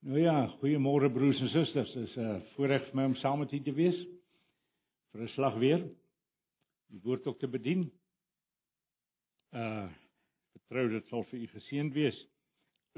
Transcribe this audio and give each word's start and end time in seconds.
Nou 0.00 0.16
ja, 0.16 0.46
goeiemôre 0.62 1.10
broers 1.12 1.40
en 1.44 1.50
susters. 1.52 1.90
Dit 1.92 2.06
is 2.08 2.14
'n 2.16 2.20
uh, 2.24 2.40
voorreg 2.54 2.84
vir 2.88 2.96
my 2.96 3.04
om 3.04 3.14
saam 3.20 3.38
met 3.38 3.52
u 3.52 3.60
te 3.60 3.72
wees 3.72 3.98
vir 5.12 5.22
'n 5.22 5.28
slag 5.28 5.58
weer. 5.58 5.82
Die 6.88 7.00
woord 7.02 7.26
ook 7.26 7.38
te 7.38 7.48
bedien. 7.48 7.90
Uh 9.52 9.88
vertrou 10.52 10.88
dit 10.88 11.06
sal 11.08 11.22
vir 11.24 11.40
u 11.40 11.46
geseënd 11.46 11.92
wees. 11.92 12.26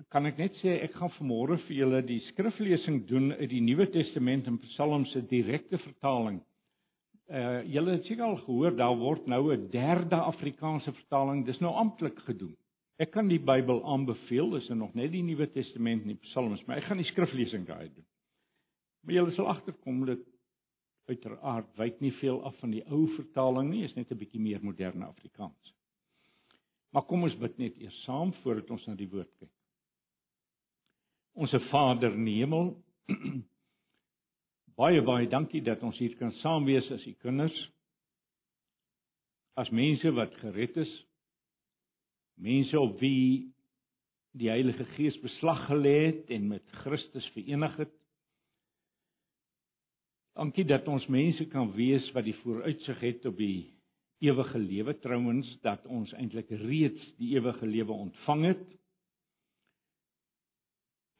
Kan 0.08 0.26
ek 0.26 0.36
net 0.36 0.54
sê 0.62 0.78
ek 0.82 0.94
gaan 0.94 1.10
vanmôre 1.18 1.58
vir 1.66 1.76
julle 1.76 2.02
die 2.02 2.20
skriflesing 2.20 3.06
doen 3.06 3.32
uit 3.32 3.50
die 3.50 3.60
Nuwe 3.60 3.90
Testament 3.90 4.46
in 4.46 4.58
Psalms 4.58 5.10
se 5.10 5.26
direkte 5.26 5.78
vertaling. 5.78 6.40
Uh 7.28 7.62
julle 7.64 7.90
het 7.90 8.04
seker 8.04 8.24
al 8.24 8.36
gehoor 8.36 8.76
daar 8.76 8.96
word 8.96 9.26
nou 9.26 9.52
'n 9.52 9.70
derde 9.70 10.16
Afrikaanse 10.16 10.92
vertaling. 10.92 11.46
Dis 11.46 11.58
nou 11.58 11.74
amptelik 11.74 12.18
gedoen. 12.18 12.56
Ek 13.02 13.10
kan 13.10 13.26
die 13.26 13.40
Bybel 13.42 13.80
aanbeveel, 13.88 14.52
dis 14.54 14.68
er 14.70 14.78
nog 14.78 14.92
net 14.94 15.10
die 15.10 15.24
Nuwe 15.26 15.48
Testament 15.50 16.04
en 16.04 16.12
die 16.12 16.20
Psalms, 16.28 16.62
maar 16.68 16.78
ek 16.78 16.86
gaan 16.86 17.00
die 17.00 17.08
skriflesing 17.08 17.64
daai 17.66 17.88
doen. 17.88 18.06
Maar 19.02 19.16
julle 19.16 19.34
sal 19.34 19.48
agterkom 19.50 20.04
dat 20.06 20.22
uiteraard 21.10 21.72
wyk 21.80 21.98
nie 22.04 22.12
veel 22.20 22.38
af 22.46 22.54
van 22.62 22.70
die 22.70 22.84
ou 22.86 23.08
vertaling 23.16 23.72
nie, 23.72 23.82
is 23.88 23.96
net 23.96 24.12
'n 24.12 24.18
bietjie 24.18 24.40
meer 24.40 24.62
moderne 24.62 25.08
Afrikaans. 25.08 25.74
Maar 26.92 27.02
kom 27.08 27.24
ons 27.26 27.34
bid 27.38 27.58
net 27.58 27.76
eers 27.80 28.02
saam 28.04 28.32
voordat 28.42 28.70
ons 28.70 28.86
na 28.86 28.94
die 28.94 29.10
woord 29.10 29.30
kyk. 29.38 29.50
Onse 31.34 31.60
Vader 31.70 32.12
in 32.12 32.24
die 32.24 32.38
hemel, 32.38 32.76
baie 34.80 35.02
baie 35.02 35.26
dankie 35.26 35.62
dat 35.62 35.82
ons 35.82 35.98
hier 35.98 36.14
kan 36.16 36.32
saam 36.32 36.64
wees 36.64 36.90
as 36.90 37.06
u 37.06 37.12
kinders. 37.12 37.70
As 39.56 39.70
mense 39.70 40.12
wat 40.12 40.34
gered 40.34 40.76
is 40.76 40.92
mense 42.42 42.78
op 42.80 42.98
wie 43.00 43.52
die 44.38 44.48
Heilige 44.50 44.84
Gees 44.96 45.18
beslag 45.22 45.66
gelê 45.68 45.96
het 46.06 46.30
en 46.32 46.48
met 46.48 46.64
Christus 46.82 47.26
verenig 47.36 47.76
het. 47.76 47.92
Dankie 50.32 50.64
dat 50.64 50.88
ons 50.88 51.06
mense 51.12 51.44
kan 51.52 51.74
wees 51.76 52.06
wat 52.16 52.24
die 52.24 52.36
vooruitsig 52.40 53.00
het 53.04 53.26
op 53.28 53.36
die 53.36 53.74
ewige 54.22 54.58
lewe 54.58 54.94
trouens 55.02 55.48
dat 55.62 55.84
ons 55.86 56.12
eintlik 56.16 56.50
reeds 56.62 57.02
die 57.18 57.34
ewige 57.36 57.66
lewe 57.66 57.92
ontvang 58.06 58.46
het. 58.52 58.62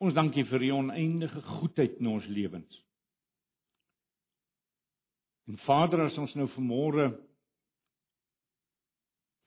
Ons 0.02 0.16
dankie 0.16 0.46
vir 0.48 0.64
u 0.66 0.70
oneindige 0.78 1.42
goedheid 1.58 2.00
in 2.00 2.08
ons 2.10 2.26
lewens. 2.26 2.80
En 5.50 5.58
Vader, 5.66 6.06
as 6.06 6.18
ons 6.18 6.34
nou 6.38 6.48
vanmôre 6.54 7.10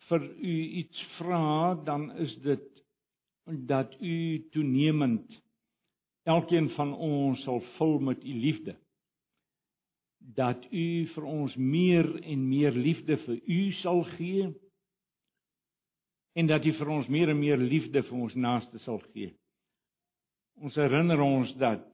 vir 0.09 0.23
u 0.37 0.55
iets 0.81 1.03
vra, 1.17 1.75
dan 1.85 2.11
is 2.21 2.35
dit 2.43 2.65
dat 3.45 3.95
u 4.01 4.47
toenemend 4.51 5.41
elkeen 6.23 6.69
van 6.69 6.93
ons 6.93 7.41
sal 7.43 7.61
vul 7.77 7.99
met 7.99 8.23
u 8.23 8.33
liefde. 8.33 8.75
Dat 10.17 10.65
u 10.71 11.07
vir 11.13 11.23
ons 11.23 11.55
meer 11.55 12.07
en 12.23 12.47
meer 12.49 12.71
liefde 12.71 13.17
vir 13.25 13.41
u 13.45 13.71
sal 13.81 14.03
gee 14.15 14.53
en 16.35 16.47
dat 16.47 16.65
u 16.65 16.73
vir 16.73 16.89
ons 16.89 17.07
meer 17.07 17.29
en 17.29 17.39
meer 17.39 17.61
liefde 17.61 18.01
vir 18.03 18.17
ons 18.17 18.33
naaste 18.33 18.81
sal 18.83 18.99
gee. 19.13 19.29
Ons 20.59 20.75
herinner 20.75 21.21
ons 21.21 21.53
dat 21.61 21.85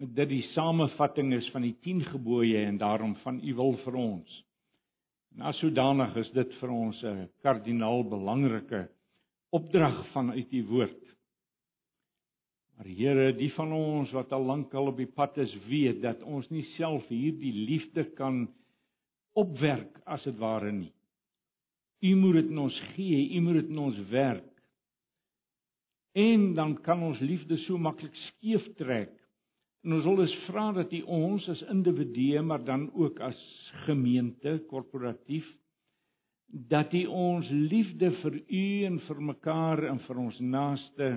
dit 0.00 0.28
die 0.28 0.42
samevatting 0.54 1.32
is 1.36 1.48
van 1.54 1.64
die 1.64 1.76
10 1.84 2.04
gebooie 2.10 2.64
en 2.66 2.78
daarom 2.80 3.14
van 3.22 3.40
u 3.44 3.54
wil 3.54 3.76
vir 3.84 3.98
ons. 4.00 4.38
En 5.36 5.46
as 5.50 5.58
sodanig 5.62 6.16
is 6.16 6.30
dit 6.34 6.54
vir 6.60 6.70
ons 6.70 7.02
'n 7.04 7.28
kardinaal 7.42 8.04
belangrike 8.04 8.88
opdrag 9.52 10.06
vanuit 10.12 10.52
u 10.52 10.64
woord. 10.66 11.02
Maar 12.76 12.86
Here, 12.86 13.32
die 13.36 13.52
van 13.52 13.72
ons 13.72 14.10
wat 14.10 14.32
al 14.32 14.44
lank 14.44 14.74
al 14.74 14.86
op 14.86 14.96
die 14.96 15.06
pad 15.06 15.36
is, 15.38 15.52
weet 15.68 16.02
dat 16.02 16.22
ons 16.22 16.48
nie 16.50 16.64
self 16.76 17.06
hierdie 17.08 17.52
liefde 17.52 18.04
kan 18.16 18.48
opwerk 19.36 20.00
as 20.06 20.24
dit 20.24 20.38
ware 20.38 20.72
nie. 20.72 20.92
U 22.00 22.14
moet 22.16 22.34
dit 22.34 22.48
in 22.48 22.58
ons 22.58 22.80
gee, 22.94 23.36
u 23.36 23.40
moet 23.40 23.60
dit 23.60 23.68
in 23.68 23.78
ons 23.78 23.98
werk. 24.08 24.48
En 26.12 26.54
dan 26.54 26.74
kan 26.82 27.02
ons 27.02 27.20
liefde 27.20 27.56
so 27.66 27.78
maklik 27.78 28.16
skeef 28.16 28.64
trek 28.80 29.19
En 29.80 29.94
ons 29.96 30.04
wil 30.04 30.20
dus 30.20 30.34
vra 30.46 30.66
dat 30.76 30.92
U 30.92 31.00
ons 31.08 31.46
as 31.48 31.62
individue, 31.72 32.42
maar 32.44 32.64
dan 32.64 32.90
ook 32.92 33.20
as 33.24 33.38
gemeente, 33.86 34.58
korporatief, 34.68 35.46
dat 36.46 36.92
U 36.92 37.04
ons 37.06 37.48
liefde 37.50 38.10
vir 38.20 38.40
U 38.40 38.64
en 38.88 38.98
vir 39.06 39.22
mekaar 39.30 39.84
en 39.88 40.02
vir 40.04 40.20
ons 40.26 40.40
naaste 40.40 41.10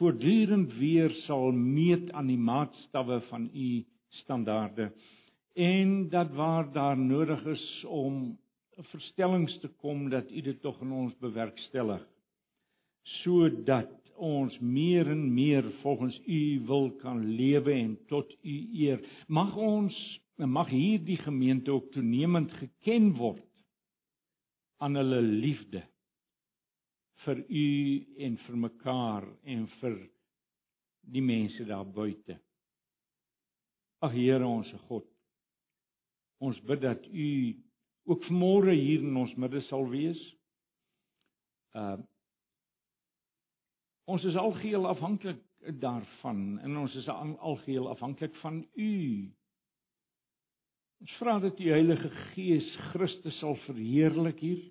voortdurend 0.00 0.74
weer 0.80 1.12
sal 1.24 1.52
meet 1.52 2.10
aan 2.16 2.28
die 2.32 2.40
maatstawwe 2.40 3.20
van 3.28 3.48
U 3.52 3.70
standaarde. 4.22 4.90
En 5.54 6.08
dat 6.12 6.32
waar 6.36 6.72
daar 6.72 6.98
nodig 6.98 7.44
is 7.52 7.66
om 7.84 8.38
verstellings 8.92 9.58
te 9.60 9.68
kom 9.68 10.08
dat 10.10 10.30
U 10.30 10.40
dit 10.40 10.60
tog 10.60 10.80
in 10.80 10.92
ons 10.92 11.16
bewerkstellig 11.20 12.04
sodat 13.20 13.99
ons 14.20 14.56
meer 14.60 15.08
en 15.10 15.22
meer 15.34 15.66
volgens 15.80 16.16
u 16.26 16.40
wil 16.68 16.90
kan 17.00 17.22
lewe 17.36 17.72
en 17.72 17.96
tot 18.12 18.32
u 18.42 18.56
eer. 18.84 19.00
Mag 19.28 19.56
ons 19.56 19.96
mag 20.40 20.70
hierdie 20.72 21.18
gemeente 21.20 21.72
ook 21.72 21.90
toenemend 21.92 22.52
geken 22.56 23.10
word 23.18 23.48
aan 24.80 24.96
hulle 24.96 25.20
liefde 25.20 25.82
vir 27.24 27.42
u 27.48 27.66
en 28.24 28.38
vir 28.46 28.56
mekaar 28.56 29.26
en 29.44 29.66
vir 29.80 29.98
die 31.12 31.24
mense 31.24 31.64
daar 31.68 31.84
buite. 31.84 32.38
Ag 34.00 34.14
Here 34.16 34.46
ons 34.46 34.70
God. 34.88 35.04
Ons 36.40 36.60
bid 36.64 36.80
dat 36.80 37.04
u 37.12 37.28
ook 38.08 38.24
vanmôre 38.30 38.72
hier 38.72 39.04
in 39.04 39.16
ons 39.20 39.34
midde 39.36 39.60
sal 39.68 39.84
wees. 39.92 40.20
Uh 41.76 41.98
Ons 44.10 44.24
is 44.26 44.36
algeheel 44.36 44.88
afhanklik 44.90 45.38
daarvan 45.78 46.58
en 46.64 46.76
ons 46.76 46.94
is 46.98 47.08
algeheel 47.08 47.88
afhanklik 47.88 48.34
van 48.42 48.64
U. 48.74 48.94
Ons 51.00 51.12
vra 51.20 51.36
dat 51.38 51.54
die 51.60 51.70
Heilige 51.70 52.10
Gees 52.32 52.66
Christus 52.90 53.38
sal 53.38 53.54
verheerlik 53.68 54.42
hier, 54.42 54.64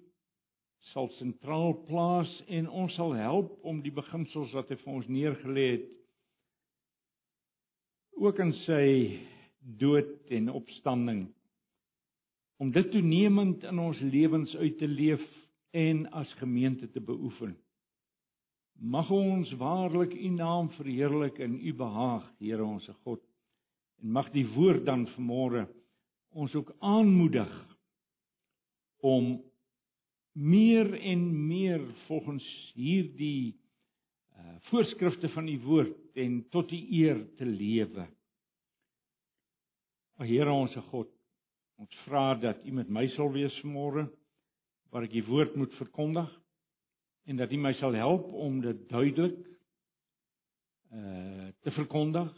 sal 0.91 1.07
sentraal 1.16 1.77
plaas 1.88 2.33
en 2.47 2.67
ons 2.67 2.97
sal 3.00 3.16
help 3.16 3.55
om 3.63 3.79
die 3.85 3.94
beginsels 3.95 4.51
wat 4.57 4.73
hy 4.73 4.79
vir 4.81 4.94
ons 4.97 5.07
neergelê 5.07 5.66
het 5.77 5.88
ook 8.19 8.44
in 8.44 8.51
sy 8.66 8.85
dood 9.79 10.11
en 10.35 10.51
opstanding 10.59 11.23
om 12.59 12.75
dit 12.75 12.91
toenemend 12.91 13.63
in 13.63 13.79
ons 13.79 14.03
lewens 14.03 14.51
uit 14.59 14.75
te 14.81 14.88
leef 14.91 15.23
en 15.71 16.03
as 16.19 16.31
gemeente 16.41 16.89
te 16.91 17.00
beoefen. 17.00 17.56
Mag 18.79 19.09
ons 19.12 19.50
waarlik 19.59 20.13
U 20.16 20.29
naam 20.31 20.69
verheerlik 20.78 21.40
in 21.44 21.57
U 21.59 21.73
behaag, 21.75 22.23
Here 22.40 22.63
ons 22.63 22.88
God. 23.03 23.19
En 24.00 24.12
mag 24.16 24.29
die 24.31 24.45
woord 24.47 24.85
dan 24.88 25.03
vanmôre 25.17 25.66
ons 26.31 26.53
ook 26.56 26.72
aanmoedig 26.79 27.51
om 29.03 29.34
meer 30.31 30.94
en 30.94 31.25
meer 31.47 31.84
volgens 32.07 32.45
hierdie 32.78 33.57
uh 34.39 34.56
voorskrifte 34.69 35.28
van 35.34 35.47
U 35.47 35.57
woord 35.66 35.97
en 36.16 36.39
tot 36.53 36.72
U 36.72 36.79
eer 36.79 37.19
te 37.35 37.45
lewe. 37.45 38.07
O 40.19 40.23
Here 40.23 40.51
ons 40.53 40.75
God, 40.91 41.12
ons 41.79 42.03
vra 42.06 42.38
dat 42.39 42.63
U 42.63 42.72
met 42.79 42.88
my 42.88 43.09
sal 43.18 43.34
wees 43.35 43.56
vanmôre 43.59 44.07
waar 44.89 45.03
ek 45.03 45.18
die 45.18 45.25
woord 45.28 45.59
moet 45.59 45.75
verkondig 45.81 46.31
en 47.29 47.38
dat 47.38 47.51
U 47.51 47.57
my 47.62 47.73
sal 47.78 47.94
help 47.94 48.31
om 48.34 48.62
dit 48.62 48.85
duidelik 48.90 49.40
uh 50.90 51.47
te 51.62 51.72
verkondig 51.72 52.30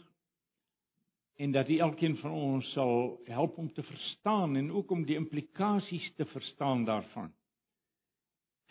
en 1.36 1.52
dat 1.52 1.68
U 1.68 1.76
elkeen 1.78 2.16
van 2.16 2.30
ons 2.30 2.72
sal 2.72 3.20
help 3.24 3.56
om 3.58 3.72
te 3.72 3.82
verstaan 3.82 4.56
en 4.56 4.72
ook 4.72 4.90
om 4.90 5.04
die 5.04 5.16
implikasies 5.16 6.12
te 6.16 6.26
verstaan 6.26 6.84
daarvan. 6.84 7.32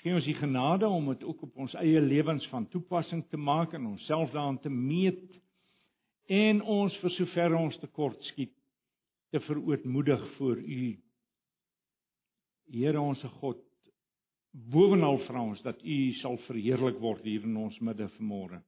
Gee 0.01 0.13
ons 0.13 0.25
die 0.25 0.37
genade 0.37 0.87
om 0.87 1.09
dit 1.09 1.23
ook 1.23 1.41
op 1.41 1.57
ons 1.57 1.73
eie 1.73 2.01
lewens 2.01 2.47
van 2.53 2.67
toepassing 2.69 3.25
te 3.29 3.37
maak 3.37 3.73
en 3.73 3.85
onsself 3.85 4.31
daarin 4.31 4.59
te 4.59 4.69
meet 4.69 5.41
en 6.25 6.61
ons 6.61 6.97
vir 7.01 7.17
sover 7.17 7.57
ons 7.57 7.77
tekort 7.81 8.23
skiet 8.29 8.53
te 9.31 9.39
verootmoedig 9.39 10.23
voor 10.37 10.57
U. 10.57 10.85
Here 12.71 13.01
ons 13.01 13.23
God, 13.39 13.70
Bovenal 14.51 15.21
vra 15.27 15.41
ons 15.41 15.61
dat 15.63 15.79
U 15.83 15.97
sal 16.19 16.35
verheerlik 16.47 16.99
word 16.99 17.23
hier 17.23 17.45
in 17.47 17.55
ons 17.57 17.77
midde 17.79 18.09
vanmôre. 18.17 18.59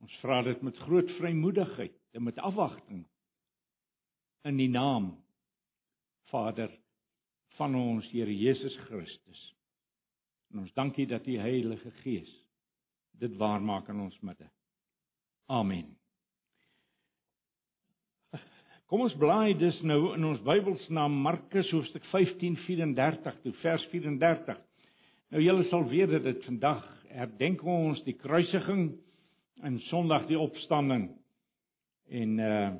Ons 0.00 0.16
vra 0.22 0.40
dit 0.46 0.62
met 0.64 0.78
groot 0.86 1.10
vrymoedigheid 1.18 1.96
en 2.16 2.24
met 2.24 2.40
afwagting 2.40 3.04
in 4.48 4.56
die 4.60 4.70
naam 4.70 5.10
Vader 6.30 6.72
van 7.56 7.74
ons 7.74 8.08
Here 8.12 8.32
Jesus 8.32 8.76
Christus. 8.86 9.42
En 10.52 10.64
ons 10.64 10.72
dankie 10.76 11.06
dat 11.10 11.26
U 11.26 11.36
Heilige 11.40 11.90
Gees 12.02 12.32
dit 13.20 13.36
waarmaak 13.40 13.88
in 13.92 14.00
ons 14.06 14.18
midde. 14.20 14.48
Amen. 15.52 15.96
Kom 18.86 19.02
ons 19.02 19.14
blaai 19.18 19.56
dus 19.58 19.78
nou 19.82 20.12
in 20.14 20.22
ons 20.28 20.42
Bybels 20.46 20.84
na 20.94 21.08
Markus 21.10 21.72
hoofstuk 21.74 22.04
15:34 22.12 23.40
toe 23.42 23.52
vers 23.58 23.86
34. 23.90 24.60
Nou 25.34 25.42
julle 25.42 25.64
sal 25.72 25.88
weet 25.90 26.12
dat 26.14 26.22
dit 26.22 26.44
vandag 26.46 26.84
herdenk 27.10 27.64
ons 27.66 28.04
die 28.06 28.14
kruisiging 28.14 28.92
en 29.66 29.80
Sondag 29.88 30.28
die 30.30 30.38
opstanding. 30.38 31.08
En 32.08 32.38
uh 32.38 32.70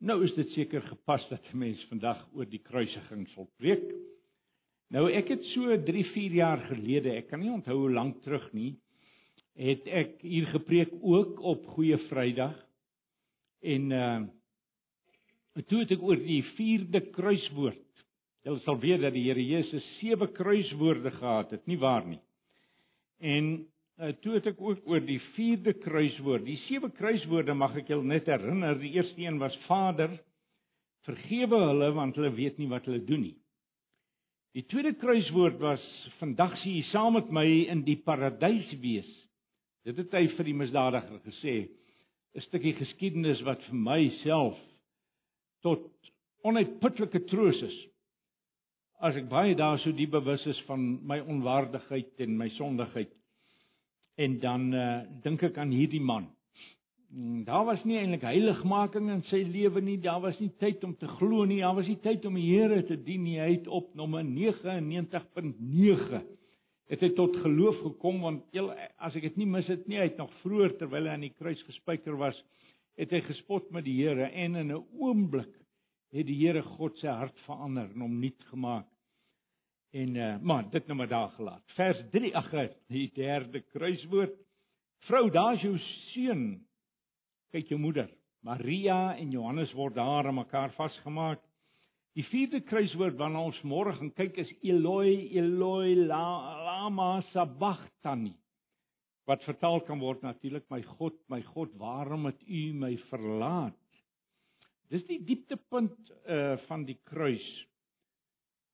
nou 0.00 0.22
is 0.24 0.32
dit 0.36 0.52
seker 0.52 0.82
gepas 0.82 1.28
dat 1.28 1.40
'n 1.52 1.58
mens 1.58 1.80
vandag 1.88 2.20
oor 2.34 2.44
die 2.48 2.60
kruisiging 2.64 3.26
sal 3.28 3.48
preek. 3.56 3.88
Nou 4.90 5.10
ek 5.10 5.28
het 5.28 5.44
so 5.54 5.76
3, 5.76 6.04
4 6.04 6.32
jaar 6.32 6.60
gelede, 6.68 7.16
ek 7.16 7.28
kan 7.28 7.40
nie 7.40 7.52
onthou 7.52 7.76
hoe 7.76 7.92
lank 7.92 8.22
terug 8.22 8.52
nie, 8.52 8.76
het 9.56 9.86
ek 9.86 10.20
hier 10.20 10.46
gepreek 10.46 10.92
ook 11.00 11.40
op 11.40 11.66
Goeie 11.66 11.98
Vrydag. 12.08 12.69
En 13.60 13.90
uh 13.92 14.20
toe 15.68 15.82
het 15.82 15.90
ek 15.92 16.02
oor 16.06 16.20
die 16.22 16.42
vierde 16.56 17.00
kruiswoord. 17.12 17.82
Jy 18.46 18.54
sal 18.64 18.78
weet 18.80 19.02
dat 19.02 19.12
die 19.12 19.26
Here 19.26 19.42
Jesus 19.44 19.84
sewe 19.98 20.30
kruiswoorde 20.32 21.10
gehad 21.12 21.50
het, 21.52 21.66
nie 21.68 21.76
waar 21.80 22.06
nie? 22.06 22.20
En 23.20 23.50
uh, 24.00 24.14
toe 24.24 24.38
het 24.38 24.46
ek 24.54 24.62
ook 24.62 24.86
oor 24.88 25.02
die 25.04 25.18
vierde 25.34 25.74
kruiswoord. 25.76 26.46
Die 26.46 26.56
sewe 26.64 26.88
kruiswoorde 26.96 27.52
mag 27.58 27.76
ek 27.82 27.92
julle 27.92 28.08
net 28.08 28.30
herinner. 28.30 28.78
Die 28.80 28.94
eerste 28.96 29.20
een 29.20 29.36
was 29.42 29.58
Vader, 29.66 30.14
vergewe 31.04 31.60
hulle 31.66 31.90
want 31.98 32.16
hulle 32.16 32.32
weet 32.38 32.56
nie 32.60 32.70
wat 32.70 32.88
hulle 32.88 33.02
doen 33.04 33.26
nie. 33.28 33.36
Die 34.56 34.64
tweede 34.66 34.96
kruiswoord 34.98 35.60
was 35.62 35.82
vandag 36.18 36.56
sien 36.62 36.80
jy 36.80 36.86
saam 36.88 37.14
met 37.18 37.28
my 37.30 37.44
in 37.70 37.84
die 37.86 37.98
paradys 38.02 38.72
wees. 38.82 39.10
Dit 39.86 40.00
het 40.00 40.16
hy 40.16 40.24
vir 40.34 40.48
die 40.48 40.56
misdadiger 40.56 41.20
gesê. 41.28 41.54
'n 42.34 42.40
Stukkie 42.46 42.74
geskiedenis 42.78 43.42
wat 43.42 43.62
vir 43.66 43.74
myself 43.74 44.58
tot 45.66 45.82
onuitputlike 46.46 47.24
troos 47.30 47.62
is. 47.66 47.78
As 49.00 49.16
ek 49.16 49.28
baie 49.32 49.54
daarso 49.56 49.92
diep 49.96 50.10
bewus 50.14 50.46
is 50.46 50.60
van 50.68 51.00
my 51.06 51.20
onwaardigheid 51.20 52.20
en 52.20 52.38
my 52.38 52.48
sondigheid. 52.54 53.10
En 54.20 54.40
dan 54.40 54.74
uh, 54.74 55.00
dink 55.24 55.42
ek 55.42 55.58
aan 55.58 55.70
hierdie 55.74 56.04
man. 56.04 56.28
Mm, 57.10 57.44
daar 57.48 57.64
was 57.66 57.84
nie 57.84 57.98
eintlik 57.98 58.22
heiligmaking 58.28 59.10
in 59.10 59.22
sy 59.30 59.42
lewe 59.48 59.80
nie. 59.82 59.98
Daar 59.98 60.20
was 60.22 60.38
nie 60.38 60.52
tyd 60.60 60.84
om 60.84 60.94
te 61.00 61.08
glo 61.18 61.44
nie. 61.48 61.60
Daar 61.64 61.74
was 61.80 61.88
nie 61.90 62.00
tyd 62.04 62.24
om 62.28 62.34
die 62.38 62.50
Here 62.52 62.84
te 62.86 62.96
dien 62.96 63.24
nie. 63.24 63.40
Hy 63.40 63.50
het 63.56 63.66
op 63.66 63.94
nommer 63.98 64.22
99.9 64.22 66.22
het 66.90 67.02
hy 67.04 67.12
tot 67.14 67.36
geloof 67.44 67.78
gekom 67.84 68.20
want 68.24 68.46
heel, 68.54 68.72
as 68.98 69.14
ek 69.18 69.28
dit 69.28 69.36
nie 69.38 69.46
mis 69.46 69.68
het 69.70 69.86
nie, 69.86 70.00
hy 70.00 70.08
het 70.08 70.18
nog 70.18 70.32
vroeër 70.42 70.76
terwyl 70.80 71.06
hy 71.06 71.14
aan 71.14 71.26
die 71.28 71.34
kruis 71.36 71.62
gespijker 71.68 72.18
was, 72.18 72.38
het 72.98 73.12
hy 73.14 73.22
gespot 73.28 73.70
met 73.74 73.86
die 73.86 73.96
Here 74.02 74.26
en 74.28 74.58
in 74.58 74.72
'n 74.74 74.84
oomblik 74.98 75.52
het 76.10 76.26
die 76.26 76.38
Here 76.40 76.62
God 76.62 76.98
se 76.98 77.08
hart 77.08 77.38
verander 77.46 77.90
en 77.94 78.00
hom 78.00 78.18
nuut 78.20 78.42
gemaak. 78.50 78.88
En 79.92 80.16
uh 80.16 80.36
maar 80.42 80.70
dit 80.70 80.86
nou 80.86 80.96
maar 80.96 81.08
daar 81.08 81.30
gelaat. 81.30 81.62
Vers 81.74 82.02
3 82.10 82.36
ag 82.36 82.50
die 82.88 83.10
derde 83.14 83.60
kruiswoord. 83.60 84.34
Vrou, 85.06 85.30
daar's 85.30 85.62
jou 85.62 85.78
seun. 86.12 86.66
Kyk 87.50 87.68
jou 87.68 87.80
moeder. 87.80 88.10
Maria 88.42 89.16
en 89.16 89.30
Johannes 89.30 89.72
word 89.72 89.94
daar 89.94 90.26
aan 90.26 90.34
mekaar 90.34 90.72
vasgemaak. 90.72 91.40
Die 92.18 92.24
vierde 92.26 92.60
kruiswoord 92.66 93.18
waarna 93.20 93.44
ons 93.46 93.60
môre 93.62 93.94
gaan 93.96 94.10
kyk 94.16 94.40
is 94.42 94.50
Eloi 94.66 95.30
Eloi 95.38 95.94
lama 95.94 97.20
sabachthani 97.30 98.34
wat 99.30 99.44
vertaal 99.46 99.84
kan 99.86 100.00
word 100.02 100.24
natuurlik 100.26 100.64
my 100.72 100.80
God 100.98 101.14
my 101.30 101.38
God 101.54 101.76
waarom 101.78 102.26
het 102.26 102.40
u 102.42 102.72
my 102.74 102.96
verlaat 103.12 103.78
Dis 104.90 105.04
die 105.06 105.20
dieptepunt 105.22 106.10
uh 106.26 106.56
van 106.66 106.84
die 106.86 106.98
kruis. 107.06 107.46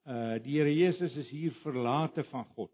Uh 0.08 0.38
die 0.44 0.56
Here 0.56 0.72
Jesus 0.72 1.16
is 1.20 1.28
hier 1.28 1.52
verlate 1.60 2.24
van 2.30 2.46
God. 2.56 2.72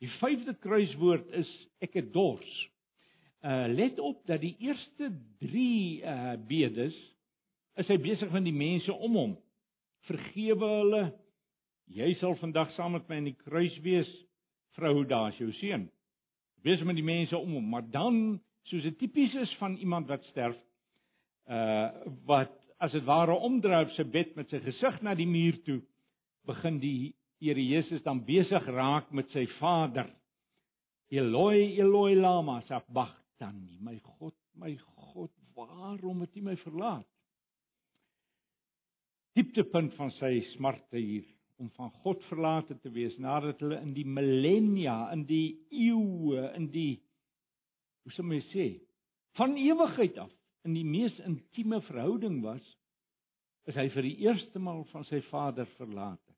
Die 0.00 0.08
vyfde 0.20 0.54
kruiswoord 0.60 1.28
is 1.36 1.50
ek 1.84 1.98
het 2.00 2.12
dors. 2.14 2.54
Uh 3.44 3.66
let 3.68 4.00
op 4.00 4.22
dat 4.26 4.40
die 4.40 4.54
eerste 4.64 5.10
3 5.44 6.00
uh 6.00 6.32
bedes 6.48 6.96
is 7.80 7.90
hy 7.90 7.98
besig 8.02 8.30
met 8.32 8.44
die 8.46 8.54
mense 8.54 8.92
om 8.92 9.18
hom. 9.18 9.34
Vergewe 10.08 10.68
hulle. 10.78 11.04
Jy 11.94 12.14
sal 12.20 12.36
vandag 12.40 12.72
saam 12.76 12.94
met 12.96 13.08
my 13.10 13.20
in 13.20 13.30
die 13.32 13.38
kruis 13.44 13.74
wees, 13.84 14.08
vrou, 14.78 15.02
daar's 15.08 15.38
jou 15.40 15.50
seun. 15.60 15.88
Besig 16.64 16.86
met 16.88 16.96
die 16.96 17.06
mense 17.06 17.36
om 17.36 17.58
hom, 17.58 17.66
maar 17.74 17.84
dan 17.92 18.38
soos 18.70 18.86
dit 18.86 18.96
tipies 19.02 19.34
is 19.42 19.52
van 19.60 19.76
iemand 19.76 20.08
wat 20.08 20.24
sterf, 20.30 20.56
uh 21.50 21.90
wat 22.28 22.54
as 22.80 22.92
dit 22.96 23.04
ware 23.04 23.36
omdraai 23.46 23.84
op 23.84 23.92
sy 23.96 24.04
bed 24.08 24.32
met 24.36 24.50
sy 24.52 24.60
gesig 24.64 24.96
na 25.04 25.14
die 25.16 25.28
muur 25.28 25.60
toe, 25.66 25.82
begin 26.48 26.80
die 26.82 27.12
Here 27.44 27.60
Jesus 27.60 28.00
dan 28.06 28.22
besig 28.24 28.64
raak 28.72 29.10
met 29.12 29.28
sy 29.34 29.42
Vader. 29.58 30.06
Eloi, 31.12 31.74
Eloi 31.76 32.14
lama 32.16 32.62
sabachthani. 32.64 33.76
My 33.84 33.98
God, 34.00 34.32
my 34.56 34.70
God, 34.96 35.32
waarom 35.52 36.22
het 36.24 36.38
U 36.38 36.44
my 36.46 36.54
verlaat? 36.62 37.04
Dieptepunt 39.34 39.94
van 39.98 40.12
sy 40.18 40.36
smarte 40.54 41.00
hier 41.00 41.26
om 41.62 41.70
van 41.76 41.90
God 42.02 42.22
verlate 42.28 42.76
te 42.82 42.90
wees 42.94 43.14
nadat 43.22 43.60
hulle 43.62 43.78
in 43.82 43.92
die 43.94 44.06
millennia, 44.06 45.10
in 45.14 45.24
die 45.26 45.56
eeue, 45.70 46.48
in 46.58 46.68
die 46.74 47.02
hoe 48.04 48.12
sou 48.12 48.24
mens 48.26 48.46
sê, 48.52 48.68
van 49.38 49.56
ewigheid 49.56 50.18
af 50.20 50.32
in 50.68 50.74
die 50.76 50.84
mees 50.84 51.14
intieme 51.24 51.80
verhouding 51.86 52.40
was, 52.44 52.64
is 53.68 53.76
hy 53.80 53.86
vir 53.94 54.06
die 54.06 54.16
eerste 54.26 54.60
maal 54.60 54.84
van 54.90 55.06
sy 55.08 55.22
Vader 55.30 55.68
verlate. 55.78 56.34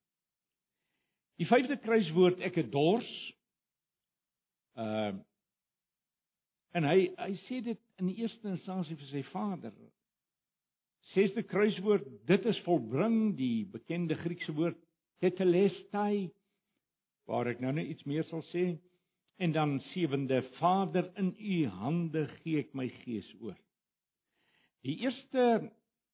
Die 1.37 1.48
vyfde 1.48 1.76
kruiswoord 1.82 2.40
ek 2.46 2.60
het 2.62 2.70
dors. 2.72 3.10
Uh 4.78 5.16
en 6.76 6.84
hy 6.84 7.06
hy 7.16 7.31
sê 7.46 7.62
dit 7.64 7.78
in 8.02 8.10
die 8.10 8.19
eerste 8.20 8.50
instansie 8.50 8.98
vir 9.00 9.08
sy 9.08 9.22
Vader. 9.31 9.72
Sesde 11.14 11.43
kruiswoord, 11.47 12.06
dit 12.26 12.49
is 12.50 12.58
volbring, 12.67 13.37
die 13.38 13.67
bekende 13.70 14.17
Griekse 14.19 14.55
woord 14.56 14.79
tetelestai 15.23 16.31
waar 17.26 17.50
ek 17.50 17.62
nou 17.62 17.73
net 17.75 17.91
iets 17.91 18.06
meer 18.06 18.26
sal 18.29 18.43
sê. 18.53 18.75
En 19.43 19.53
dan 19.53 19.76
sewende, 19.93 20.41
Vader, 20.56 21.11
in 21.20 21.35
u 21.37 21.56
hande 21.82 22.25
gee 22.41 22.62
ek 22.62 22.73
my 22.75 22.87
gees 23.03 23.29
oor. 23.43 23.56
Die 24.86 24.96
eerste 25.05 25.67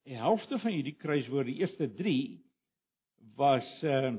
helfte 0.09 0.59
van 0.59 0.75
hierdie 0.75 0.97
kruiswoord, 0.99 1.51
die 1.51 1.61
eerste 1.63 1.89
3 1.99 2.19
was 3.39 3.69
uh 3.87 4.13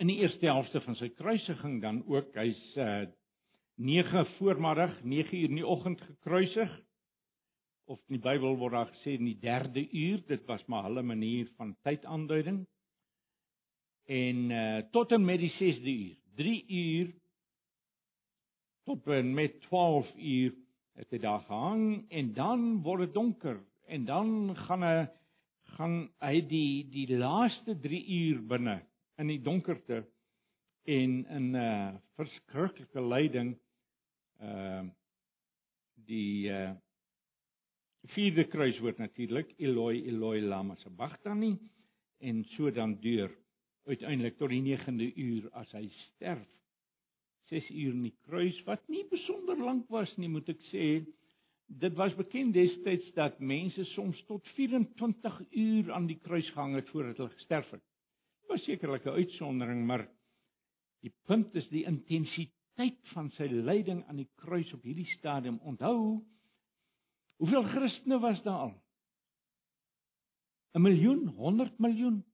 in 0.00 0.08
die 0.08 0.22
eerste 0.22 0.46
helfte 0.48 0.80
van 0.80 0.96
sy 0.96 1.10
kruisiging 1.12 1.74
dan 1.82 1.98
ook 2.08 2.32
hy's 2.38 2.60
uh 2.80 3.02
9 3.76 4.24
voormiddag, 4.38 4.94
9 5.04 5.36
uur 5.36 5.50
in 5.50 5.60
die 5.60 5.66
oggend 5.66 6.00
gekruisig 6.00 6.72
of 7.90 7.98
in 8.06 8.20
die 8.20 8.22
Bybel 8.22 8.54
word 8.60 8.76
daar 8.76 8.90
gesê 8.92 9.16
in 9.18 9.26
die 9.26 9.38
3de 9.42 9.82
uur, 9.90 10.20
dit 10.28 10.44
was 10.46 10.62
maar 10.70 10.86
hulle 10.86 11.02
manier 11.02 11.48
van 11.58 11.74
tydaanduiding. 11.86 12.62
En 14.10 14.50
uh 14.50 14.82
tot 14.94 15.12
en 15.12 15.24
met 15.24 15.42
die 15.42 15.50
6de 15.58 15.94
uur, 15.94 16.16
3 16.38 16.64
uur 16.68 17.08
tot 18.86 19.06
en 19.06 19.34
met 19.34 19.60
12 19.66 20.12
uur 20.16 20.54
het 20.98 21.10
hy 21.14 21.18
daar 21.22 21.42
gehang 21.46 21.82
en 22.08 22.32
dan 22.34 22.62
word 22.82 23.06
dit 23.06 23.14
donker 23.14 23.58
en 23.86 24.04
dan 24.08 24.30
gaan 24.66 24.86
hy 24.86 25.00
gaan 25.76 25.96
hy 26.18 26.40
die 26.50 26.86
die 26.90 27.06
laaste 27.18 27.76
3 27.84 28.00
uur 28.16 28.40
binne 28.50 28.80
in 29.22 29.30
die 29.30 29.40
donkerte 29.42 30.00
en 30.90 31.12
in 31.26 31.50
'n 31.52 31.54
uh, 31.54 31.64
eh, 31.64 31.94
verskriklike 32.18 33.02
lyding 33.14 33.52
uh 34.42 34.82
die 36.10 36.50
uh 36.50 36.72
vierde 38.08 38.44
kruiswoord 38.48 38.98
natuurlik 38.98 39.54
Eloi 39.58 40.04
Eloi 40.06 40.40
lama 40.40 40.76
sabachthani 40.76 41.58
en 42.18 42.44
so 42.56 42.70
dan 42.70 42.96
deur 43.00 43.30
uiteindelik 43.86 44.38
tot 44.38 44.48
die 44.48 44.62
9de 44.62 45.12
uur 45.16 45.50
as 45.52 45.72
hy 45.72 45.88
sterf 45.88 46.48
6 47.50 47.70
uur 47.70 47.94
in 47.96 48.04
die 48.06 48.16
kruis 48.26 48.58
wat 48.66 48.82
nie 48.88 49.02
besonder 49.10 49.58
lank 49.58 49.88
was 49.90 50.10
nie 50.22 50.30
moet 50.30 50.48
ek 50.52 50.60
sê. 50.70 50.86
Dit 51.82 51.96
was 51.98 52.14
bekend 52.18 52.54
destyds 52.54 53.10
dat 53.16 53.40
mense 53.42 53.84
soms 53.92 54.18
tot 54.28 54.46
24 54.56 55.40
uur 55.50 55.92
aan 55.94 56.06
die 56.10 56.18
kruis 56.22 56.48
gehang 56.54 56.76
het 56.78 56.88
voordat 56.90 57.18
hulle 57.18 57.34
gesterf 57.34 57.70
het. 57.74 57.82
Was 58.50 58.64
sekerlik 58.66 59.06
'n 59.06 59.18
uitsondering 59.22 59.84
maar 59.86 60.08
die 61.02 61.12
punt 61.26 61.54
is 61.54 61.68
die 61.68 61.84
intensiteit 61.84 62.98
van 63.14 63.30
sy 63.30 63.46
lyding 63.50 64.04
aan 64.06 64.16
die 64.16 64.30
kruis 64.36 64.72
op 64.74 64.82
hierdie 64.82 65.10
stadium. 65.18 65.58
Onthou 65.62 66.22
Hoeveel 67.40 67.62
Christene 67.62 68.18
was 68.20 68.42
daar 68.42 68.58
al? 68.58 68.74
'n 70.76 70.82
Miljoen, 70.82 71.26
100 71.26 71.78
miljoen. 71.78 72.24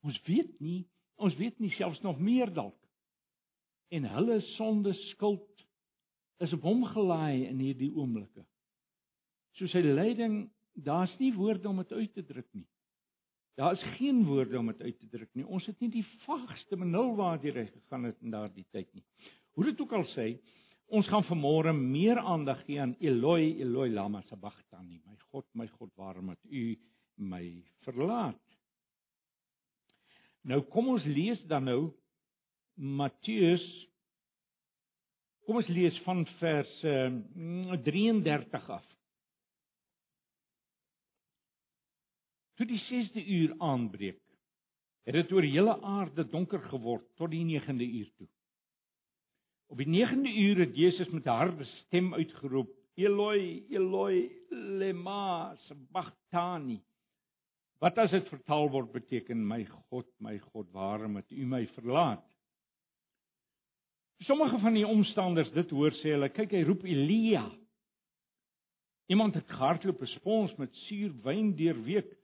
Ons 0.00 0.20
weet 0.22 0.60
nie, 0.60 0.88
ons 1.14 1.36
weet 1.36 1.58
nie 1.58 1.70
selfs 1.70 2.00
nog 2.00 2.18
meer 2.18 2.52
dalk. 2.52 2.76
En 3.88 4.04
hulle 4.04 4.40
sonde 4.40 4.92
skuld 4.92 5.64
is 6.38 6.52
op 6.52 6.62
hom 6.62 6.84
gelaai 6.84 7.46
in 7.48 7.58
hierdie 7.58 7.90
oomblikke. 7.94 8.44
So 9.56 9.66
sy 9.66 9.80
lyding, 9.80 10.52
daar's 10.72 11.16
nie 11.18 11.32
woorde 11.34 11.68
om 11.68 11.80
dit 11.82 11.92
uit 11.92 12.12
te 12.14 12.24
druk 12.24 12.48
nie. 12.52 12.68
Daar 13.56 13.72
is 13.72 13.96
geen 13.96 14.24
woorde 14.24 14.58
om 14.58 14.66
dit 14.66 14.82
uit 14.82 14.98
te 14.98 15.08
druk 15.08 15.34
nie. 15.34 15.44
Ons 15.44 15.66
het 15.66 15.80
nie 15.80 15.90
die 15.90 16.06
vaagste 16.26 16.76
benul 16.76 17.14
waar 17.16 17.40
dit 17.40 17.54
reg 17.54 17.72
gegaan 17.72 18.04
het 18.08 18.20
in 18.22 18.30
daardie 18.36 18.66
tyd 18.70 18.92
nie. 18.94 19.04
Hoe 19.56 19.64
dit 19.64 19.80
ook 19.80 19.92
al 19.92 20.06
sê, 20.14 20.34
ons 20.90 21.08
gaan 21.08 21.24
vanmôre 21.28 21.72
meer 21.76 22.18
aandag 22.18 22.64
gee 22.66 22.80
aan 22.82 22.96
Eloi, 23.00 23.60
Eloi 23.62 23.90
lama 23.94 24.22
sabachthani. 24.28 25.00
My 25.06 25.16
God, 25.30 25.46
my 25.54 25.66
God, 25.78 25.92
waarom 25.96 26.32
het 26.34 26.44
U 26.50 26.64
my 27.16 27.44
verlaat? 27.86 28.40
Nou 30.42 30.62
kom 30.72 30.88
ons 30.96 31.04
lees 31.04 31.40
dan 31.48 31.68
nou 31.68 31.80
Matteus 32.74 33.64
Kom 35.50 35.58
ons 35.58 35.70
lees 35.72 35.96
van 36.04 36.20
vers 36.38 36.72
uh, 36.86 37.08
33 37.82 38.66
af. 38.70 38.84
Toe 42.54 42.66
die 42.70 42.78
6de 42.84 43.24
uur 43.24 43.54
aanbreek, 43.58 44.20
het 45.08 45.16
dit 45.16 45.32
oor 45.34 45.48
hele 45.48 45.74
aarde 45.82 46.26
donker 46.30 46.62
geword 46.70 47.08
tot 47.18 47.32
die 47.32 47.42
9de 47.48 47.88
uur 47.88 48.10
toe. 48.20 48.28
Op 49.70 49.78
die 49.78 49.86
9de 49.86 50.32
uur 50.34 50.58
het 50.58 50.76
Jesus 50.76 51.08
met 51.14 51.24
'n 51.24 51.28
harde 51.28 51.64
stem 51.64 52.14
uitgeroep: 52.14 52.70
"Eloi, 52.94 53.66
Eloi, 53.68 54.30
lema 54.48 55.54
sabachthani." 55.56 56.82
Wat 57.78 57.98
as 57.98 58.10
dit 58.10 58.28
vertaal 58.28 58.70
word 58.70 58.92
beteken: 58.92 59.46
"My 59.46 59.64
God, 59.64 60.06
my 60.18 60.38
God, 60.38 60.70
waarom 60.72 61.16
het 61.16 61.30
U 61.30 61.46
my 61.46 61.66
verlaat?" 61.66 62.36
Sommige 64.18 64.58
van 64.58 64.74
die 64.74 64.86
omstanders 64.86 65.52
dit 65.52 65.70
hoor 65.70 65.92
sê 65.92 66.10
hulle, 66.10 66.28
"Kyk, 66.28 66.50
hy 66.50 66.62
roep 66.62 66.82
Elia." 66.84 67.50
Iemand 69.06 69.34
het 69.34 69.48
gehardloop 69.50 70.02
'n 70.02 70.06
spons 70.06 70.56
met 70.56 70.74
suur 70.74 71.14
wyn 71.22 71.54
deurweek 71.56 72.16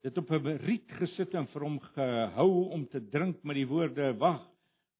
dit 0.00 0.18
op 0.18 0.30
'n 0.30 0.56
riet 0.56 0.92
gesit 0.92 1.34
en 1.34 1.46
vir 1.46 1.62
hom 1.62 1.80
gehou 1.80 2.70
om 2.70 2.88
te 2.88 3.08
drink 3.08 3.42
met 3.42 3.56
die 3.56 3.68
woorde 3.68 4.16
wag 4.16 4.53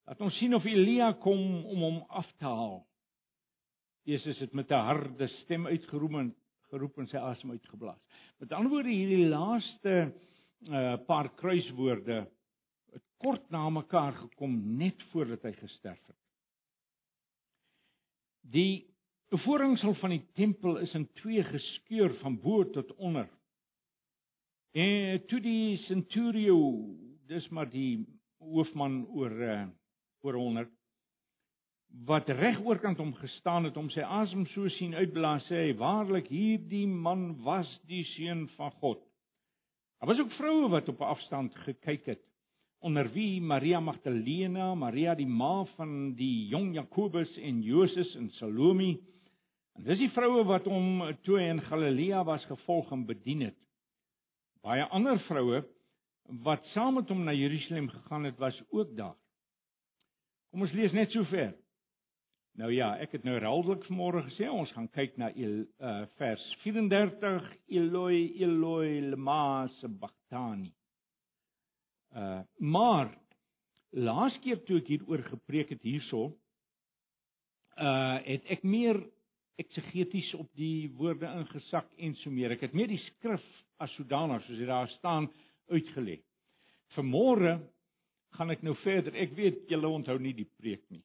dat 0.04 0.20
ons 0.20 0.36
sien 0.38 0.54
of 0.54 0.64
Elia 0.68 1.12
kom 1.22 1.64
om 1.64 1.84
hom 1.86 2.00
af 2.08 2.28
te 2.38 2.44
haal. 2.44 2.82
Jesus 4.04 4.38
het 4.38 4.52
met 4.52 4.70
'n 4.70 4.84
harde 4.88 5.28
stem 5.28 5.66
uitgeroep 5.66 6.14
en 6.20 6.34
geroep 6.68 6.98
en 6.98 7.06
sy 7.06 7.16
asem 7.16 7.50
uitgeblaas. 7.50 8.00
Met 8.38 8.52
ander 8.52 8.70
woorde 8.70 8.90
hierdie 8.90 9.28
laaste 9.28 10.12
uh, 10.68 10.96
paar 11.06 11.30
kruiswoorde 11.34 12.26
het 12.92 13.04
kort 13.16 13.50
na 13.50 13.68
mekaar 13.70 14.12
gekom 14.12 14.76
net 14.78 15.02
voordat 15.12 15.42
hy 15.42 15.52
gesterf 15.52 16.00
het. 16.06 16.18
Die 18.40 18.86
voorhangsel 19.44 19.94
van 19.94 20.10
die 20.10 20.24
tempel 20.38 20.76
is 20.78 20.92
in 20.94 21.08
twee 21.20 21.42
geskeur 21.42 22.14
van 22.20 22.36
bo 22.40 22.62
tot 22.70 22.92
onder. 22.94 23.28
En 24.74 25.26
toe 25.26 25.40
die 25.40 25.76
centurio, 25.86 26.58
dis 27.26 27.48
maar 27.48 27.70
die 27.70 28.04
hoofman 28.38 29.06
oor 29.14 29.32
uh, 29.32 29.64
oor 30.24 30.40
100 30.40 30.72
wat 32.08 32.28
reg 32.28 32.58
oorkant 32.66 32.98
hom 32.98 33.12
gestaan 33.20 33.68
het 33.68 33.76
om 33.78 33.88
sy 33.94 34.02
asem 34.02 34.42
so 34.50 34.68
sien 34.76 34.96
uitblaas 34.98 35.44
sê 35.46 35.68
hy 35.68 35.74
waarlik 35.78 36.26
hierdie 36.32 36.86
man 36.90 37.36
was 37.44 37.70
die 37.86 38.02
seun 38.16 38.48
van 38.56 38.72
God. 38.82 39.02
Daar 40.00 40.10
was 40.10 40.20
ook 40.20 40.34
vroue 40.34 40.68
wat 40.72 40.88
op 40.90 41.04
afstand 41.06 41.54
gekyk 41.64 42.08
het 42.10 42.22
onder 42.84 43.08
wie 43.14 43.40
Maria 43.40 43.78
Magdalena, 43.80 44.74
Maria 44.74 45.14
die 45.16 45.26
ma 45.26 45.64
van 45.78 46.12
die 46.18 46.48
jong 46.50 46.74
Jakobus 46.74 47.30
en 47.40 47.62
Joses 47.64 48.10
en 48.18 48.28
Salome. 48.36 48.98
En 49.78 49.86
dis 49.86 50.02
die 50.02 50.10
vroue 50.12 50.42
wat 50.44 50.66
hom 50.68 51.00
toe 51.24 51.38
in 51.40 51.62
Galilea 51.70 52.20
was 52.28 52.44
gevolg 52.50 52.92
en 52.92 53.06
bedien 53.08 53.46
het. 53.48 53.56
Baie 54.60 54.84
ander 54.92 55.16
vroue 55.30 55.62
wat 56.44 56.66
saam 56.74 56.98
met 56.98 57.08
hom 57.08 57.24
na 57.24 57.32
Jerusalem 57.36 57.88
gegaan 57.92 58.24
het, 58.28 58.36
was 58.40 58.60
ook 58.70 58.92
daar. 58.96 59.16
Kom 60.54 60.62
ons 60.62 60.74
lees 60.78 60.92
net 60.94 61.10
so 61.10 61.26
ver. 61.26 61.48
Nou 62.62 62.68
ja, 62.70 62.92
ek 63.02 63.16
het 63.16 63.24
nou 63.26 63.32
herhaaldelik 63.34 63.88
vanmôre 63.88 64.20
gesê 64.28 64.46
ons 64.46 64.70
gaan 64.76 64.86
kyk 64.94 65.16
na 65.18 65.32
El, 65.34 65.64
uh, 65.82 66.04
vers 66.20 66.44
34 66.62 67.48
Eloi 67.74 68.20
Eloi 68.38 69.00
lema 69.08 69.66
sabachthani. 69.80 70.70
Uh 72.14 72.44
maar 72.62 73.10
laas 73.98 74.38
keer 74.46 74.62
toe 74.62 74.78
ek 74.78 74.92
hieroor 74.92 75.24
gepreek 75.32 75.74
het 75.74 75.82
hierso 75.82 76.22
uh 77.74 78.22
het 78.22 78.46
ek 78.54 78.62
meer 78.62 79.02
eksegeties 79.58 80.30
op 80.38 80.54
die 80.54 80.86
woorde 80.94 81.34
ingesak 81.42 81.90
en 81.98 82.14
so 82.22 82.30
meer. 82.30 82.54
Ek 82.54 82.62
het 82.68 82.78
meer 82.78 82.94
die 82.94 83.02
skrif 83.10 83.42
as 83.82 83.90
sodanig 83.98 84.46
soos 84.46 84.62
dit 84.62 84.70
daar 84.70 84.94
staan 85.00 85.26
uitgelê. 85.66 86.20
Vanmôre 86.94 87.58
gaan 88.36 88.50
ek 88.54 88.62
nou 88.66 88.74
verder. 88.82 89.16
Ek 89.16 89.34
weet 89.36 89.68
julle 89.70 89.90
onthou 89.90 90.16
nie 90.18 90.34
die 90.36 90.48
preek 90.58 90.84
nie. 90.90 91.02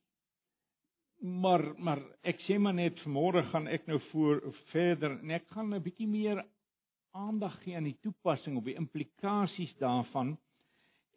Maar 1.20 1.66
maar 1.78 2.02
ek 2.24 2.40
sê 2.46 2.58
maar 2.58 2.78
net 2.78 3.00
vanmôre 3.04 3.44
gaan 3.52 3.68
ek 3.68 3.88
nou 3.88 4.00
voor 4.12 4.40
verder 4.72 5.18
en 5.20 5.32
ek 5.36 5.50
gaan 5.52 5.74
'n 5.74 5.84
bietjie 5.84 6.08
meer 6.08 6.46
aandag 7.12 7.58
gee 7.64 7.76
aan 7.76 7.90
die 7.90 8.00
toepassing 8.02 8.58
op 8.58 8.66
die 8.66 8.78
implikasies 8.80 9.76
daarvan 9.80 10.38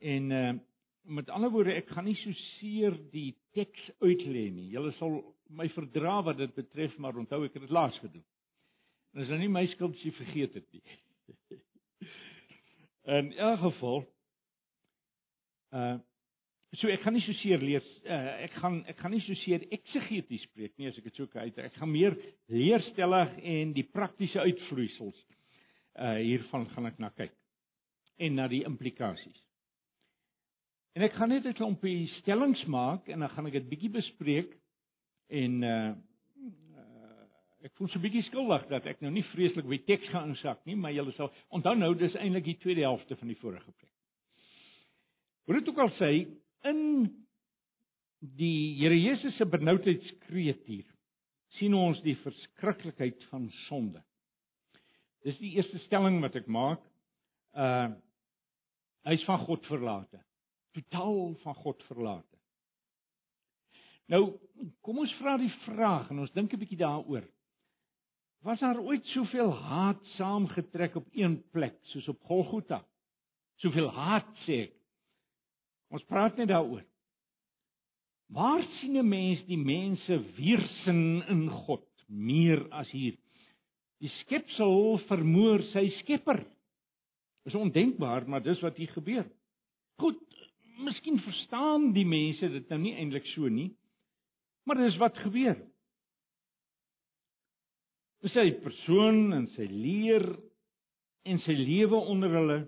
en 0.00 0.30
uh 0.30 0.52
met 1.02 1.30
ander 1.30 1.50
woorde 1.50 1.74
ek 1.74 1.88
gaan 1.90 2.04
nie 2.06 2.18
so 2.20 2.30
seer 2.32 2.94
die 3.10 3.34
teks 3.56 3.90
uitlê 4.00 4.44
nie. 4.54 4.68
Julle 4.70 4.92
sal 4.98 5.16
my 5.50 5.68
verdra 5.74 6.20
wat 6.22 6.38
dit 6.38 6.54
betref, 6.54 6.94
maar 6.98 7.18
onthou 7.18 7.42
ek 7.44 7.56
het 7.56 7.66
dit 7.66 7.74
laas 7.74 7.96
gedoen. 7.98 8.24
En 9.12 9.20
dis 9.20 9.32
nou 9.32 9.38
nie 9.40 9.50
my 9.52 9.64
skuld 9.74 9.96
as 9.96 10.04
jy 10.06 10.12
vergeet 10.16 10.54
het 10.54 10.68
nie. 10.72 10.84
In 13.18 13.32
elk 13.34 13.60
geval 13.64 14.04
uh 15.72 15.98
so 16.80 16.88
ek 16.88 17.02
gaan 17.04 17.12
nie 17.12 17.20
so 17.20 17.36
seer 17.42 17.60
lees 17.60 17.84
uh, 18.08 18.46
ek 18.46 18.54
gaan 18.62 18.78
ek 18.88 18.96
gaan 18.96 19.12
nie 19.12 19.20
so 19.26 19.34
seer 19.42 19.66
eksegeties 19.76 20.46
spreek 20.48 20.72
nie 20.80 20.88
as 20.88 20.96
ek 20.96 21.10
dit 21.10 21.18
so 21.20 21.28
kan 21.28 21.44
uit 21.44 21.58
ek 21.60 21.74
gaan 21.76 21.92
meer 21.92 22.16
leerstellig 22.48 23.34
en 23.42 23.74
die 23.76 23.84
praktiese 23.84 24.40
uitvloeisels 24.40 25.18
uh 26.00 26.16
hiervan 26.16 26.64
gaan 26.72 26.88
ek 26.88 27.00
na 27.02 27.10
kyk 27.12 27.34
en 28.22 28.38
na 28.38 28.46
die 28.48 28.62
implikasies. 28.68 29.40
En 30.96 31.04
ek 31.06 31.14
gaan 31.16 31.32
net 31.32 31.46
'n 31.46 31.56
klompie 31.56 32.08
stellings 32.20 32.64
maak 32.64 33.08
en 33.08 33.20
dan 33.20 33.30
gaan 33.30 33.46
ek 33.46 33.52
dit 33.52 33.68
bietjie 33.68 33.92
bespreek 33.92 34.56
en 35.28 35.62
uh 35.62 35.94
ek 37.62 37.76
voel 37.78 37.88
so 37.88 37.98
'n 37.98 38.02
bietjie 38.02 38.24
skuldig 38.26 38.66
dat 38.68 38.86
ek 38.86 39.00
nou 39.00 39.10
nie 39.10 39.22
vreeslik 39.22 39.66
by 39.66 39.78
teks 39.86 40.08
gaan 40.08 40.30
insak 40.30 40.64
nie, 40.66 40.74
maar 40.74 40.92
julle 40.92 41.12
sal 41.12 41.30
onthou 41.50 41.74
nou 41.74 41.94
dis 41.94 42.14
eintlik 42.14 42.44
die 42.44 42.58
tweede 42.58 42.80
helfte 42.80 43.16
van 43.16 43.28
die 43.28 43.38
vorige 43.38 43.70
preek. 43.70 43.91
Hoe 45.44 45.58
dit 45.58 45.68
ook 45.68 45.78
al 45.78 45.92
sê, 45.98 46.10
in 46.70 46.82
die 48.38 48.78
Here 48.78 48.96
Jesus 48.98 49.36
se 49.36 49.46
benoudheidskreet 49.46 50.66
hier 50.70 50.88
sien 51.58 51.74
ons 51.76 51.98
die 52.04 52.14
verskriklikheid 52.22 53.24
van 53.28 53.48
sonde. 53.66 54.00
Dis 55.26 55.36
die 55.42 55.52
eerste 55.58 55.80
stelling 55.84 56.20
wat 56.24 56.38
ek 56.38 56.48
maak. 56.50 56.82
Uh 57.52 57.92
hy's 59.02 59.24
van 59.26 59.40
God 59.42 59.64
verlate. 59.66 60.20
Totaal 60.78 61.32
van 61.42 61.56
God 61.58 61.80
verlate. 61.88 62.38
Nou, 64.06 64.36
kom 64.78 65.00
ons 65.02 65.14
vra 65.18 65.34
die 65.40 65.50
vraag 65.64 66.12
en 66.14 66.20
ons 66.22 66.34
dink 66.36 66.52
'n 66.54 66.60
bietjie 66.60 66.78
daaroor. 66.78 67.26
Was 68.46 68.60
daar 68.60 68.78
ooit 68.78 69.04
soveel 69.10 69.50
haat 69.50 70.04
saamgetrek 70.16 70.94
op 70.96 71.08
een 71.12 71.42
plek 71.50 71.78
soos 71.90 72.08
op 72.08 72.22
Golgotha? 72.22 72.84
Soveel 73.56 73.90
haat 73.90 74.30
sê 74.46 74.62
ek. 74.68 74.81
Ons 75.92 76.04
praat 76.08 76.38
net 76.40 76.48
daaroor. 76.48 76.84
Waar 78.32 78.62
sien 78.78 78.96
'n 78.96 79.08
mens 79.08 79.42
die 79.44 79.60
mense 79.60 80.16
weersin 80.38 81.22
in 81.28 81.50
God 81.50 81.86
meer 82.08 82.64
as 82.72 82.90
hier? 82.90 83.16
Die 84.00 84.12
skepsel 84.22 84.98
vermoor 85.08 85.62
sy 85.72 85.88
skepper. 86.00 86.46
Dis 87.44 87.54
ondenkbaar, 87.54 88.28
maar 88.28 88.42
dis 88.42 88.60
wat 88.60 88.76
hier 88.76 88.88
gebeur. 88.88 89.26
Goed, 90.00 90.22
miskien 90.78 91.20
verstaan 91.20 91.92
die 91.92 92.06
mense 92.06 92.48
dit 92.48 92.68
nou 92.68 92.78
nie 92.80 92.94
eintlik 92.94 93.26
so 93.26 93.48
nie, 93.48 93.76
maar 94.64 94.76
dis 94.76 94.96
wat 94.96 95.16
gebeur 95.18 95.58
sy 98.30 98.52
persoon 98.62 99.32
en 99.34 99.48
sy 99.56 99.66
leer 99.66 100.24
en 101.26 101.40
sy 101.42 101.54
lewe 101.58 101.98
onder 102.12 102.30
hulle 102.36 102.58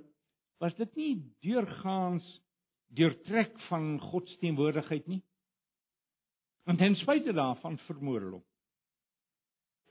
was 0.63 0.75
dit 0.81 0.97
nie 0.99 1.13
deurgaans 1.47 2.27
deurtrek 2.97 3.57
van 3.69 3.99
God 4.01 4.29
se 4.29 4.39
teenwoordigheid 4.43 5.07
nie. 5.11 5.23
Want 6.65 6.81
ten 6.81 6.97
spyte 6.97 7.35
daarvan 7.37 7.79
vermoor 7.87 8.21
hulle 8.21 8.39
hom. 8.39 8.47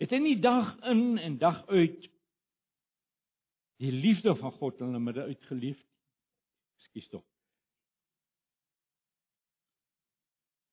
Het 0.02 0.16
hy 0.16 0.20
nie 0.24 0.40
dag 0.42 0.74
in 0.90 1.20
en 1.22 1.38
dag 1.38 1.62
uit 1.70 2.08
die 3.84 3.92
liefde 3.94 4.34
van 4.40 4.56
God 4.58 4.80
in 4.80 4.90
hulle 4.92 5.04
midde 5.04 5.28
uitgeleef 5.30 5.78
nie? 5.78 5.92
Ekskuus 6.82 7.10
tog. 7.12 7.24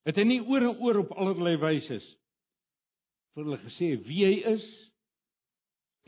Het 0.09 0.17
hy 0.17 0.25
nie 0.27 0.41
oor 0.43 0.65
en 0.71 0.81
oor 0.81 1.03
op 1.05 1.13
allerlei 1.13 1.57
wyse 1.61 2.01
vir 3.31 3.45
hulle 3.45 3.61
gesê 3.63 3.93
wie 4.09 4.25
hy 4.27 4.37
is 4.55 4.67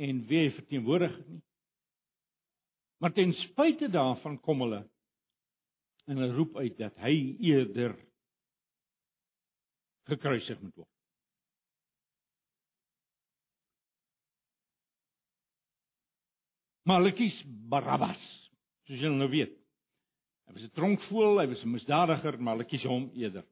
en 0.03 0.25
wie 0.29 0.41
hy 0.47 0.55
verteenwoordig 0.57 1.15
nie. 1.29 1.43
Maar 3.03 3.15
ten 3.15 3.35
spyte 3.45 3.91
daarvan 3.93 4.39
kom 4.43 4.65
hulle 4.65 4.83
en 6.13 6.21
hulle 6.21 6.37
roep 6.37 6.57
uit 6.61 6.77
dat 6.79 6.97
hy 7.01 7.15
eerder 7.41 7.95
gekruisig 10.11 10.61
moet 10.61 10.75
word. 10.83 10.91
Maar 16.83 17.01
hulle 17.01 17.15
kies 17.15 17.37
Barabbas, 17.71 18.23
soos 18.89 19.01
julle 19.01 19.17
nou 19.17 19.31
weet. 19.31 19.55
Hy 20.49 20.57
was 20.57 20.65
'n 20.67 20.75
tronkvoël, 20.77 21.41
hy 21.41 21.47
was 21.55 21.63
'n 21.65 21.73
misdadiger, 21.73 22.39
maar 22.39 22.57
hulle 22.57 22.69
kies 22.69 22.85
hom 22.85 23.11
eerder. 23.15 23.47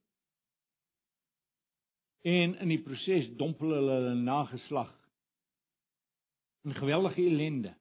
En 2.26 2.58
in 2.58 2.68
die 2.68 2.82
proses 2.82 3.30
dompel 3.36 3.72
hulle 3.72 3.92
hulle 4.00 4.14
nageslag 4.14 4.90
in 6.64 6.74
geweldige 6.74 7.22
ellende. 7.22 7.79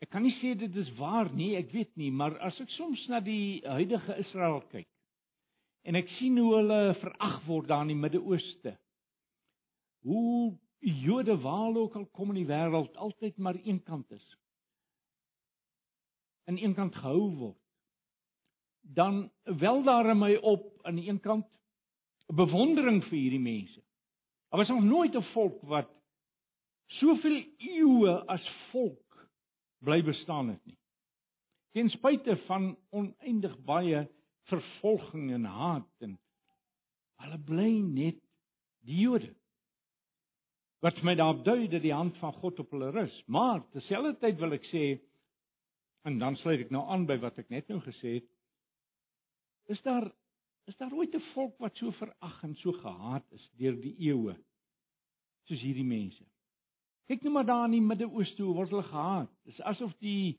Ek 0.00 0.08
kan 0.10 0.24
nie 0.24 0.32
sê 0.38 0.54
dit 0.56 0.76
is 0.80 0.88
waar 0.96 1.28
nie, 1.36 1.54
ek 1.58 1.72
weet 1.74 1.92
nie, 2.00 2.10
maar 2.10 2.38
as 2.40 2.56
ek 2.60 2.70
soms 2.72 3.02
na 3.12 3.20
die 3.20 3.60
huidige 3.68 4.16
Israel 4.22 4.62
kyk 4.72 4.88
en 5.88 5.96
ek 5.96 6.10
sien 6.18 6.36
hoe 6.40 6.50
hulle 6.58 6.80
verag 7.00 7.38
word 7.46 7.70
daar 7.70 7.86
in 7.86 7.94
die 7.94 8.00
Midde-Ooste. 8.00 8.74
Hoe 10.04 10.58
Jode 10.80 11.36
waar 11.40 11.76
ook 11.76 11.96
al 11.96 12.06
kom 12.16 12.32
in 12.32 12.40
die 12.42 12.48
wêreld 12.48 12.96
altyd 12.96 13.36
maar 13.36 13.58
een 13.64 13.82
kant 13.84 14.10
is. 14.16 14.26
In 16.48 16.56
een 16.60 16.74
kant 16.74 16.96
gehou 16.96 17.30
word. 17.36 17.58
Dan 18.80 19.26
wel 19.44 19.82
daar 19.84 20.08
in 20.10 20.18
my 20.18 20.34
op 20.36 20.68
aan 20.88 20.96
die 20.96 21.08
een 21.08 21.20
kant 21.20 21.46
bewondering 22.32 23.02
vir 23.08 23.18
hierdie 23.18 23.42
mense. 23.42 23.82
Daar 24.48 24.62
was 24.62 24.72
nog 24.72 24.82
nooit 24.82 25.14
'n 25.16 25.32
volk 25.32 25.60
wat 25.62 25.90
soveel 27.00 27.44
eeue 27.58 28.14
as 28.26 28.48
volk 28.70 29.09
bly 29.84 30.02
bestaan 30.04 30.48
het 30.54 30.64
nie. 30.68 30.78
Ten 31.72 31.90
spyte 31.92 32.36
van 32.46 32.72
oneindig 32.90 33.54
baie 33.64 34.06
vervolging 34.50 35.30
en 35.32 35.44
haat 35.44 36.06
en 36.06 36.16
hulle 37.20 37.38
bly 37.46 37.70
net 37.84 38.18
die 38.86 39.02
Jode 39.04 39.34
wat 40.80 41.02
my 41.04 41.12
daarop 41.12 41.42
dui 41.44 41.68
dat 41.68 41.82
die 41.84 41.92
hand 41.92 42.16
van 42.22 42.32
God 42.40 42.60
op 42.62 42.70
hulle 42.72 42.88
rus. 42.94 43.16
Maar 43.28 43.60
terselfdertyd 43.74 44.38
wil 44.40 44.56
ek 44.56 44.64
sê 44.70 44.84
en 46.08 46.16
dan 46.18 46.38
sluit 46.40 46.64
ek 46.64 46.72
nou 46.72 46.86
aan 46.88 47.04
by 47.08 47.18
wat 47.20 47.36
ek 47.42 47.50
net 47.52 47.68
nou 47.68 47.82
gesê 47.84 48.20
het. 48.20 48.28
Is 49.68 49.82
daar 49.84 50.08
is 50.70 50.76
daar 50.78 50.92
ooit 50.94 51.14
'n 51.14 51.24
volk 51.34 51.58
wat 51.58 51.76
so 51.76 51.90
verag 51.90 52.42
en 52.44 52.54
so 52.56 52.72
gehaat 52.72 53.26
is 53.32 53.50
deur 53.58 53.76
die 53.76 53.96
eeue 54.08 54.36
soos 55.44 55.60
hierdie 55.60 55.84
mense? 55.84 56.24
Kyk 57.10 57.24
net 57.26 57.32
maar 57.34 57.46
daar 57.46 57.64
in 57.66 57.72
die 57.74 57.82
Midde-Ooste 57.82 58.44
hoe 58.46 58.52
word 58.54 58.70
hulle 58.70 58.86
gehaat. 58.86 59.30
Dit 59.42 59.56
is 59.56 59.64
asof 59.66 59.96
die 59.98 60.38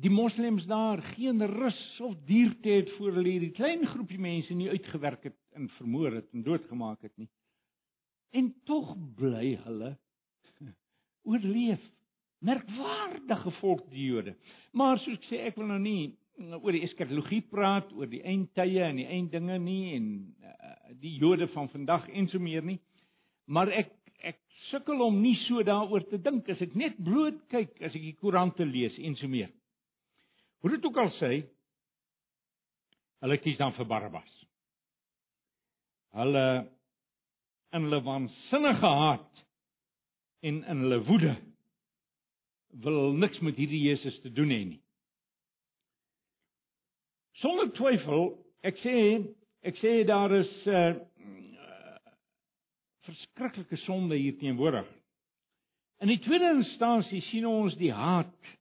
die 0.00 0.12
moslems 0.14 0.62
daar 0.70 1.02
geen 1.16 1.42
rus 1.50 1.80
of 2.06 2.14
dierte 2.24 2.70
het 2.70 2.92
voor 2.96 3.18
hulle 3.18 3.32
hierdie 3.34 3.56
klein 3.56 3.82
groepie 3.90 4.20
mense 4.22 4.54
nie 4.54 4.70
uitgewerk 4.70 5.26
het 5.26 5.36
en 5.58 5.66
vermoor 5.74 6.14
het 6.20 6.30
en 6.32 6.46
doodgemaak 6.46 7.02
het 7.02 7.16
nie. 7.18 7.26
En 8.30 8.52
tog 8.64 8.94
bly 9.18 9.56
hulle 9.64 9.90
oorleef. 11.28 11.82
Merkwaardige 12.46 13.50
volk 13.58 13.82
die 13.90 14.06
Jode. 14.06 14.36
Maar 14.72 15.02
soos 15.02 15.18
ek 15.18 15.26
sê, 15.28 15.42
ek 15.50 15.58
wil 15.58 15.68
nou 15.74 15.80
nie 15.82 16.14
oor 16.62 16.72
die 16.72 16.86
eskatologie 16.86 17.42
praat, 17.50 17.90
oor 17.92 18.08
die 18.08 18.22
eindtye 18.22 18.86
en 18.86 19.02
die 19.02 19.10
einddinge 19.18 19.58
nie 19.60 19.96
en 19.98 20.06
uh, 20.46 20.76
die 21.02 21.18
Jode 21.18 21.50
van 21.52 21.68
vandag 21.74 22.06
en 22.08 22.30
so 22.30 22.38
meer 22.38 22.62
nie. 22.64 22.78
Maar 23.50 23.74
ek 23.82 23.90
sukkel 24.68 25.00
om 25.02 25.16
nie 25.22 25.36
so 25.46 25.62
daaroor 25.64 26.04
te 26.10 26.18
dink 26.20 26.48
as 26.52 26.60
ek 26.64 26.74
net 26.78 26.98
bloot 27.00 27.38
kyk 27.52 27.80
as 27.80 27.94
ek 27.94 28.04
die 28.04 28.16
koerante 28.20 28.66
lees 28.66 28.98
en 29.00 29.16
so 29.16 29.30
meer. 29.30 29.50
Hoe 30.60 30.74
dit 30.74 30.84
ook 30.84 30.98
al 31.00 31.10
sê, 31.16 31.32
hulle 33.24 33.38
kies 33.40 33.58
dan 33.60 33.72
vir 33.76 33.88
Barabbas. 33.88 34.36
Hulle 36.16 36.44
in 37.72 37.86
hulle 37.86 38.02
waansinnige 38.04 38.92
haat 39.00 39.44
en 40.42 40.62
in 40.64 40.84
hulle 40.84 41.00
woede 41.06 41.34
wil 42.84 43.12
niks 43.18 43.40
met 43.44 43.58
hierdie 43.58 43.82
Jesus 43.88 44.16
te 44.22 44.32
doen 44.32 44.52
hê 44.52 44.62
nie. 44.64 44.80
Sonder 47.40 47.70
twyfel, 47.74 48.34
ek 48.66 48.80
sê 48.84 48.96
ek 49.66 49.78
sê 49.80 50.00
daar 50.08 50.32
is 50.32 50.50
'n 50.66 50.70
uh, 50.70 50.90
uh, 50.90 51.09
verskriklike 53.10 53.78
sonde 53.84 54.18
hier 54.18 54.38
teenwoordig. 54.38 54.88
In 56.00 56.08
die 56.08 56.20
tweede 56.24 56.54
instansie 56.56 57.20
sien 57.28 57.46
ons 57.48 57.76
die 57.80 57.92
haat 57.92 58.54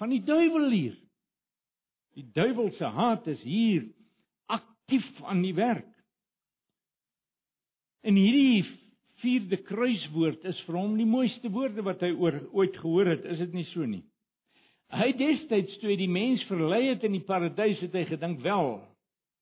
van 0.00 0.12
die 0.12 0.22
duiwel 0.24 0.70
hier. 0.72 0.96
Die 2.16 2.24
duiwel 2.36 2.72
se 2.78 2.88
haat 2.96 3.26
is 3.28 3.42
hier 3.44 3.84
aktief 4.52 5.06
aan 5.28 5.42
die 5.44 5.54
werk. 5.56 5.88
En 8.06 8.16
hierdie 8.16 8.64
vierde 9.20 9.58
kruiswoord 9.66 10.44
is 10.48 10.58
vir 10.68 10.78
hom 10.78 10.96
die 10.96 11.08
mooiste 11.08 11.50
woorde 11.52 11.84
wat 11.84 12.04
hy 12.04 12.12
ooit 12.16 12.76
gehoor 12.80 13.10
het, 13.14 13.24
is 13.24 13.40
dit 13.42 13.56
nie 13.56 13.66
so 13.72 13.84
nie? 13.88 14.04
Hy 14.94 15.10
destyds 15.18 15.80
toe 15.82 15.96
die 15.98 16.08
mens 16.08 16.44
verlei 16.46 16.84
het 16.92 17.04
in 17.04 17.16
die 17.16 17.24
paradys 17.26 17.80
het 17.82 17.96
hy 17.96 18.04
gedink 18.06 18.44
wel 18.44 18.76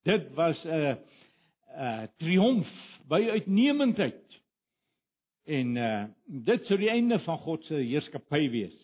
dit 0.08 0.30
was 0.36 0.58
'n 0.64 0.96
'n 1.74 2.08
triomf 2.18 2.70
by 3.08 3.20
uitnemendheid. 3.36 4.40
En 5.44 5.76
uh 5.76 6.04
dit 6.24 6.66
sou 6.66 6.78
die 6.80 6.90
einde 6.90 7.18
van 7.24 7.38
God 7.44 7.64
se 7.68 7.80
heerskappy 7.82 8.48
wees. 8.50 8.76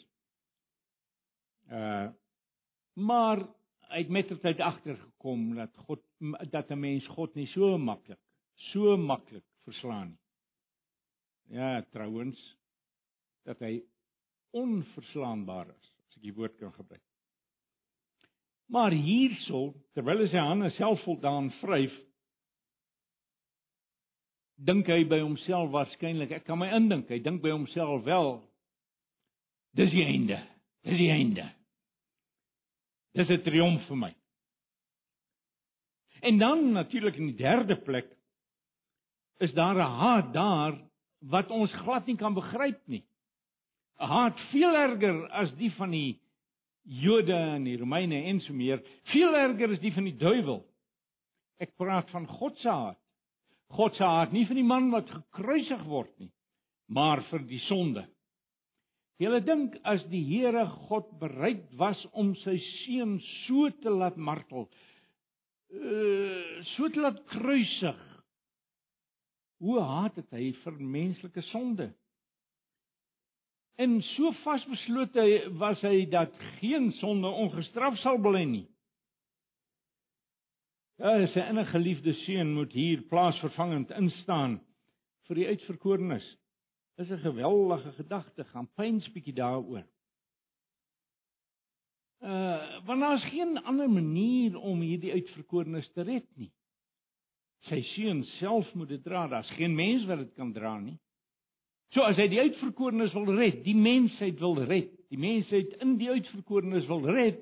Uh 1.70 2.08
maar 3.00 3.40
hy 3.90 4.02
het 4.02 4.10
mettertyd 4.12 4.60
agtergekom 4.60 5.54
dat 5.56 5.76
God 5.86 6.02
dat 6.52 6.70
'n 6.70 6.80
mens 6.80 7.06
God 7.06 7.34
nie 7.34 7.46
so 7.46 7.78
maklik, 7.78 8.20
so 8.72 8.96
maklik 8.96 9.44
verslaan 9.64 10.08
nie. 10.08 10.20
Ja, 11.56 11.82
trouens 11.90 12.38
dat 13.42 13.58
hy 13.58 13.80
onverslaanbaar 14.50 15.68
is, 15.68 15.92
as 16.08 16.16
ek 16.16 16.22
die 16.22 16.34
woord 16.34 16.56
kan 16.58 16.72
gebruik. 16.72 17.02
Maar 18.70 18.94
hierso, 18.94 19.74
terwyl 19.94 20.22
hy 20.22 20.28
sy 20.30 20.38
hande 20.38 20.70
selfvoldaan 20.70 21.50
vryf, 21.58 21.94
dink 24.66 24.88
hy 24.92 25.04
by 25.08 25.20
homself 25.22 25.70
waarskynlik, 25.72 26.32
ek 26.36 26.46
kan 26.46 26.58
my 26.60 26.68
indink, 26.76 27.08
hy 27.08 27.20
dink 27.24 27.40
by 27.42 27.52
homself 27.54 28.04
wel 28.04 28.36
dis 29.78 29.90
die 29.94 30.04
einde. 30.04 30.40
Dis 30.84 30.98
die 30.98 31.10
einde. 31.12 31.46
Dis 33.16 33.30
'n 33.30 33.42
triomf 33.42 33.86
vir 33.88 33.96
my. 33.96 34.14
En 36.22 36.38
dan 36.38 36.72
natuurlik 36.72 37.16
in 37.16 37.32
die 37.32 37.36
derde 37.36 37.76
plek 37.76 38.08
is 39.38 39.52
daar 39.52 39.74
'n 39.74 39.96
haat 40.00 40.32
daar 40.32 40.78
wat 41.20 41.50
ons 41.50 41.72
glad 41.72 42.06
nie 42.06 42.16
kan 42.16 42.34
begryp 42.34 42.80
nie. 42.86 43.04
'n 43.98 44.06
Haat 44.06 44.40
veel 44.50 44.74
erger 44.74 45.28
as 45.28 45.52
die 45.56 45.72
van 45.72 45.90
die 45.90 46.20
Jode 46.82 47.34
en 47.34 47.64
die 47.64 47.76
Romeine 47.76 48.24
en 48.24 48.40
so 48.40 48.52
meer, 48.52 48.80
veel 49.12 49.34
erger 49.36 49.72
as 49.72 49.80
die 49.80 49.92
van 49.92 50.04
die 50.04 50.16
duiwel. 50.16 50.64
Ek 51.60 51.76
praat 51.76 52.10
van 52.10 52.26
God 52.26 52.58
se 52.58 52.68
haat. 52.68 52.99
God 53.76 53.94
se 53.96 54.04
haat 54.04 54.32
nie 54.34 54.46
vir 54.48 54.58
die 54.58 54.66
man 54.66 54.90
wat 54.94 55.10
gekruisig 55.10 55.82
word 55.86 56.10
nie, 56.18 56.32
maar 56.90 57.22
vir 57.30 57.44
die 57.46 57.60
sonde. 57.68 58.06
Julle 59.20 59.42
dink 59.44 59.76
as 59.84 60.02
die 60.08 60.22
Here 60.24 60.64
God 60.88 61.10
bereid 61.20 61.66
was 61.78 62.00
om 62.16 62.32
sy 62.40 62.56
seun 62.84 63.18
so 63.44 63.68
te 63.82 63.92
laat 63.92 64.16
martel, 64.16 64.66
uh 65.70 66.62
so 66.74 66.88
te 66.90 67.02
laat 67.04 67.20
kruisig. 67.30 68.00
Hoe 69.60 69.80
haat 69.84 70.16
het 70.16 70.32
hy 70.32 70.50
vir 70.62 70.78
menslike 70.80 71.44
sonde? 71.50 71.90
En 73.80 74.00
so 74.14 74.32
vasbeslote 74.42 75.24
was 75.60 75.80
hy 75.84 76.06
dat 76.12 76.32
geen 76.58 76.90
sonde 76.98 77.28
ongestraf 77.28 77.96
sal 78.00 78.18
bly 78.20 78.42
nie. 78.48 78.66
Ja, 81.00 81.14
sy 81.32 81.40
enige 81.40 81.70
geliefde 81.72 82.12
seun 82.26 82.50
moet 82.52 82.74
hier 82.76 83.00
plaasvervangend 83.08 83.88
instaan 83.96 84.58
vir 85.24 85.38
die 85.38 85.46
uitverkorenes 85.48 86.26
is 87.00 87.08
'n 87.08 87.22
geweldige 87.22 87.92
gedagte, 87.96 88.44
gaan 88.44 88.68
pyns 88.76 89.08
bietjie 89.14 89.32
daaroor. 89.32 89.86
Uh, 92.20 92.84
want 92.84 93.00
daar 93.00 93.16
is 93.16 93.30
geen 93.32 93.56
ander 93.64 93.88
manier 93.90 94.58
om 94.58 94.80
hierdie 94.80 95.12
uitverkorenes 95.12 95.88
te 95.92 96.02
red 96.02 96.26
nie. 96.36 96.52
Sy 97.60 97.80
seun 97.94 98.24
self 98.36 98.74
moet 98.74 98.88
dit 98.88 99.02
dra, 99.04 99.26
daar's 99.26 99.56
geen 99.56 99.74
mens 99.74 100.04
wat 100.04 100.18
dit 100.18 100.34
kan 100.34 100.52
dra 100.52 100.78
nie. 100.78 100.98
So 101.96 102.02
as 102.02 102.16
hy 102.16 102.28
die 102.28 102.40
uitverkorenes 102.40 103.12
wil 103.12 103.24
red, 103.24 103.64
die 103.64 103.74
mensheid 103.74 104.38
wil 104.38 104.60
red, 104.64 104.92
die 105.08 105.18
mensheid 105.18 105.80
in 105.80 105.96
die 105.96 106.10
uitverkorenes 106.10 106.86
wil 106.86 107.08
red, 107.08 107.40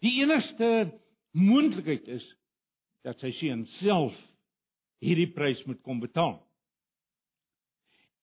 die 0.00 0.22
enigste 0.22 1.03
moontlikheid 1.34 2.08
is 2.08 2.24
dat 3.04 3.20
sy 3.20 3.32
seun 3.40 3.66
self 3.80 4.16
hierdie 5.04 5.30
prys 5.34 5.60
moet 5.68 5.82
kom 5.84 6.00
betaal. 6.00 6.38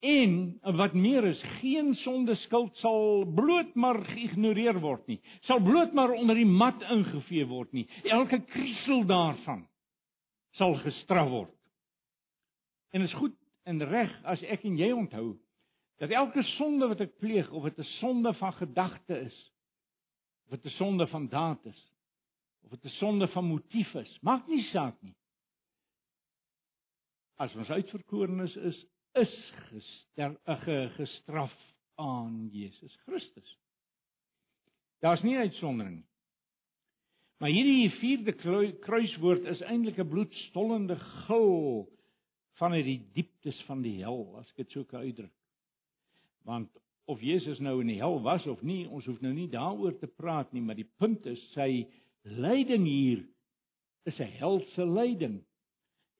En 0.01 0.31
wat 0.79 0.95
meer 0.97 1.27
is, 1.29 1.41
geen 1.59 1.93
sonde 2.01 2.33
skuld 2.47 2.73
sal 2.81 3.21
bloot 3.37 3.75
maar 3.77 3.99
geïgnoreer 4.07 4.79
word 4.81 5.05
nie. 5.11 5.19
Sal 5.45 5.61
bloot 5.61 5.93
maar 5.93 6.15
onder 6.15 6.39
die 6.39 6.47
mat 6.49 6.81
ingevee 6.89 7.45
word 7.45 7.69
nie. 7.77 7.85
Elke 8.09 8.41
kriesel 8.49 9.05
daarvan 9.05 9.67
sal 10.57 10.73
gestraf 10.81 11.29
word. 11.29 11.53
En 12.91 13.05
is 13.05 13.13
goed 13.13 13.37
en 13.69 13.83
reg 13.85 14.11
as 14.25 14.41
ek 14.49 14.65
en 14.65 14.79
jy 14.79 14.89
onthou 14.95 15.35
dat 16.01 16.09
elke 16.17 16.41
sonde 16.55 16.87
wat 16.89 17.03
ek 17.05 17.19
pleeg 17.21 17.51
of 17.53 17.67
dit 17.69 17.77
'n 17.77 17.89
sonde 17.99 18.33
van 18.33 18.53
gedagte 18.53 19.19
is, 19.21 19.37
of 20.49 20.57
dit 20.57 20.65
'n 20.65 20.77
sonde 20.77 21.07
van 21.07 21.27
daad 21.27 21.65
is, 21.65 21.90
of 22.63 22.69
dit 22.69 22.85
'n 22.85 22.95
sonde 22.97 23.27
van 23.27 23.45
motief 23.45 23.93
is, 23.93 24.17
maak 24.21 24.47
nie 24.47 24.63
saak 24.63 25.01
nie. 25.01 25.15
As 27.35 27.55
ons 27.55 27.69
uitverkorenes 27.69 28.55
is, 28.55 28.85
is 29.13 29.53
gester, 29.69 30.37
uh, 30.45 30.95
gestraf 30.95 31.57
aan 31.95 32.49
Jesus 32.51 32.95
Christus. 33.05 33.57
Daar's 34.99 35.21
nie 35.21 35.37
uitsondering 35.37 35.95
nie. 35.95 36.11
Maar 37.41 37.49
hierdie 37.49 37.89
vierde 37.89 38.33
kruiswoord 38.85 39.47
is 39.49 39.61
eintlik 39.65 39.97
'n 39.97 40.09
bloedstollende 40.09 40.95
gil 41.25 41.89
vanuit 42.59 42.85
die 42.85 43.01
dieptes 43.13 43.63
van 43.65 43.81
die 43.81 43.97
hel, 44.03 44.37
as 44.37 44.49
ek 44.49 44.55
dit 44.61 44.71
so 44.71 44.83
kan 44.83 45.01
uitdruk. 45.01 45.33
Want 46.45 46.69
of 47.05 47.21
Jesus 47.21 47.59
nou 47.59 47.79
in 47.81 47.87
die 47.87 47.97
hel 47.97 48.21
was 48.21 48.45
of 48.47 48.61
nie, 48.61 48.85
ons 48.87 49.05
hoef 49.05 49.19
nou 49.21 49.33
nie 49.33 49.49
daaroor 49.49 49.97
te 49.97 50.07
praat 50.07 50.53
nie, 50.53 50.61
maar 50.61 50.77
die 50.77 50.89
punt 51.01 51.25
is 51.25 51.41
sy 51.55 51.87
lyding 52.23 52.85
hier 52.85 53.25
is 54.05 54.19
'n 54.19 54.37
helse 54.37 54.85
lyding. 54.85 55.41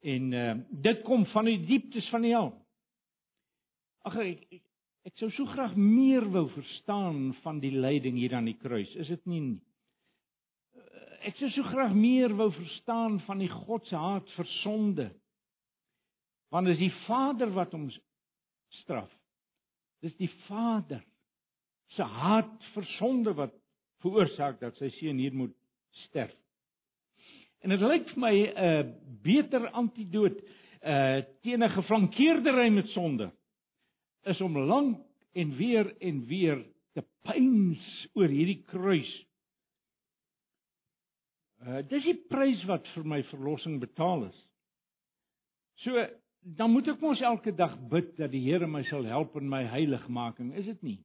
En 0.02 0.34
uh, 0.34 0.56
dit 0.70 1.02
kom 1.02 1.26
van 1.26 1.46
die 1.46 1.66
dieptes 1.66 2.10
van 2.10 2.22
die 2.22 2.34
hel. 2.34 2.54
Ag 4.02 4.16
ek, 4.18 4.46
ek 4.52 4.64
ek 5.02 5.18
sou 5.18 5.32
so 5.34 5.46
graag 5.50 5.76
meer 5.76 6.26
wou 6.30 6.48
verstaan 6.54 7.34
van 7.42 7.60
die 7.60 7.74
lyding 7.74 8.18
hier 8.18 8.36
aan 8.38 8.46
die 8.46 8.58
kruis. 8.58 8.90
Is 8.96 9.08
dit 9.08 9.26
nie 9.26 9.60
ek 11.26 11.38
sou 11.38 11.50
so 11.54 11.66
graag 11.70 11.94
meer 11.98 12.34
wou 12.38 12.50
verstaan 12.54 13.20
van 13.28 13.42
die 13.42 13.50
God 13.52 13.86
se 13.90 13.98
haat 13.98 14.30
vir 14.36 14.50
sonde. 14.62 15.08
Want 16.52 16.68
dit 16.68 16.78
is 16.80 16.86
die 16.88 17.04
Vader 17.06 17.54
wat 17.56 17.74
ons 17.78 17.96
straf. 18.82 19.10
Dis 20.02 20.16
die 20.20 20.32
Vader 20.48 21.04
se 21.96 22.04
haat 22.04 22.52
vir 22.74 22.88
sonde 22.98 23.36
wat 23.38 23.54
veroorsaak 24.02 24.60
dat 24.62 24.78
sy 24.80 24.90
seun 24.98 25.20
hier 25.22 25.36
moet 25.36 25.54
sterf. 26.08 26.34
En 27.62 27.70
dit 27.70 27.82
lyk 27.82 28.10
vir 28.10 28.22
my 28.22 28.34
'n 28.34 28.66
uh, 28.66 28.84
beter 29.24 29.70
antidoot 29.70 30.42
uh 30.82 31.22
teen 31.42 31.64
'n 31.64 31.76
geflankeerdery 31.78 32.70
met 32.70 32.88
sonde 32.88 33.32
is 34.24 34.42
om 34.42 34.58
lank 34.58 35.00
en 35.34 35.56
weer 35.56 35.96
en 36.00 36.26
weer 36.26 36.66
te 36.94 37.04
pyns 37.24 38.08
oor 38.14 38.28
hierdie 38.28 38.64
kruis 38.66 39.12
Uh 41.62 41.84
dis 41.86 42.08
die 42.08 42.18
prys 42.32 42.62
wat 42.66 42.88
vir 42.96 43.06
my 43.06 43.20
verlossing 43.30 43.78
betaal 43.82 44.26
is. 44.26 44.38
So 45.84 46.08
dan 46.58 46.72
moet 46.74 46.90
ek 46.90 47.04
mos 47.06 47.22
elke 47.22 47.54
dag 47.54 47.76
bid 47.92 48.16
dat 48.18 48.32
die 48.34 48.42
Here 48.48 48.66
my 48.66 48.82
sal 48.90 49.06
help 49.06 49.36
in 49.38 49.50
my 49.50 49.62
heiligmaking, 49.70 50.56
is 50.58 50.66
dit 50.66 50.82
nie? 50.82 50.98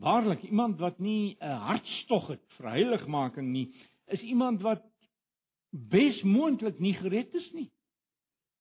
Waarlik, 0.00 0.42
iemand 0.42 0.78
wat 0.78 0.98
nie 0.98 1.36
'n 1.40 1.60
hartstog 1.66 2.28
het 2.28 2.44
vir 2.56 2.70
heiligmaking 2.70 3.52
nie, 3.52 3.68
is 4.06 4.20
iemand 4.20 4.62
wat 4.62 4.82
besmoontlik 5.70 6.78
nie 6.78 6.94
gered 6.94 7.34
is 7.34 7.52
nie. 7.52 7.70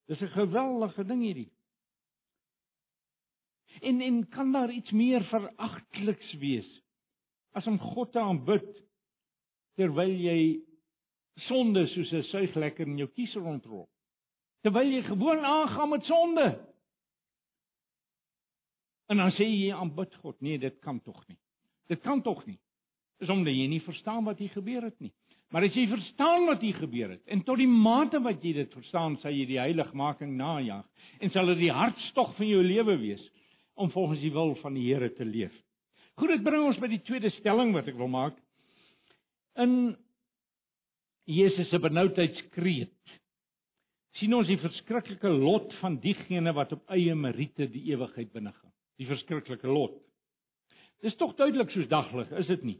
Dis 0.07 0.21
'n 0.21 0.27
geweldige 0.27 1.05
ding 1.05 1.21
hierdie. 1.21 1.51
En 3.81 4.01
en 4.01 4.29
kan 4.29 4.51
daar 4.51 4.71
iets 4.71 4.91
meer 4.91 5.23
veragteliks 5.23 6.33
wees 6.33 6.81
as 7.51 7.67
om 7.67 7.79
God 7.79 8.11
te 8.11 8.19
aanbid 8.19 8.67
terwyl 9.75 10.11
jy 10.11 10.59
sonde 11.47 11.87
soos 11.87 12.11
'n 12.11 12.23
suiglekker 12.23 12.87
in 12.87 12.97
jou 12.97 13.07
kies 13.07 13.33
rondrol. 13.33 13.89
Terwyl 14.61 14.91
jy 14.91 15.01
gewoon 15.03 15.45
aangaan 15.45 15.89
met 15.89 16.03
sonde. 16.03 16.68
En 19.09 19.17
dan 19.17 19.31
sê 19.37 19.47
jy 19.47 19.73
aanbid 19.73 20.13
God. 20.21 20.37
Nee, 20.45 20.59
dit 20.61 20.75
kan 20.85 20.99
tog 21.01 21.23
nie. 21.27 21.37
Dit 21.89 22.03
kan 22.05 22.21
tog 22.21 22.43
nie. 22.45 22.59
Dis 23.19 23.31
omdat 23.33 23.55
jy 23.55 23.65
nie 23.67 23.81
verstaan 23.83 24.27
wat 24.27 24.39
hier 24.39 24.53
gebeur 24.53 24.85
het 24.85 24.99
nie. 25.01 25.11
Maar 25.49 25.65
as 25.65 25.73
jy 25.73 25.87
verstaan 25.89 26.45
wat 26.45 26.61
hier 26.61 26.77
gebeur 26.77 27.15
het 27.15 27.31
en 27.33 27.41
tot 27.45 27.57
die 27.57 27.69
mate 27.69 28.19
wat 28.21 28.43
jy 28.45 28.51
dit 28.59 28.73
verstaan, 28.77 29.15
sal 29.17 29.33
jy 29.33 29.47
die 29.49 29.57
heiligmaking 29.57 30.35
najag 30.37 30.85
en 31.25 31.33
sal 31.33 31.49
dit 31.49 31.63
die 31.63 31.73
hartstog 31.73 32.35
van 32.37 32.47
jou 32.51 32.61
lewe 32.61 32.99
wees 33.01 33.23
om 33.79 33.89
volgens 33.89 34.21
die 34.21 34.33
wil 34.35 34.53
van 34.61 34.77
die 34.77 34.85
Here 34.85 35.09
te 35.15 35.25
leef. 35.25 35.55
Goed, 36.19 36.35
dit 36.35 36.45
bring 36.45 36.67
ons 36.67 36.77
by 36.77 36.91
die 36.91 37.01
tweede 37.07 37.31
stelling 37.39 37.73
wat 37.73 37.89
ek 37.89 37.97
wil 37.97 38.11
maak. 38.11 38.37
In 39.57 39.95
Jesus 41.29 41.69
se 41.71 41.79
benoudheidskreet 41.81 43.17
sien 44.19 44.33
ons 44.35 44.49
die 44.49 44.59
verskriklike 44.59 45.31
lot 45.33 45.73
van 45.79 45.97
diegene 46.03 46.53
wat 46.53 46.75
op 46.75 46.93
eie 46.93 47.15
meriete 47.17 47.69
die 47.71 47.87
ewigheid 47.93 48.29
binne 48.35 48.53
gaan. 48.53 48.73
Die 48.99 49.07
verskriklike 49.07 49.67
lot. 49.67 49.95
Dis 51.03 51.15
tog 51.15 51.37
duidelik 51.39 51.71
soos 51.71 51.87
daglig, 51.91 52.31
is 52.41 52.49
dit 52.51 52.63
nie? 52.67 52.79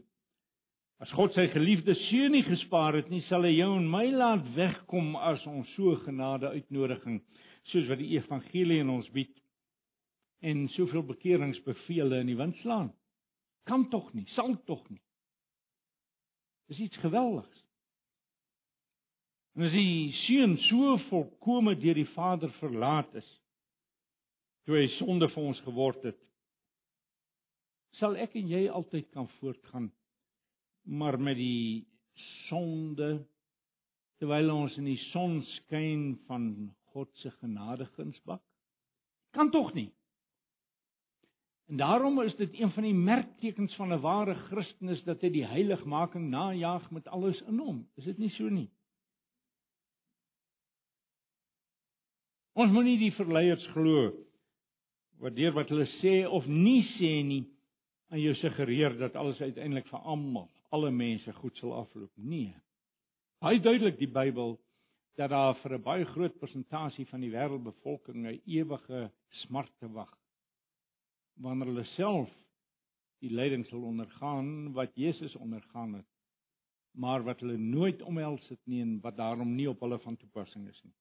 As 1.00 1.12
God 1.16 1.32
sy 1.32 1.46
geliefde 1.48 1.94
seun 1.96 2.34
nie 2.36 2.44
gespaar 2.44 2.98
het 2.98 3.08
nie, 3.08 3.22
sal 3.30 3.46
hy 3.48 3.54
jou 3.54 3.70
en 3.78 3.86
my 3.88 4.04
laat 4.12 4.44
wegkom 4.52 5.14
as 5.16 5.40
ons 5.48 5.68
so 5.72 5.94
genade 6.04 6.50
uitnodiging 6.52 7.22
soos 7.70 7.88
wat 7.88 8.02
die 8.02 8.12
evangelie 8.18 8.82
in 8.82 8.92
ons 8.92 9.08
bied 9.14 9.32
en 10.44 10.66
soveel 10.76 11.06
bekeringsbevele 11.08 12.20
in 12.20 12.28
die 12.32 12.36
wind 12.36 12.60
slaan. 12.60 12.90
Kan 13.68 13.88
tog 13.92 14.12
nie, 14.16 14.26
sal 14.36 14.52
tog 14.68 14.84
nie. 14.92 15.00
Dis 16.68 16.84
iets 16.84 17.00
geweldigs. 17.00 17.64
En 19.56 19.66
as 19.66 19.72
die 19.74 20.12
seun 20.26 20.58
so 20.68 20.98
volkome 21.08 21.74
deur 21.80 21.96
die 21.96 22.08
Vader 22.12 22.52
verlaat 22.60 23.16
is, 23.18 23.28
toe 24.64 24.76
hy 24.76 24.88
sonde 24.98 25.28
vir 25.32 25.42
ons 25.42 25.62
geword 25.66 26.04
het, 26.04 26.18
sal 27.98 28.16
ek 28.16 28.36
en 28.38 28.50
jy 28.50 28.66
altyd 28.68 29.10
kan 29.14 29.28
voortgaan 29.40 29.90
maar 30.84 31.18
met 31.20 31.36
die 31.36 31.86
sonde 32.48 33.20
terwyl 34.20 34.52
ons 34.52 34.76
in 34.80 34.88
die 34.88 35.00
son 35.10 35.40
skyn 35.56 36.12
van 36.28 36.50
God 36.92 37.10
se 37.22 37.32
genadediensbak 37.38 38.42
kan 39.36 39.50
tog 39.54 39.72
nie. 39.76 39.90
En 41.70 41.78
daarom 41.78 42.18
is 42.24 42.34
dit 42.34 42.56
een 42.58 42.72
van 42.74 42.82
die 42.82 42.94
merktekens 42.94 43.74
van 43.78 43.92
'n 43.94 44.00
ware 44.00 44.34
Christen 44.34 44.88
is 44.88 45.02
dat 45.04 45.20
hy 45.20 45.30
die 45.30 45.46
heiligmaking 45.46 46.30
najag 46.30 46.90
met 46.90 47.06
alles 47.08 47.40
in 47.40 47.58
hom. 47.58 47.88
Is 47.96 48.04
dit 48.04 48.18
nie 48.18 48.30
so 48.30 48.48
nie? 48.48 48.70
Ons 52.52 52.72
moenie 52.72 52.98
die 52.98 53.12
verleiers 53.14 53.66
glo 53.66 54.10
wat 55.20 55.36
deur 55.36 55.52
wat 55.52 55.68
hulle 55.72 55.86
sê 56.00 56.24
of 56.26 56.46
nie 56.46 56.82
sê 56.96 57.12
nie 57.26 57.44
aan 58.10 58.22
jou 58.22 58.34
suggereer 58.40 58.96
dat 58.98 59.16
alles 59.16 59.40
uiteindelik 59.40 59.86
vir 59.90 60.00
almal, 60.00 60.48
alle 60.74 60.90
mense 60.90 61.32
goed 61.38 61.56
sal 61.60 61.74
afloop. 61.76 62.10
Nee. 62.16 62.54
Baie 63.40 63.60
duidelik 63.60 63.98
die 64.00 64.10
Bybel 64.10 64.56
dat 65.16 65.30
daar 65.30 65.54
vir 65.62 65.74
'n 65.78 65.82
baie 65.82 66.04
groot 66.04 66.38
persentasie 66.40 67.06
van 67.06 67.20
die 67.20 67.30
wêreldbevolking 67.30 68.26
'n 68.26 68.40
ewige 68.46 69.10
smart 69.44 69.72
te 69.78 69.88
wag 69.88 70.12
wanneer 71.36 71.66
hulle 71.66 71.84
self 71.96 72.30
die 73.20 73.30
lyding 73.30 73.66
sal 73.66 73.82
ondergaan 73.82 74.72
wat 74.72 74.94
Jesus 74.94 75.36
ondergaan 75.36 75.94
het 75.94 76.10
maar 76.92 77.22
wat 77.22 77.40
hulle 77.40 77.56
nooit 77.56 78.02
omhels 78.02 78.48
het 78.48 78.60
nie 78.64 78.80
en 78.82 79.00
wat 79.00 79.16
daarom 79.16 79.54
nie 79.54 79.68
op 79.70 79.80
hulle 79.80 79.98
van 79.98 80.16
toepassing 80.16 80.68
is 80.68 80.80
nie. 80.82 80.94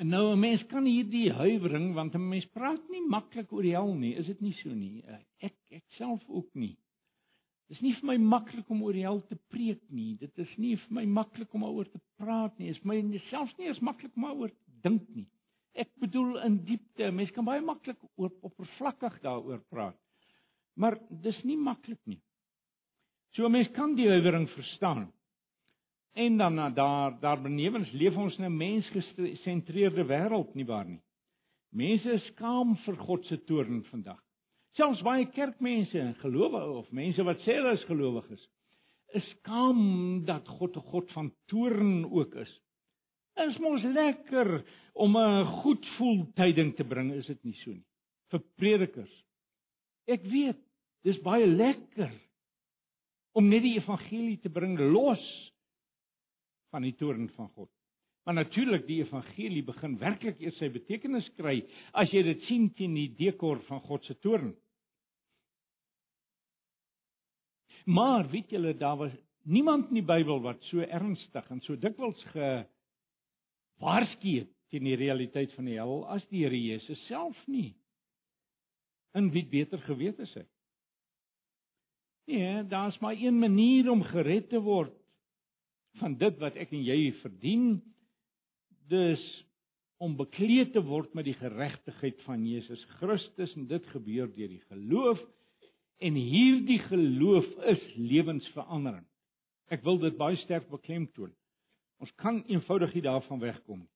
En 0.00 0.08
nou 0.08 0.32
'n 0.32 0.40
mens 0.40 0.62
kan 0.66 0.84
hierdie 0.84 1.32
huiwering 1.32 1.94
want 1.94 2.14
'n 2.14 2.28
mens 2.28 2.46
praat 2.46 2.88
nie 2.88 3.02
maklik 3.06 3.52
oor 3.52 3.62
die 3.62 3.76
hel 3.76 3.94
nie, 3.94 4.14
is 4.14 4.26
dit 4.26 4.40
nie 4.40 4.52
so 4.52 4.68
nie? 4.68 5.04
Ek 5.38 5.56
ek 5.70 5.84
self 5.98 6.22
ook 6.28 6.48
nie. 6.54 6.76
Dit 7.68 7.76
is 7.76 7.82
nie 7.82 7.94
vir 7.94 8.06
my 8.06 8.16
maklik 8.16 8.70
om 8.70 8.82
oor 8.82 8.92
die 8.92 9.04
hel 9.04 9.20
te 9.28 9.36
preek 9.48 9.82
nie. 9.88 10.16
Dit 10.20 10.38
is 10.38 10.56
nie 10.58 10.74
vir 10.76 10.92
my 10.92 11.04
maklik 11.06 11.54
om 11.54 11.60
daaroor 11.60 11.88
te 11.88 12.00
praat 12.16 12.58
nie. 12.58 12.66
Dit 12.66 12.76
is 12.76 12.84
my 12.84 13.20
selfs 13.30 13.56
nie 13.58 13.68
eens 13.68 13.80
maklik 13.80 14.16
om 14.16 14.22
daaroor 14.22 14.50
te 14.50 14.72
dink 14.82 15.08
nie. 15.16 15.26
Ek 15.72 15.88
bedoel 16.00 16.36
in 16.44 16.58
diepte. 16.64 17.10
Mens 17.10 17.30
kan 17.32 17.44
baie 17.44 17.62
maklik 17.64 17.96
oor 18.16 18.32
oppervlakkig 18.42 19.20
daaroor 19.22 19.62
praat. 19.70 19.96
Maar 20.76 20.98
dis 21.22 21.38
nie 21.44 21.56
maklik 21.56 22.00
nie. 22.04 22.20
So 23.32 23.46
'n 23.46 23.52
mens 23.52 23.70
kan 23.72 23.94
die 23.96 24.08
huiwering 24.08 24.50
verstaan. 24.50 25.12
En 26.14 26.36
dan 26.36 26.54
na 26.54 26.70
daar 26.70 27.20
daar 27.20 27.40
benewens 27.42 27.90
leef 27.92 28.16
ons 28.16 28.36
in 28.38 28.44
'n 28.44 28.56
mensgesentreerde 28.56 30.04
wêreld 30.04 30.54
nie 30.54 30.66
waar 30.66 30.86
nie. 30.86 31.02
Mense 31.70 32.12
is 32.12 32.26
skaam 32.26 32.76
vir 32.76 32.96
God 32.96 33.26
se 33.26 33.44
toorn 33.44 33.84
vandag. 33.84 34.20
Selfs 34.72 35.02
baie 35.02 35.26
kerkmense 35.26 36.00
en 36.00 36.14
gelowige 36.14 36.72
of 36.72 36.90
mense 36.90 37.22
wat 37.22 37.40
sê 37.40 37.56
hulle 37.56 37.72
is 37.72 37.84
gelowiges, 37.84 38.48
is 39.12 39.30
skaam 39.30 40.24
dat 40.24 40.48
God 40.48 40.76
'n 40.76 40.80
God 40.80 41.12
van 41.12 41.32
toorn 41.46 42.04
ook 42.04 42.34
is 42.34 42.60
is 43.40 43.58
mos 43.58 43.82
lekker 43.82 44.64
om 44.92 45.16
'n 45.16 45.46
goed 45.62 45.86
voel 45.96 46.26
tyding 46.34 46.76
te 46.76 46.84
bring, 46.84 47.12
is 47.12 47.26
dit 47.26 47.44
nie 47.44 47.54
so 47.54 47.70
nie? 47.70 47.84
Vir 48.30 48.42
predikers. 48.56 49.24
Ek 50.06 50.22
weet, 50.22 50.58
dis 51.04 51.18
baie 51.22 51.46
lekker 51.46 52.12
om 53.32 53.48
net 53.48 53.62
die 53.62 53.78
evangelie 53.78 54.38
te 54.40 54.48
bring 54.48 54.78
los 54.78 55.51
van 56.72 56.86
die 56.86 56.96
toorn 56.96 57.28
van 57.36 57.48
God. 57.52 57.70
Maar 58.24 58.34
natuurlik 58.34 58.86
die 58.86 59.00
evangelie 59.02 59.64
begin 59.66 59.96
werklik 59.98 60.40
eers 60.40 60.58
sy 60.62 60.70
betekenis 60.70 61.26
kry 61.38 61.58
as 61.98 62.12
jy 62.14 62.22
dit 62.26 62.44
sien 62.46 62.68
teen 62.78 62.94
die 62.94 63.10
dekor 63.18 63.60
van 63.66 63.82
God 63.88 64.06
se 64.06 64.14
toorn. 64.22 64.52
Maar 67.90 68.28
weet 68.30 68.54
julle 68.54 68.76
daar 68.78 69.00
was 69.00 69.14
niemand 69.42 69.90
in 69.90 69.98
die 69.98 70.06
Bybel 70.06 70.38
wat 70.44 70.62
so 70.70 70.84
ernstig 70.86 71.50
en 71.50 71.60
so 71.66 71.74
dikwels 71.76 72.20
ge 72.30 72.50
waarsku 73.82 74.38
het 74.38 74.52
teen 74.70 74.86
die 74.86 74.96
realiteit 74.96 75.52
van 75.58 75.66
die 75.66 75.80
hel 75.80 76.04
as 76.14 76.22
die 76.30 76.44
Here 76.44 76.58
Jesus 76.58 77.02
self 77.08 77.36
nie. 77.50 77.74
In 79.18 79.32
wie 79.34 79.44
beter 79.44 79.82
geweet 79.82 80.22
is 80.22 80.32
hy? 80.38 80.46
Nee, 82.30 82.62
daar's 82.70 83.00
maar 83.02 83.18
een 83.18 83.38
manier 83.42 83.90
om 83.90 84.06
gered 84.06 84.46
te 84.48 84.62
word 84.62 84.94
van 86.00 86.16
dit 86.20 86.38
wat 86.40 86.56
ek 86.60 86.72
en 86.72 86.84
jy 86.84 87.12
verdien. 87.20 87.66
Dis 88.90 89.22
om 90.02 90.16
bekleed 90.18 90.72
te 90.74 90.82
word 90.82 91.12
met 91.14 91.28
die 91.28 91.36
geregtigheid 91.38 92.18
van 92.26 92.42
Jesus 92.46 92.82
Christus 92.98 93.52
en 93.58 93.68
dit 93.70 93.86
gebeur 93.92 94.30
deur 94.34 94.50
die 94.50 94.64
geloof 94.66 95.20
en 96.02 96.18
hierdie 96.18 96.80
geloof 96.88 97.46
is 97.70 97.82
lewensveranderend. 97.94 99.06
Ek 99.70 99.84
wil 99.86 100.00
dit 100.02 100.16
baie 100.18 100.36
sterk 100.42 100.66
beklemtoon. 100.72 101.30
Ons 102.02 102.10
kan 102.18 102.42
eenvoudig 102.50 102.96
nie 102.96 103.04
daarvan 103.06 103.40
wegkom 103.40 103.84
nie. 103.84 103.90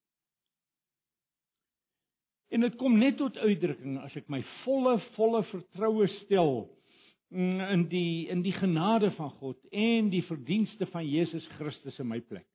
En 2.54 2.62
dit 2.62 2.76
kom 2.78 2.94
net 3.00 3.18
tot 3.18 3.36
uitdrukking 3.42 3.98
as 4.04 4.14
ek 4.16 4.28
my 4.30 4.38
volle 4.62 4.94
volle 5.16 5.42
vertroue 5.50 6.06
stel 6.20 6.68
in 7.30 7.86
die 7.90 8.28
in 8.30 8.42
die 8.42 8.54
genade 8.54 9.10
van 9.16 9.30
God 9.40 9.58
en 9.74 10.10
die 10.12 10.22
verdienste 10.28 10.86
van 10.92 11.06
Jesus 11.06 11.46
Christus 11.56 11.98
in 11.98 12.08
my 12.08 12.20
plek. 12.20 12.46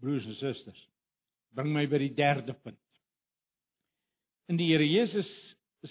Broers 0.00 0.26
en 0.26 0.38
susters, 0.38 0.80
bring 1.52 1.72
my 1.74 1.84
by 1.90 1.98
die 1.98 2.14
derde 2.14 2.54
punt. 2.54 2.78
In 4.48 4.56
die 4.56 4.70
Here 4.70 4.86
Jesus 4.86 5.28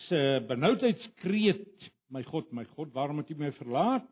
se 0.08 0.22
benoudheidskreet, 0.48 1.92
my 2.10 2.24
God, 2.24 2.50
my 2.56 2.66
God, 2.76 2.94
waarom 2.96 3.22
het 3.22 3.30
U 3.30 3.36
my 3.38 3.52
verlaat? 3.60 4.08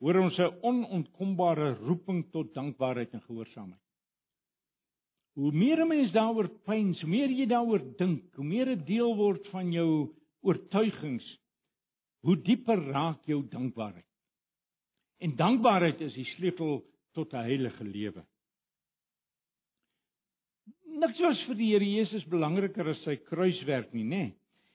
Hoor 0.00 0.16
ons 0.22 0.38
'n 0.38 0.56
onontkombare 0.62 1.74
roeping 1.74 2.30
tot 2.32 2.54
dankbaarheid 2.54 3.12
en 3.12 3.20
gehoorsaamheid. 3.20 3.89
Hoe 5.40 5.52
meer 5.56 5.80
'n 5.80 5.88
mens 5.88 6.12
daaroor 6.12 6.48
pyns, 6.68 7.00
hoe 7.00 7.08
meer 7.08 7.30
jy 7.32 7.46
daaroor 7.48 7.80
dink, 7.96 8.34
hoe 8.36 8.44
meer 8.44 8.66
dit 8.74 8.86
deel 8.86 9.14
word 9.16 9.46
van 9.48 9.72
jou 9.72 10.12
oortuigings, 10.44 11.24
hoe 12.26 12.36
dieper 12.36 12.82
raak 12.92 13.24
jou 13.24 13.40
dankbaarheid. 13.48 14.04
En 15.24 15.36
dankbaarheid 15.36 16.00
is 16.00 16.14
die 16.14 16.28
sleutel 16.36 16.84
tot 17.16 17.32
'n 17.32 17.48
heilige 17.48 17.84
lewe. 17.84 18.24
Niks 20.84 21.20
was 21.20 21.40
vir 21.46 21.54
die 21.54 21.70
Here 21.72 21.84
Jesus 21.84 22.24
belangriker 22.24 22.88
as 22.88 23.02
sy 23.04 23.16
kruiswerk 23.16 23.94
nie, 23.94 24.04
nê? 24.04 24.34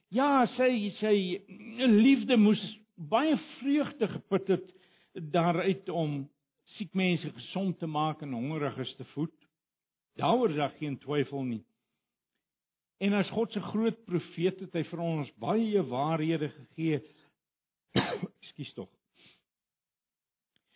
Ja, 0.10 0.48
sy 0.58 0.90
sy 1.00 1.42
liefde 1.78 2.38
moes 2.38 2.62
baie 2.98 3.38
vreugde 3.60 4.08
geput 4.08 4.48
het 4.48 4.74
daaruit 5.14 5.90
om 5.90 6.30
siek 6.78 6.94
mense 6.94 7.30
gesond 7.32 7.80
te 7.80 7.88
maak 7.88 8.22
en 8.22 8.34
hongeriges 8.34 8.96
te 8.96 9.04
voed. 9.14 9.45
Daaroor 10.16 10.50
is 10.50 10.56
daar 10.56 10.76
geen 10.80 10.98
twyfel 10.98 11.44
nie. 11.44 11.64
En 12.98 13.14
as 13.14 13.30
God 13.30 13.52
se 13.52 13.62
groot 13.62 13.98
profeet 14.08 14.60
het 14.64 14.76
hy 14.78 14.84
vir 14.88 15.02
ons 15.04 15.32
baie 15.42 15.82
waarhede 15.90 16.50
gegee. 16.54 17.02
Ekskuus 18.42 18.74
tog. 18.78 18.92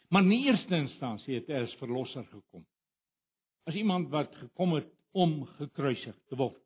Maar 0.10 0.26
in 0.26 0.34
die 0.34 0.46
eerste 0.50 0.76
instansie 0.76 1.38
het 1.38 1.52
hy 1.52 1.62
as 1.64 1.76
verlosser 1.80 2.26
gekom. 2.32 2.66
As 3.70 3.78
iemand 3.78 4.10
wat 4.12 4.34
gekom 4.42 4.74
het 4.80 4.90
om 5.16 5.44
gekruisig 5.60 6.18
te 6.28 6.36
word. 6.40 6.60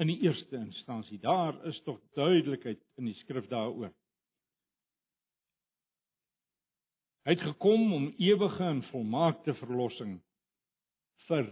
In 0.00 0.08
die 0.08 0.20
eerste 0.24 0.56
instansie, 0.56 1.18
daar 1.20 1.56
is 1.68 1.78
tog 1.84 2.00
duidelikheid 2.16 2.80
in 2.98 3.08
die 3.10 3.16
skrif 3.20 3.48
daaroor. 3.50 3.92
Hy 7.28 7.36
het 7.36 7.42
gekom 7.44 7.92
om 7.92 8.06
ewige 8.16 8.64
en 8.64 8.80
volmaakte 8.88 9.54
verlossing 9.60 10.16
vir 11.28 11.50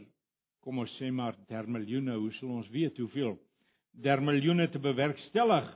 kom 0.69 0.83
ons 0.83 0.95
sê 1.01 1.09
maar 1.09 1.33
der 1.49 1.65
miljoene, 1.65 2.19
hoe 2.21 2.33
sal 2.37 2.51
ons 2.59 2.69
weet 2.69 2.99
hoeveel 3.01 3.39
der 4.05 4.21
miljoene 4.21 4.67
te 4.69 4.79
bewerkstellig? 4.79 5.71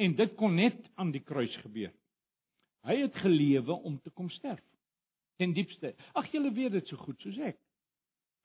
En 0.00 0.14
dit 0.16 0.32
kon 0.40 0.56
net 0.56 0.78
aan 0.96 1.12
die 1.12 1.20
kruis 1.20 1.52
gebeur. 1.60 1.92
Hy 2.88 2.96
het 3.02 3.20
gelewe 3.20 3.76
om 3.76 3.98
te 4.00 4.10
kom 4.16 4.30
sterf. 4.32 4.62
Ten 5.36 5.52
diepste. 5.52 5.92
Ag 6.16 6.30
julle 6.32 6.54
weet 6.56 6.78
dit 6.78 6.88
so 6.88 6.96
goed 7.04 7.20
soos 7.20 7.36
ek. 7.44 7.60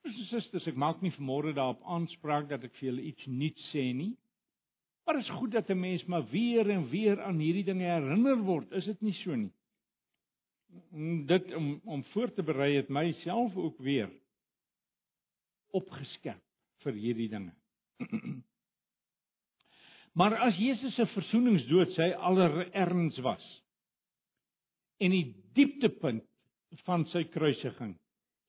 Broers 0.03 0.19
en 0.19 0.29
susters, 0.33 0.67
ek 0.67 0.79
maak 0.83 0.99
nie 1.05 1.13
vanmôre 1.15 1.55
daarop 1.55 1.83
aanspraak 1.95 2.49
dat 2.51 2.67
ek 2.67 2.75
vir 2.79 2.89
julle 2.89 3.07
iets 3.07 3.31
nuuts 3.31 3.71
sê 3.71 3.87
nie. 3.95 4.11
Maar 5.05 5.21
dit 5.21 5.29
is 5.29 5.35
goed 5.39 5.55
dat 5.55 5.69
'n 5.69 5.79
mens 5.79 6.03
maar 6.05 6.27
weer 6.29 6.69
en 6.69 6.89
weer 6.89 7.21
aan 7.21 7.39
hierdie 7.39 7.63
dinge 7.63 7.87
herinner 7.87 8.43
word, 8.43 8.71
is 8.71 8.85
dit 8.85 9.01
nie 9.01 9.15
so 9.23 9.35
nie? 9.35 9.53
Dit 11.27 11.53
om 11.55 11.79
om 11.85 12.03
voor 12.11 12.33
te 12.33 12.43
berei 12.43 12.75
het 12.75 12.89
myself 12.89 13.55
ook 13.55 13.77
weer 13.79 14.11
opgeskerp 15.77 16.43
vir 16.83 16.97
hierdie 16.97 17.29
dinge. 17.31 17.53
maar 20.13 20.35
as 20.37 20.57
Jesus 20.59 20.95
se 20.95 21.05
versoeningsdood 21.13 21.93
sy 21.95 22.11
allererns 22.19 23.19
was 23.23 23.45
en 25.01 25.15
die 25.15 25.27
dieptepunt 25.55 26.25
van 26.87 27.05
sy 27.13 27.23
kruisiging 27.31 27.95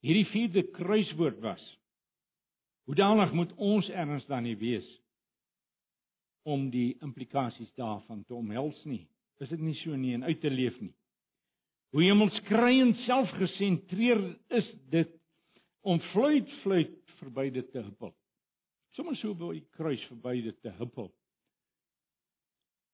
hierdie 0.03 0.27
vierde 0.33 0.65
kruiswoord 0.75 1.39
was 1.45 1.63
hoe 2.89 2.99
danig 2.99 3.35
moet 3.37 3.55
ons 3.63 3.89
erns 3.95 4.27
dan 4.31 4.47
nie 4.47 4.59
wees 4.59 4.89
om 6.43 6.71
die 6.75 6.97
implikasies 7.07 7.71
daarvan 7.79 8.25
te 8.27 8.35
omhels 8.35 8.79
nie 8.89 9.05
is 9.43 9.51
dit 9.51 9.63
nie 9.63 9.79
so 9.83 9.97
nie 9.99 10.17
en 10.17 10.27
uit 10.27 10.43
te 10.43 10.51
leef 10.51 10.79
nie 10.83 10.95
hoe 11.95 12.07
hemelskreiend 12.09 12.99
selfgesentreer 13.07 14.25
is 14.59 14.75
dit 14.91 15.15
om 15.87 16.03
fluit 16.11 16.51
fluit 16.63 16.99
verby 17.23 17.49
dit 17.55 17.73
te 17.73 17.83
huppel. 17.83 18.13
Sommige 18.97 19.23
so 19.23 19.35
by 19.39 19.55
die 19.57 19.67
kruis 19.77 20.03
verby 20.11 20.41
dit 20.45 20.59
te 20.63 20.73
huppel. 20.79 21.11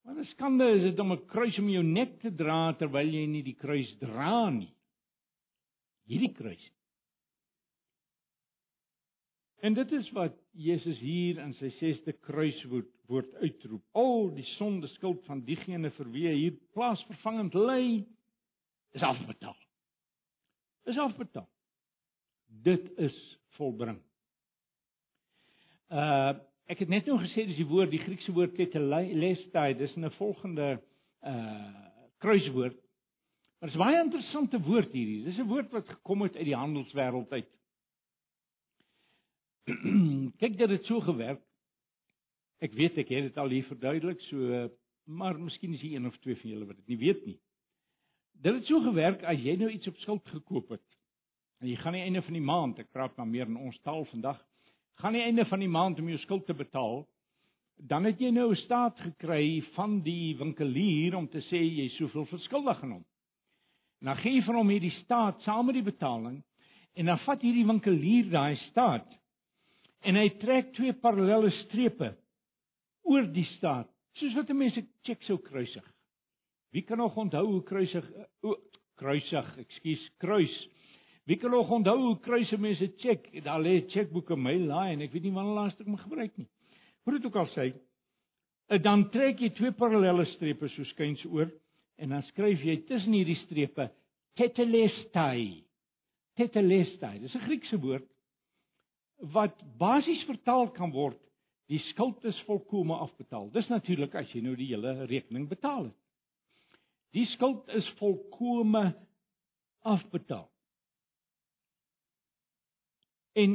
Maar 0.04 0.20
'n 0.22 0.24
skande 0.24 0.66
is 0.76 0.82
dit 0.82 0.98
om 0.98 1.12
'n 1.12 1.26
kruis 1.26 1.58
om 1.58 1.68
jou 1.68 1.82
nek 1.82 2.20
te 2.20 2.30
dra 2.34 2.72
terwyl 2.72 3.08
jy 3.12 3.26
nie 3.26 3.42
die 3.42 3.56
kruis 3.56 3.90
dra 3.98 4.50
nie. 4.50 4.72
Hierdie 6.06 6.32
kruis. 6.32 6.70
En 9.60 9.74
dit 9.74 9.92
is 9.92 10.10
wat 10.10 10.36
Jesus 10.52 10.98
hier 10.98 11.38
in 11.42 11.52
sy 11.58 11.70
6ste 11.80 12.12
kruiswoord 12.22 12.90
woord 13.08 13.34
uitroep. 13.42 13.82
Al 13.92 14.30
die 14.36 14.46
sonde 14.56 14.88
skuld 14.88 15.24
van 15.26 15.40
diegene 15.44 15.90
vir 15.90 16.10
wie 16.12 16.26
hy 16.28 16.34
hier 16.36 16.58
plaasvervangend 16.76 17.54
ly, 17.54 18.04
is 18.96 19.02
afbetaal. 19.02 19.56
Is 20.86 20.98
afbetaal. 20.98 21.48
Dit 22.46 22.90
is 22.96 23.16
volbring. 23.56 23.98
Uh 25.88 26.36
ek 26.68 26.82
het 26.82 26.90
net 26.92 27.06
nou 27.08 27.16
gesê 27.16 27.46
dis 27.48 27.56
die 27.56 27.64
woord, 27.64 27.88
die 27.88 28.02
Griekse 28.02 28.32
woord 28.36 28.52
tetelestai, 28.58 29.72
dis 29.78 29.94
'n 29.96 30.10
volgende 30.18 30.82
uh 31.24 31.86
kruiswoord. 32.20 32.76
Maar 33.58 33.70
dit 33.70 33.78
is 33.78 33.84
baie 33.84 34.02
interessante 34.02 34.60
woord 34.60 34.92
hierdie. 34.92 35.24
Dis 35.24 35.38
'n 35.38 35.48
woord 35.48 35.70
wat 35.72 35.88
gekom 35.88 36.22
het 36.22 36.36
uit 36.36 36.44
die 36.44 36.56
handelswêreld 36.56 37.32
uit. 37.32 37.48
Kyk 40.42 40.58
dat 40.58 40.68
dit 40.68 40.84
so 40.84 41.00
gewerk. 41.00 41.42
Ek 42.60 42.72
weet 42.74 42.98
ek 42.98 43.08
het 43.08 43.22
dit 43.30 43.38
al 43.38 43.48
hier 43.48 43.64
verduidelik, 43.64 44.20
so 44.20 44.68
maar 45.08 45.40
miskien 45.40 45.72
is 45.72 45.80
hier 45.80 45.96
een 45.96 46.06
of 46.06 46.16
twee 46.18 46.36
van 46.36 46.50
julle 46.50 46.66
wat 46.66 46.76
dit 46.76 46.86
nie 46.86 46.98
weet 46.98 47.24
nie. 47.26 47.38
Dit 48.32 48.54
het 48.54 48.66
so 48.66 48.80
gewerk 48.84 49.22
as 49.24 49.40
jy 49.40 49.56
nou 49.56 49.70
iets 49.70 49.88
op 49.88 49.96
skuld 49.96 50.28
gekoop 50.28 50.68
het. 50.76 50.84
En 51.62 51.68
jy 51.68 51.76
gaan 51.76 51.94
aan 51.94 51.98
die 51.98 52.02
einde 52.02 52.22
van 52.22 52.36
die 52.36 52.44
maand, 52.44 52.78
ek 52.78 52.92
praat 52.92 53.16
maar 53.16 53.26
meer 53.26 53.48
in 53.48 53.56
ons 53.56 53.78
taal 53.82 54.04
vandag, 54.12 54.38
gaan 54.98 55.14
die 55.14 55.22
einde 55.22 55.44
van 55.46 55.62
die 55.62 55.70
maand 55.70 55.98
om 56.00 56.08
jou 56.10 56.18
skuld 56.18 56.46
te 56.46 56.54
betaal, 56.58 57.04
dan 57.78 58.08
het 58.08 58.18
jy 58.20 58.30
nou 58.34 58.50
'n 58.50 58.62
staat 58.64 58.98
gekry 58.98 59.62
van 59.74 60.00
die 60.02 60.36
winkelier 60.36 61.14
om 61.16 61.28
te 61.28 61.38
sê 61.38 61.60
jy 61.62 61.88
soveel 61.88 62.26
verskuldig 62.26 62.82
aan 62.82 62.92
hom. 62.92 63.04
Nou 64.00 64.16
gee 64.16 64.32
jy 64.32 64.42
vir 64.42 64.54
hom 64.54 64.68
hierdie 64.68 64.96
staat 65.04 65.40
saam 65.42 65.66
met 65.66 65.74
die 65.74 65.90
betaling 65.92 66.42
en 66.94 67.06
dan 67.06 67.18
vat 67.18 67.42
hierdie 67.42 67.66
winkelier 67.66 68.30
daai 68.30 68.56
staat 68.70 69.06
en 70.02 70.16
hy 70.16 70.28
trek 70.40 70.72
twee 70.74 70.92
parallelle 70.92 71.50
strepe 71.64 72.16
oor 73.02 73.26
die 73.26 73.46
staat, 73.56 73.88
soos 74.14 74.34
wat 74.34 74.50
'n 74.50 74.58
mens 74.58 74.76
'n 74.76 74.88
cheque 75.02 75.24
sou 75.24 75.38
kruisig. 75.38 75.84
Wie 76.72 76.82
kan 76.82 76.98
nog 76.98 77.16
onthou 77.16 77.46
hoe 77.46 77.62
kruisig 77.62 78.04
o 78.42 78.56
kruisig, 78.96 79.58
ekskuus, 79.58 80.10
kruis 80.18 80.68
Wie 81.28 81.36
kan 81.36 81.50
nog 81.50 81.70
onthou 81.70 81.98
hoe 82.00 82.18
kruise 82.24 82.56
mense 82.56 82.92
check? 82.96 83.28
Daar 83.44 83.60
lê 83.60 83.82
'n 83.82 83.90
chequeboek 83.90 84.30
in 84.30 84.42
my 84.42 84.56
laai 84.56 84.92
en 84.92 85.00
ek 85.00 85.12
weet 85.12 85.22
nie 85.22 85.32
wanneer 85.32 85.54
laas 85.54 85.74
ek 85.80 85.86
hom 85.86 85.96
gebruik 85.96 86.36
nie. 86.36 86.48
Hoe 87.04 87.12
dit 87.12 87.26
ook 87.26 87.36
al 87.36 87.48
sê, 87.52 87.72
dan 88.82 89.10
trek 89.10 89.40
jy 89.40 89.50
twee 89.50 89.72
parallelle 89.72 90.24
strepe 90.24 90.68
so 90.68 90.84
skuins 90.84 91.24
oor 91.24 91.50
en 91.98 92.08
dan 92.08 92.22
skryf 92.22 92.64
jy 92.64 92.76
tussen 92.86 93.12
hierdie 93.12 93.36
strepe 93.44 93.90
tetelestai. 94.36 95.64
Tetelestai. 96.36 97.18
Dis 97.18 97.34
'n 97.34 97.44
Griekse 97.44 97.80
woord 97.80 98.08
wat 99.18 99.60
basies 99.78 100.24
vertaal 100.24 100.70
kan 100.70 100.90
word 100.92 101.20
die 101.68 101.78
skuld 101.78 102.24
is 102.24 102.40
volkome 102.46 102.94
afbetaal. 102.94 103.50
Dis 103.50 103.68
natuurlik 103.68 104.14
as 104.14 104.32
jy 104.32 104.40
nou 104.40 104.56
die 104.56 104.72
hele 104.72 105.04
rekening 105.04 105.48
betaal 105.48 105.84
het. 105.84 105.96
Die 107.12 107.26
skuld 107.26 107.68
is 107.68 107.88
volkome 107.98 108.94
afbetaal. 109.82 110.48
En 113.38 113.54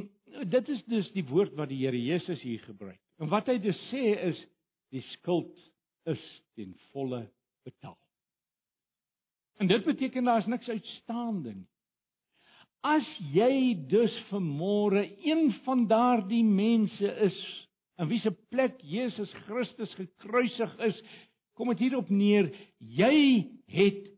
dit 0.49 0.69
is 0.69 0.83
dus 0.91 1.11
die 1.15 1.25
woord 1.27 1.55
wat 1.59 1.71
die 1.71 1.81
Here 1.83 1.99
Jesus 1.99 2.41
hier 2.41 2.61
gebruik. 2.63 3.01
En 3.21 3.29
wat 3.31 3.49
hy 3.51 3.57
dus 3.61 3.79
sê 3.89 4.13
is 4.29 4.39
die 4.93 5.03
skuld 5.17 5.51
is 6.09 6.23
ten 6.57 6.73
volle 6.91 7.25
betaal. 7.67 7.97
En 9.61 9.69
dit 9.69 9.85
beteken 9.85 10.25
daar 10.27 10.41
is 10.43 10.49
niks 10.51 10.69
uitstaande 10.69 11.53
nie. 11.53 11.69
As 12.83 13.07
jy 13.31 13.75
dus 13.87 14.15
vanmôre 14.27 15.05
een 15.23 15.53
van 15.63 15.85
daardie 15.87 16.43
mense 16.43 17.13
is 17.27 17.37
in 18.01 18.09
wie 18.09 18.19
se 18.19 18.33
plek 18.51 18.81
Jesus 18.81 19.31
Christus 19.45 19.93
gekruisig 19.95 20.73
is, 20.89 20.97
kom 21.55 21.71
dit 21.71 21.85
hierop 21.85 22.09
neer, 22.11 22.49
jy 22.79 23.45
het 23.71 24.09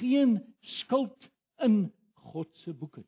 geen 0.00 0.38
skuld 0.80 1.30
in 1.62 1.84
God 2.32 2.50
se 2.64 2.74
boeke. 2.74 3.04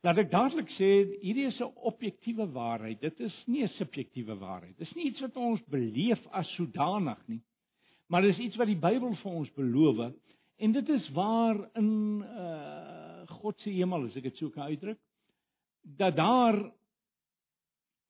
Laat 0.00 0.16
ek 0.22 0.30
dadelik 0.32 0.70
sê, 0.78 0.88
hierdie 1.20 1.46
is 1.50 1.60
'n 1.60 1.72
objektiewe 1.84 2.46
waarheid. 2.52 3.00
Dit 3.00 3.20
is 3.20 3.34
nie 3.46 3.62
'n 3.64 3.68
subjektiewe 3.76 4.38
waarheid. 4.38 4.78
Dit 4.78 4.88
is 4.88 4.94
nie 4.94 5.10
iets 5.10 5.20
wat 5.20 5.36
ons 5.36 5.60
beleef 5.68 6.26
as 6.32 6.48
sodanig 6.56 7.20
nie. 7.28 7.42
Maar 8.08 8.22
dis 8.22 8.38
iets 8.38 8.56
wat 8.56 8.66
die 8.66 8.80
Bybel 8.80 9.14
vir 9.14 9.32
ons 9.32 9.50
beloof 9.50 10.12
en 10.60 10.72
dit 10.72 10.88
is 10.88 11.10
waar 11.10 11.70
in 11.74 12.22
uh 12.22 13.26
God 13.30 13.60
se 13.60 13.70
hemel, 13.70 14.06
as 14.06 14.16
ek 14.16 14.22
dit 14.22 14.36
so 14.36 14.50
kan 14.50 14.72
uitdruk, 14.72 14.98
dat 15.82 16.16
daar 16.16 16.72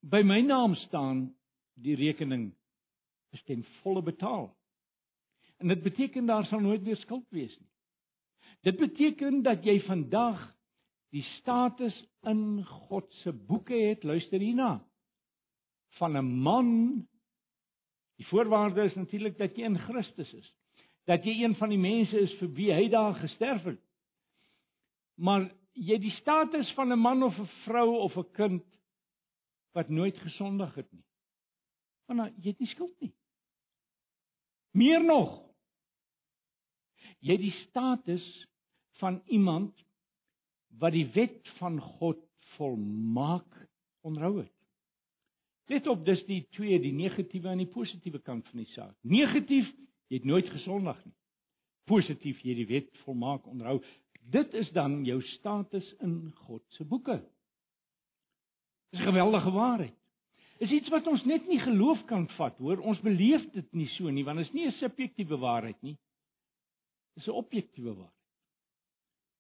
by 0.00 0.22
my 0.22 0.40
naam 0.40 0.74
staan 0.74 1.35
die 1.74 1.94
rekening 1.94 2.53
is 3.33 3.42
ten 3.46 3.64
volle 3.83 4.03
betaal. 4.03 4.48
En 5.61 5.68
dit 5.68 5.83
beteken 5.83 6.26
daar 6.26 6.46
sal 6.46 6.61
nooit 6.61 6.83
weer 6.83 6.96
skuld 6.96 7.26
wees 7.31 7.53
nie. 7.59 7.68
Dit 8.62 8.79
beteken 8.81 9.42
dat 9.42 9.64
jy 9.64 9.81
vandag 9.81 10.40
die 11.11 11.25
status 11.38 11.96
in 12.23 12.64
God 12.64 13.11
se 13.23 13.33
boeke 13.33 13.75
het, 13.75 14.05
luister 14.05 14.38
hierna, 14.40 14.85
van 15.99 16.16
'n 16.16 16.42
man. 16.42 17.07
Die 18.16 18.27
voorwaarde 18.27 18.85
is 18.85 18.94
natuurlik 18.94 19.38
dat 19.38 19.57
jy 19.57 19.64
in 19.64 19.79
Christus 19.79 20.33
is. 20.33 20.55
Dat 21.07 21.25
jy 21.25 21.42
een 21.44 21.57
van 21.57 21.68
die 21.68 21.79
mense 21.79 22.18
is 22.20 22.33
vir 22.38 22.49
wie 22.49 22.73
hy 22.73 22.88
daar 22.88 23.14
gesterf 23.14 23.64
het 23.64 23.81
maar 25.20 25.51
jy 25.77 25.99
die 26.01 26.12
status 26.18 26.73
van 26.77 26.92
'n 26.92 26.99
man 26.99 27.23
of 27.23 27.38
'n 27.38 27.51
vrou 27.64 27.99
of 27.99 28.16
'n 28.16 28.33
kind 28.33 28.64
wat 29.73 29.88
nooit 29.88 30.16
gesondig 30.18 30.75
het 30.75 30.92
nie. 30.92 31.05
Want 32.07 32.35
jy 32.37 32.51
het 32.51 32.59
nie 32.59 32.68
skuld 32.68 33.01
nie. 33.01 33.14
Meer 34.73 35.05
nog. 35.05 35.51
Jy 37.18 37.37
die 37.37 37.55
status 37.68 38.46
van 38.90 39.23
iemand 39.27 39.85
wat 40.78 40.92
die 40.92 41.06
wet 41.14 41.48
van 41.59 41.80
God 41.80 42.20
volmaak 42.56 43.68
onderhou 44.00 44.38
het. 44.38 44.52
Let 45.70 45.87
op 45.87 46.04
dis 46.04 46.22
die 46.26 46.42
twee, 46.56 46.80
die 46.83 46.92
negatiewe 46.92 47.48
en 47.52 47.62
die 47.62 47.70
positiewe 47.70 48.18
kant 48.26 48.46
van 48.50 48.62
die 48.62 48.70
saak. 48.72 48.96
Negatief, 49.06 49.68
jy 50.11 50.18
het 50.18 50.26
nooit 50.26 50.48
gesondig 50.50 50.98
nie. 51.04 51.14
Positief, 51.87 52.40
jy 52.42 52.54
het 52.54 52.62
die 52.64 52.70
wet 52.70 53.02
volmaak 53.04 53.46
onderhou. 53.46 53.78
Dit 54.30 54.54
is 54.59 54.70
dan 54.74 55.04
jou 55.06 55.20
status 55.37 55.87
in 56.02 56.33
God 56.46 56.64
se 56.74 56.85
boeke. 56.85 57.20
Dis 58.90 59.00
'n 59.00 59.11
geweldige 59.12 59.50
waarheid. 59.50 59.96
Is 60.59 60.70
iets 60.70 60.88
wat 60.88 61.06
ons 61.06 61.24
net 61.24 61.46
nie 61.48 61.61
geloof 61.61 62.04
kan 62.04 62.28
vat, 62.28 62.59
hoor. 62.59 62.78
Ons 62.78 63.00
beleef 63.00 63.50
dit 63.52 63.72
nie 63.72 63.88
so 63.88 64.11
nie, 64.11 64.24
want 64.24 64.38
dit 64.38 64.46
is 64.46 64.52
nie 64.52 64.66
'n 64.66 64.72
subjektiewe 64.72 65.38
waarheid 65.38 65.83
nie. 65.83 65.96
Dis 67.14 67.26
'n 67.26 67.30
objektiewe 67.30 67.94
waarheid. 67.94 68.26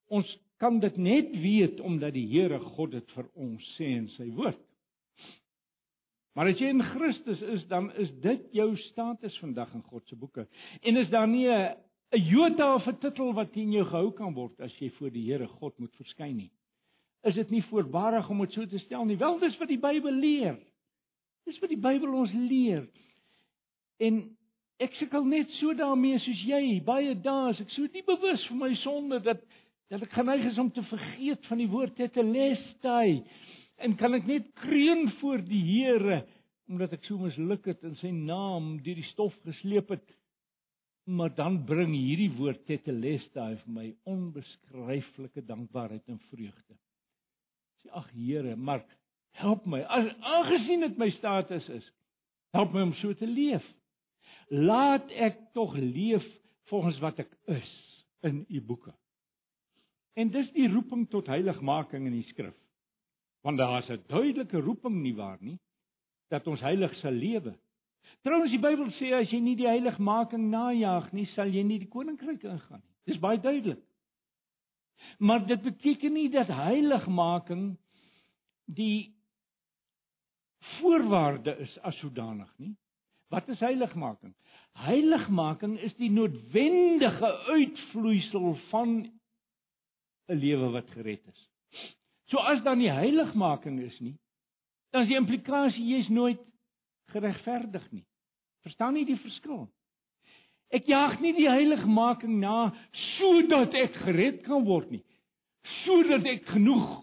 Ons 0.06 0.38
kan 0.60 0.80
dit 0.80 0.96
net 0.96 1.30
weet 1.40 1.80
omdat 1.80 2.12
die 2.14 2.26
Here 2.28 2.58
God 2.76 2.92
dit 2.92 3.14
vir 3.16 3.28
ons 3.34 3.68
sê 3.78 3.88
in 3.96 4.08
sy 4.16 4.28
woord. 4.36 4.60
Maar 6.36 6.52
as 6.52 6.60
jy 6.60 6.68
in 6.70 6.82
Christus 6.92 7.40
is, 7.56 7.64
dan 7.68 7.88
is 7.98 8.10
dit 8.22 8.44
jou 8.54 8.68
status 8.90 9.34
vandag 9.42 9.72
in 9.74 9.82
God 9.88 10.04
se 10.08 10.18
boeke. 10.20 10.46
En 10.86 11.00
is 11.00 11.08
daar 11.10 11.28
nie 11.28 11.48
'n 11.48 11.74
'n 12.12 12.24
jota 12.26 12.74
of 12.74 12.86
'n 12.86 12.98
titel 12.98 13.32
wat 13.34 13.56
in 13.56 13.72
jou 13.72 13.84
gehou 13.84 14.12
kan 14.12 14.34
word 14.34 14.60
as 14.60 14.74
jy 14.78 14.90
voor 14.90 15.10
die 15.10 15.24
Here 15.32 15.46
God 15.46 15.78
moet 15.78 15.96
verskyn 15.96 16.36
nie. 16.36 16.50
Is 17.22 17.34
dit 17.34 17.50
nie 17.50 17.62
voorbarig 17.62 18.28
om 18.30 18.40
dit 18.40 18.52
so 18.52 18.66
te 18.66 18.78
stel 18.78 19.04
nie? 19.04 19.16
Wel, 19.16 19.38
dis 19.38 19.58
wat 19.58 19.68
die 19.68 19.78
Bybel 19.78 20.12
leer. 20.12 20.58
Dis 21.44 21.58
wat 21.58 21.68
die 21.68 21.80
Bybel 21.80 22.14
ons 22.14 22.32
leer. 22.32 22.86
En 23.98 24.36
ek 24.78 24.94
sukkel 24.94 25.24
net 25.24 25.50
so 25.50 25.74
daarmee 25.74 26.18
soos 26.18 26.42
jy. 26.42 26.80
Baie 26.84 27.14
dae 27.14 27.50
is 27.50 27.60
ek 27.60 27.70
so 27.70 27.86
diep 27.86 28.06
bewus 28.06 28.46
van 28.46 28.58
my 28.58 28.74
sonde 28.74 29.20
dat 29.20 29.42
dat 29.90 30.04
ek 30.06 30.14
geneig 30.14 30.46
is 30.52 30.58
om 30.62 30.70
te 30.72 30.84
vergeet 30.86 31.46
van 31.50 31.58
die 31.58 31.70
woord 31.70 31.96
tetelestai. 31.98 33.24
En 33.82 33.96
kan 33.98 34.14
ek 34.14 34.28
net 34.28 34.50
kreun 34.60 35.08
voor 35.20 35.42
die 35.46 35.64
Here 35.66 36.22
omdat 36.70 36.92
ek 36.94 37.08
so 37.08 37.18
misluk 37.18 37.64
het 37.66 37.80
in 37.82 37.96
sy 37.98 38.12
naam 38.14 38.76
deur 38.84 38.94
die 39.00 39.08
stof 39.10 39.34
gesleep 39.42 39.88
het 39.90 40.04
maar 41.10 41.34
dan 41.34 41.64
bring 41.64 41.90
hierdie 41.94 42.30
woord 42.38 42.62
tetelestai 42.68 43.56
vir 43.62 43.74
my 43.74 43.86
onbeskryflike 44.08 45.42
dankbaarheid 45.48 46.06
en 46.12 46.20
vreugde. 46.30 46.76
Sê 47.82 47.90
ag 47.98 48.08
Here, 48.14 48.56
maar 48.56 48.84
help 49.40 49.66
my. 49.66 49.82
As 49.82 50.10
aangesien 50.20 50.84
dit 50.86 50.98
my 51.00 51.10
status 51.18 51.66
is, 51.72 51.86
help 52.54 52.74
my 52.74 52.84
om 52.86 52.94
so 53.00 53.14
te 53.18 53.26
leef. 53.26 53.64
Laat 54.50 55.10
ek 55.14 55.40
tog 55.56 55.74
leef 55.78 56.26
volgens 56.70 56.98
wat 57.02 57.22
ek 57.24 57.32
is 57.50 57.70
in 58.26 58.44
u 58.48 58.62
boeke. 58.62 58.94
En 60.14 60.30
dis 60.30 60.50
die 60.52 60.68
roeping 60.68 61.08
tot 61.10 61.26
heiligmaking 61.26 62.06
in 62.06 62.16
die 62.18 62.26
skrif. 62.28 62.56
Want 63.42 63.58
daar 63.58 63.82
is 63.82 63.90
'n 63.90 64.04
duidelike 64.06 64.60
roeping 64.60 65.02
nie 65.02 65.14
waar 65.14 65.38
nie 65.40 65.58
dat 66.28 66.46
ons 66.46 66.60
heilig 66.60 66.94
sal 66.94 67.12
lewe. 67.12 67.58
Trouwens 68.22 68.50
die 68.50 68.60
Bybel 68.60 68.90
sê 68.98 69.12
as 69.16 69.30
jy 69.30 69.40
nie 69.40 69.56
die 69.56 69.68
heiligmaking 69.68 70.50
najag 70.50 71.12
nie, 71.12 71.26
sal 71.34 71.48
jy 71.48 71.62
nie 71.62 71.78
die 71.78 71.88
koninkryk 71.88 72.42
ingaan 72.42 72.82
nie. 72.82 72.94
Dis 73.04 73.20
baie 73.20 73.40
duidelik. 73.40 73.82
Maar 75.18 75.46
dit 75.46 75.62
beteken 75.62 76.12
nie 76.12 76.28
dat 76.28 76.46
heiligmaking 76.46 77.78
die 78.64 79.14
voorwaarde 80.78 81.56
is 81.64 81.78
as 81.78 81.96
sodanig 81.98 82.50
nie. 82.58 82.74
Wat 83.30 83.48
is 83.48 83.60
heiligmaking? 83.62 84.34
Heiligmaking 84.72 85.78
is 85.78 85.94
die 85.98 86.10
noodwendige 86.10 87.30
uitvloeisel 87.48 88.54
van 88.70 89.19
'n 90.30 90.38
lewe 90.38 90.70
wat 90.70 90.88
gered 90.94 91.26
is. 91.26 91.40
So 92.30 92.38
as 92.38 92.62
dan 92.62 92.78
nie 92.78 92.90
heiligmaking 92.90 93.80
is 93.82 93.98
nie, 94.00 94.16
dan 94.94 95.02
is 95.02 95.10
die 95.10 95.18
implikasie 95.18 95.84
jy's 95.84 96.08
nooit 96.08 96.40
geregverdig 97.10 97.84
nie. 97.90 98.06
Verstaan 98.62 98.94
nie 98.94 99.06
die 99.08 99.18
verskil? 99.18 99.66
Ek 100.70 100.86
jaag 100.86 101.18
nie 101.20 101.32
die 101.34 101.48
heiligmaking 101.50 102.38
na 102.38 102.70
sodat 103.18 103.74
ek 103.74 103.96
gered 104.04 104.42
kan 104.46 104.62
word 104.68 104.90
nie. 104.94 105.02
Sodat 105.82 106.26
ek 106.30 106.46
genoeg 106.52 107.00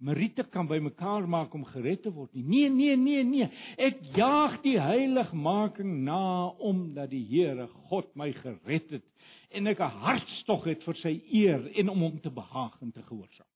meriete 0.00 0.46
kan 0.48 0.68
bymekaar 0.68 1.26
maak 1.28 1.52
om 1.54 1.64
gered 1.74 2.04
te 2.04 2.12
word 2.14 2.32
nie. 2.32 2.44
Nee, 2.46 2.68
nee, 2.72 2.96
nee, 2.96 3.24
nee. 3.26 3.48
Ek 3.76 3.98
jaag 4.16 4.60
die 4.64 4.78
heiligmaking 4.80 6.04
na 6.06 6.48
omdat 6.56 7.10
die 7.12 7.24
Here 7.28 7.66
God 7.90 8.08
my 8.16 8.30
gered 8.38 8.94
het 8.94 9.09
en 9.50 9.66
ek 9.66 9.80
'n 9.80 9.96
hartstog 10.04 10.64
het 10.64 10.82
vir 10.84 10.96
sy 11.02 11.14
eer 11.32 11.66
en 11.78 11.88
om 11.88 12.00
hom 12.00 12.20
te 12.20 12.30
behaag 12.30 12.80
en 12.82 12.92
te 12.92 13.02
gehoorsaam. 13.02 13.48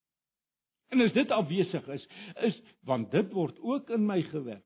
En 0.90 1.00
as 1.00 1.12
dit 1.12 1.30
afwesig 1.30 1.88
is, 1.88 2.06
is 2.42 2.60
want 2.82 3.10
dit 3.10 3.32
word 3.32 3.58
ook 3.60 3.90
in 3.90 4.06
my 4.06 4.22
gewerk. 4.22 4.64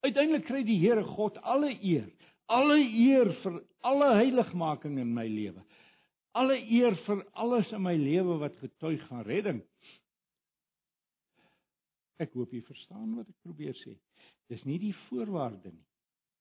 Uiteindelik 0.00 0.44
kry 0.44 0.62
die 0.64 0.78
Here 0.80 1.04
God 1.04 1.36
alle 1.42 1.72
eer, 1.84 2.08
alle 2.48 2.78
eer 2.80 3.32
vir 3.42 3.60
alle 3.80 4.14
heiligmaking 4.14 4.98
in 4.98 5.14
my 5.14 5.26
lewe. 5.28 5.62
Alle 6.32 6.56
eer 6.58 6.96
vir 7.06 7.24
alles 7.32 7.72
in 7.72 7.82
my 7.82 7.96
lewe 7.96 8.38
wat 8.38 8.56
getuig 8.62 9.02
van 9.08 9.24
redding. 9.26 9.62
Ek 12.20 12.32
hoop 12.36 12.52
jy 12.52 12.60
verstaan 12.66 13.16
wat 13.16 13.28
ek 13.28 13.38
probeer 13.42 13.76
sê. 13.80 13.96
Dis 14.52 14.64
nie 14.68 14.78
die 14.82 14.94
voorwaarde 15.08 15.72
nie. 15.72 15.86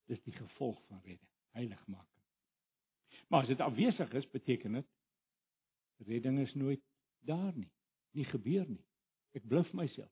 Dis 0.09 0.21
die 0.25 0.35
gevolg 0.35 0.79
van 0.89 1.01
redding, 1.05 1.29
heiligmaking. 1.55 2.08
Maar 3.29 3.45
as 3.45 3.51
dit 3.51 3.59
afwesig 3.61 4.13
is, 4.13 4.29
beteken 4.29 4.73
dit 4.79 4.87
redding 6.07 6.39
is 6.39 6.53
nooit 6.53 6.81
daar 7.25 7.53
nie. 7.55 7.71
nie 8.17 8.25
gebeur 8.29 8.65
nie. 8.67 8.83
Ek 9.37 9.45
bluf 9.49 9.69
myself. 9.77 10.11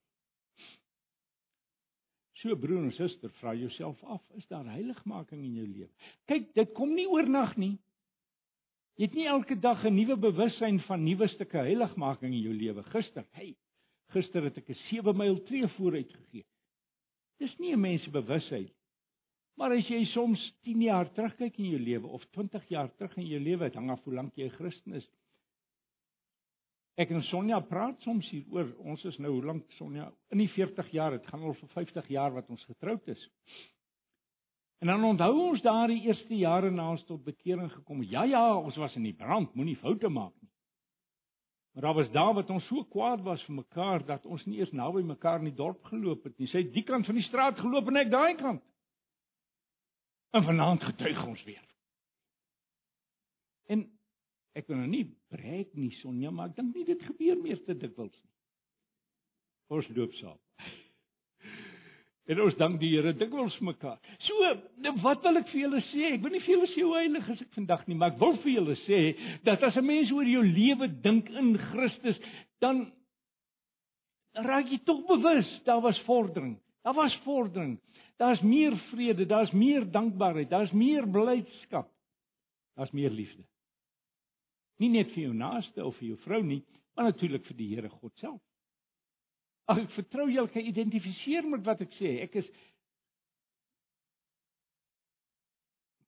So 2.38 2.54
broer 2.60 2.84
en 2.86 2.94
suster, 2.94 3.32
vra 3.40 3.56
jouself 3.58 4.02
af, 4.06 4.22
is 4.38 4.46
daar 4.52 4.68
heiligmaking 4.70 5.42
in 5.42 5.56
jou 5.58 5.66
lewe? 5.66 5.90
Kyk, 6.30 6.52
dit 6.54 6.74
kom 6.78 6.94
nie 6.94 7.08
oornag 7.10 7.56
nie. 7.58 7.76
Jy 8.98 9.10
het 9.10 9.18
nie 9.18 9.28
elke 9.30 9.58
dag 9.62 9.84
'n 9.86 9.96
nuwe 9.96 10.18
bewussyn 10.18 10.80
van 10.86 11.04
nuwe 11.04 11.28
stukke 11.34 11.58
heiligmaking 11.58 12.34
in 12.34 12.42
jou 12.42 12.54
lewe. 12.54 12.84
Gister, 12.94 13.26
hey, 13.32 13.56
gister 14.14 14.44
het 14.44 14.58
ek 14.58 14.70
'n 14.70 14.80
7 14.90 15.18
myl 15.18 15.44
tree 15.46 15.68
vooruit 15.68 16.14
gegee. 16.14 16.46
Dis 17.40 17.58
nie 17.58 17.74
'n 17.74 17.82
mens 17.82 18.04
se 18.04 18.10
bewusheid. 18.10 18.74
Maar 19.58 19.74
as 19.74 19.88
jy 19.90 20.04
soms 20.12 20.42
10 20.68 20.82
jaar 20.86 21.10
terugkyk 21.16 21.56
in 21.58 21.72
jou 21.72 21.80
lewe 21.82 22.10
of 22.14 22.26
20 22.38 22.68
jaar 22.70 22.92
terug 22.96 23.16
in 23.18 23.26
jou 23.26 23.40
lewe, 23.42 23.72
hang 23.74 23.90
af 23.90 24.04
hoe 24.06 24.14
lank 24.14 24.36
jy 24.38 24.46
'n 24.46 24.58
Christen 24.58 24.94
is. 24.94 25.08
Ek 26.98 27.10
en 27.10 27.24
Sonja 27.24 27.60
praat 27.60 28.02
soms 28.02 28.30
hier 28.30 28.46
oor 28.50 28.70
ons 28.78 29.04
is 29.06 29.18
nou 29.18 29.32
hoe 29.32 29.46
lank 29.46 29.72
Sonja 29.78 30.12
in 30.32 30.38
die 30.38 30.50
40 30.50 30.92
jaar, 30.92 31.12
dit 31.12 31.26
gaan 31.28 31.42
al 31.42 31.54
vir 31.54 31.70
50 31.70 32.08
jaar 32.08 32.34
wat 32.34 32.50
ons 32.50 32.64
getroud 32.66 33.08
is. 33.08 33.30
En 34.82 34.88
dan 34.88 35.04
onthou 35.04 35.34
ons 35.50 35.62
daardie 35.62 36.04
eerste 36.06 36.36
jare 36.38 36.70
na 36.72 36.92
ons 36.92 37.06
tot 37.06 37.24
bekering 37.24 37.72
gekom. 37.72 38.04
Ja 38.04 38.24
ja, 38.24 38.56
ons 38.58 38.76
was 38.76 38.96
in 38.96 39.04
die 39.04 39.14
brand, 39.14 39.56
moenie 39.56 39.78
foute 39.78 40.10
maak 40.10 40.34
nie. 40.42 40.50
Maar 41.74 41.84
daar 41.84 41.94
was 41.94 42.12
daar 42.12 42.34
wat 42.34 42.50
ons 42.50 42.66
so 42.66 42.84
kwaad 42.84 43.22
was 43.22 43.44
vir 43.46 43.56
mekaar 43.56 44.06
dat 44.06 44.26
ons 44.26 44.46
nie 44.46 44.58
eers 44.58 44.72
naby 44.72 45.02
mekaar 45.02 45.40
in 45.40 45.52
die 45.52 45.58
dorp 45.58 45.84
geloop 45.86 46.24
het 46.24 46.38
nie. 46.38 46.48
Sy 46.50 46.64
het 46.64 46.74
die 46.74 46.84
kant 46.84 47.06
van 47.06 47.18
die 47.18 47.26
straat 47.26 47.60
geloop 47.62 47.90
en 47.90 48.02
ek 48.02 48.10
daai 48.10 48.36
kant. 48.38 48.64
En 50.32 50.44
vanaand 50.44 50.84
getuig 50.84 51.26
ons 51.26 51.44
weer. 51.44 51.64
En 53.68 53.84
ek 54.58 54.68
wil 54.68 54.82
nou 54.82 54.90
nie 54.90 55.06
breek 55.32 55.74
nie 55.78 55.92
Sonja, 56.02 56.32
maar 56.32 56.52
ek 56.52 56.58
dink 56.60 56.76
nie 56.76 56.88
dit 56.88 57.06
gebeur 57.08 57.40
meer 57.44 57.62
te 57.66 57.76
dikwels 57.78 58.16
nie. 58.16 58.34
Ons 59.78 59.90
loop 59.96 60.14
saam. 60.22 60.40
En 62.28 62.42
ons 62.44 62.56
dank 62.60 62.74
die 62.82 62.90
Here 62.92 63.14
dikwels 63.16 63.54
mekaar. 63.64 64.02
So, 64.26 64.50
nou, 64.84 64.92
wat 65.00 65.22
wil 65.24 65.40
ek 65.40 65.48
vir 65.48 65.62
julle 65.62 65.80
sê? 65.94 66.10
Ek 66.10 66.26
wil 66.26 66.34
nie 66.36 66.42
vir 66.44 66.54
julle 66.58 66.68
sê 66.74 66.82
hoe 66.84 66.98
heilig 66.98 67.30
is 67.32 67.44
ek 67.46 67.54
vandag 67.56 67.86
nie, 67.88 67.96
maar 67.96 68.12
ek 68.12 68.18
wil 68.20 68.36
vir 68.44 68.52
julle 68.52 68.76
sê 68.82 69.00
dat 69.48 69.64
as 69.64 69.78
'n 69.80 69.88
mens 69.88 70.12
oor 70.12 70.28
jou 70.28 70.44
lewe 70.44 70.90
dink 71.06 71.30
in 71.32 71.54
Christus, 71.70 72.20
dan 72.60 72.90
raak 74.36 74.68
jy 74.68 74.82
tog 74.84 75.06
bewus 75.08 75.48
daar 75.64 75.80
was 75.82 76.00
vordering. 76.04 76.58
Daar 76.84 77.00
was 77.00 77.16
vordering. 77.24 77.80
Daar's 78.18 78.42
meer 78.42 78.74
vrede, 78.90 79.26
daar's 79.26 79.52
meer 79.52 79.86
dankbaarheid, 79.92 80.50
daar's 80.50 80.72
meer 80.72 81.06
blydskap. 81.10 81.92
Daar's 82.74 82.92
meer 82.92 83.14
liefde. 83.14 83.46
Nie 84.78 84.90
net 84.90 85.12
vir 85.14 85.28
jou 85.28 85.34
naaste 85.34 85.86
of 85.86 85.98
vir 85.98 86.12
jou 86.12 86.18
vrou 86.26 86.42
nie, 86.46 86.64
maar 86.96 87.12
natuurlik 87.12 87.46
vir 87.46 87.58
die 87.58 87.70
Here 87.76 87.90
God 87.90 88.14
self. 88.22 88.42
Ag 89.68 89.84
ek 89.84 89.94
vertrou 89.98 90.28
jy 90.32 90.46
kan 90.54 90.66
identifiseer 90.70 91.46
met 91.50 91.66
wat 91.66 91.82
ek 91.86 91.94
sê. 92.00 92.18
Ek 92.26 92.40
is 92.42 92.50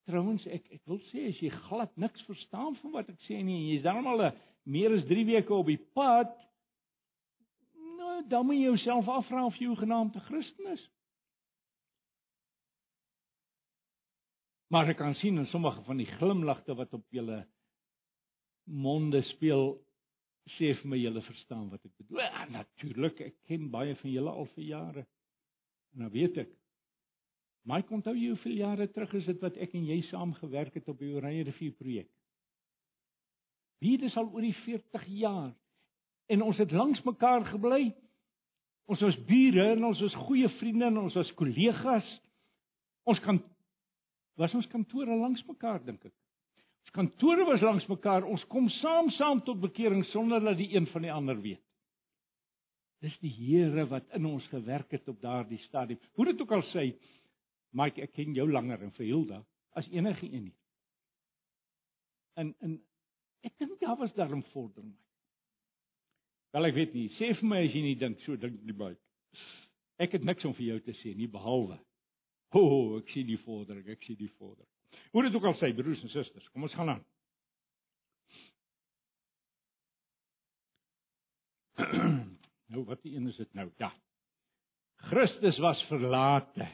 Trouwens 0.10 0.42
ek 0.50 0.64
ek 0.74 0.80
wil 0.90 0.98
sê 1.12 1.28
as 1.30 1.38
jy 1.38 1.52
glad 1.68 1.92
niks 2.02 2.24
verstaan 2.26 2.74
van 2.80 2.94
wat 2.96 3.10
ek 3.12 3.20
sê 3.28 3.44
nie, 3.46 3.76
jy's 3.76 3.84
dan 3.86 4.08
al 4.10 4.24
'n 4.26 4.38
meer 4.66 4.96
as 4.96 5.04
3 5.06 5.26
weke 5.26 5.54
op 5.54 5.68
die 5.70 5.78
pad, 5.94 6.32
nou 8.00 8.24
dan 8.26 8.46
moet 8.46 8.58
jy 8.58 8.72
jouself 8.72 9.08
afvra 9.08 9.46
of 9.46 9.60
jy 9.62 9.76
genaamd 9.78 10.18
Christen 10.26 10.72
is. 10.74 10.82
Maar 14.70 14.92
ek 14.94 15.00
kan 15.02 15.16
sien 15.18 15.38
in 15.42 15.50
sommige 15.50 15.82
van 15.88 15.98
die 15.98 16.10
glimlagte 16.20 16.76
wat 16.78 16.94
op 16.94 17.06
julle 17.14 17.42
monde 18.70 19.22
speel 19.32 19.80
sê 20.58 20.76
vir 20.78 20.90
my 20.92 21.00
julle 21.00 21.22
verstaan 21.26 21.68
wat 21.72 21.86
ek 21.86 21.94
bedoel. 21.98 22.22
Ja, 22.22 22.46
natuurlik, 22.54 23.22
ek 23.26 23.36
ken 23.50 23.70
baie 23.74 23.96
van 23.98 24.12
julle 24.14 24.34
al 24.34 24.50
vir 24.54 24.66
jare. 24.68 25.06
En 25.94 26.04
nou 26.06 26.12
weet 26.14 26.38
ek. 26.46 26.54
Maar 27.66 27.84
ek 27.84 27.92
onthou 27.94 28.16
jy 28.18 28.32
hoeveel 28.32 28.62
jare 28.62 28.88
terug 28.94 29.14
is 29.20 29.28
dit 29.30 29.42
wat 29.44 29.58
ek 29.62 29.74
en 29.78 29.90
jy 29.90 30.00
saam 30.10 30.34
gewerk 30.38 30.78
het 30.78 30.88
op 30.90 31.02
die 31.02 31.12
Oranje 31.18 31.50
rivier 31.50 31.74
projek. 31.78 32.10
Wie 33.84 33.98
dit 33.98 34.16
al 34.18 34.30
oor 34.30 34.46
die 34.46 34.56
40 34.66 35.06
jaar 35.20 35.52
en 36.30 36.46
ons 36.46 36.58
het 36.62 36.72
langs 36.72 37.02
mekaar 37.08 37.46
gebly. 37.50 37.90
Ons 38.90 39.02
was 39.06 39.18
bure 39.30 39.66
en 39.74 39.86
ons 39.90 40.02
was 40.02 40.18
goeie 40.28 40.50
vriende 40.60 40.90
en 40.90 41.02
ons 41.04 41.18
was 41.18 41.30
kollegas. 41.38 42.10
Ons 43.10 43.22
kan 43.26 43.42
was 44.40 44.56
ons 44.56 44.68
kantore 44.72 45.16
langs 45.20 45.44
mekaar 45.48 45.82
dink 45.84 46.06
ek. 46.08 46.16
Ons 46.86 46.96
kantore 46.96 47.46
was 47.50 47.64
langs 47.66 47.88
mekaar. 47.92 48.26
Ons 48.26 48.46
kom 48.52 48.70
saam 48.80 49.12
saam 49.18 49.42
tot 49.46 49.60
bekering 49.62 50.06
sonder 50.14 50.42
dat 50.42 50.58
die 50.58 50.72
een 50.72 50.88
van 50.94 51.06
die 51.06 51.12
ander 51.14 51.42
weet. 51.44 51.62
Dis 53.04 53.16
die 53.24 53.32
Here 53.32 53.86
wat 53.92 54.08
in 54.16 54.26
ons 54.28 54.48
gewerk 54.52 54.92
het 54.96 55.08
op 55.12 55.20
daardie 55.24 55.60
stadium. 55.68 56.00
Hoe 56.16 56.26
dit 56.32 56.42
ook 56.42 56.52
al 56.56 56.64
sê, 56.72 56.90
Mike, 57.76 58.02
ek 58.04 58.16
ken 58.16 58.34
jou 58.36 58.48
langer 58.50 58.82
en 58.84 58.96
vir 58.96 59.08
Hilda 59.08 59.44
as 59.78 59.88
enige 59.94 60.26
een 60.26 60.50
hier. 60.50 60.58
En 62.40 62.56
en 62.66 62.80
ek 63.46 63.54
dink 63.60 63.78
daar 63.84 64.00
was 64.00 64.16
daarom 64.16 64.44
vordering. 64.54 64.96
Wel 66.56 66.72
ek 66.72 66.76
weet 66.80 66.96
nie, 66.98 67.06
sê 67.20 67.36
vir 67.36 67.48
my 67.48 67.62
as 67.68 67.76
jy 67.76 67.84
nie 67.86 68.00
dink 68.00 68.24
so 68.24 68.40
dink 68.40 68.58
die 68.66 68.76
Mike. 68.76 69.04
Ek 70.00 70.16
het 70.16 70.24
niks 70.24 70.48
om 70.48 70.56
vir 70.58 70.72
jou 70.72 70.80
te 70.88 70.96
sê 71.04 71.14
nie 71.16 71.28
behalwe 71.30 71.78
Ho, 72.56 72.62
oh, 72.62 72.98
ek 72.98 73.12
sien 73.14 73.28
die 73.30 73.38
vordering, 73.44 73.86
ek 73.94 74.04
sien 74.08 74.18
die 74.18 74.32
vordering. 74.40 74.70
Hoe 75.14 75.24
dit 75.26 75.36
ook 75.38 75.48
al 75.52 75.58
sê, 75.60 75.70
broers 75.78 76.02
en 76.06 76.12
susters, 76.14 76.50
kom 76.50 76.66
ons 76.66 76.76
gaan 76.78 76.96
aan. 76.96 77.06
nou 82.74 82.86
wat 82.90 83.02
die 83.06 83.16
een 83.16 83.30
is 83.30 83.38
dit 83.38 83.54
nou? 83.58 83.70
Ja. 83.82 83.92
Christus 85.10 85.58
was 85.64 85.82
verlate 85.92 86.68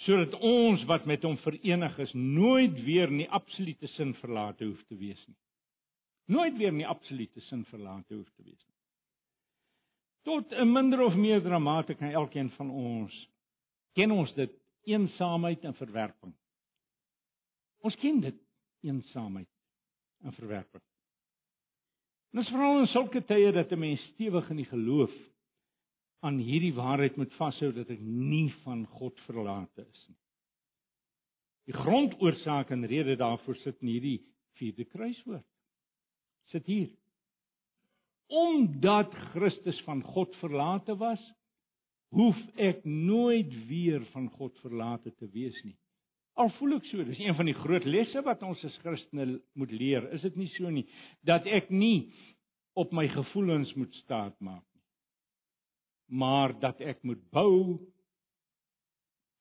sodat 0.00 0.32
ons 0.40 0.80
wat 0.88 1.04
met 1.04 1.26
hom 1.28 1.34
verenig 1.42 1.98
is 2.00 2.12
nooit 2.16 2.78
weer 2.86 3.10
in 3.12 3.18
die 3.20 3.28
absolute 3.36 3.88
sin 3.98 4.14
verlate 4.22 4.64
hoef 4.64 4.80
te 4.88 4.96
wees 4.96 5.20
nie. 5.26 5.36
Nooit 6.32 6.56
weer 6.56 6.72
in 6.72 6.80
die 6.80 6.88
absolute 6.88 7.42
sin 7.50 7.66
verlate 7.68 8.14
hoef 8.14 8.30
te 8.38 8.46
wees 8.46 8.62
nie. 8.64 8.78
Tot 10.24 10.52
'n 10.52 10.72
minder 10.72 11.02
of 11.04 11.14
meer 11.14 11.42
dramatiek 11.42 11.98
kan 11.98 12.16
elkeen 12.16 12.50
van 12.56 12.70
ons 12.70 13.28
ken 13.92 14.10
ons 14.10 14.32
dit 14.34 14.52
eensaamheid 14.88 15.64
en 15.64 15.74
verwerping. 15.74 16.34
Ons 17.80 17.96
ken 17.96 18.20
dit, 18.20 18.36
eensaamheid 18.84 19.48
en 20.24 20.32
verwerping. 20.32 20.82
En 22.30 22.38
dit 22.38 22.46
is 22.46 22.52
veral 22.54 22.80
in 22.80 22.90
sulke 22.92 23.24
tye 23.26 23.52
dat 23.52 23.72
'n 23.72 23.78
mens 23.78 24.02
stewig 24.12 24.50
in 24.50 24.56
die 24.56 24.70
geloof 24.70 25.14
aan 26.20 26.38
hierdie 26.38 26.74
waarheid 26.74 27.16
moet 27.16 27.32
vashou 27.34 27.72
dat 27.72 27.90
ek 27.90 28.00
nie 28.00 28.52
van 28.62 28.86
God 28.86 29.20
verlate 29.20 29.86
is 29.86 30.06
nie. 30.08 30.18
Die 31.64 31.76
grondoorsaak 31.76 32.70
en 32.70 32.86
rede 32.86 33.16
daarvoor 33.16 33.56
sit 33.56 33.80
in 33.80 33.88
hierdie 33.88 34.18
vierde 34.58 34.84
kruiswoord. 34.84 35.46
Sit 36.50 36.66
hier. 36.66 36.90
Omdat 38.26 39.14
Christus 39.32 39.80
van 39.86 40.02
God 40.02 40.36
verlate 40.36 40.96
was, 40.96 41.22
hoef 42.14 42.38
ek 42.58 42.82
nooit 42.84 43.52
weer 43.68 44.02
van 44.14 44.26
God 44.34 44.56
verlate 44.64 45.12
te 45.18 45.28
wees 45.30 45.56
nie. 45.62 45.76
Al 46.40 46.50
voel 46.56 46.78
ek 46.78 46.88
so, 46.88 47.04
dis 47.04 47.20
een 47.20 47.36
van 47.36 47.48
die 47.50 47.56
groot 47.58 47.84
lesse 47.86 48.22
wat 48.26 48.42
ons 48.46 48.62
as 48.66 48.76
Christene 48.82 49.40
moet 49.58 49.72
leer. 49.74 50.06
Is 50.14 50.24
dit 50.26 50.36
nie 50.40 50.50
so 50.56 50.70
nie 50.72 50.86
dat 51.26 51.46
ek 51.46 51.70
nie 51.70 52.10
op 52.78 52.92
my 52.96 53.06
gevoelens 53.10 53.72
moet 53.78 53.94
staat 54.02 54.36
maak 54.40 54.64
nie. 54.64 54.84
Maar 56.20 56.56
dat 56.62 56.80
ek 56.82 57.02
moet 57.06 57.22
bou 57.34 57.54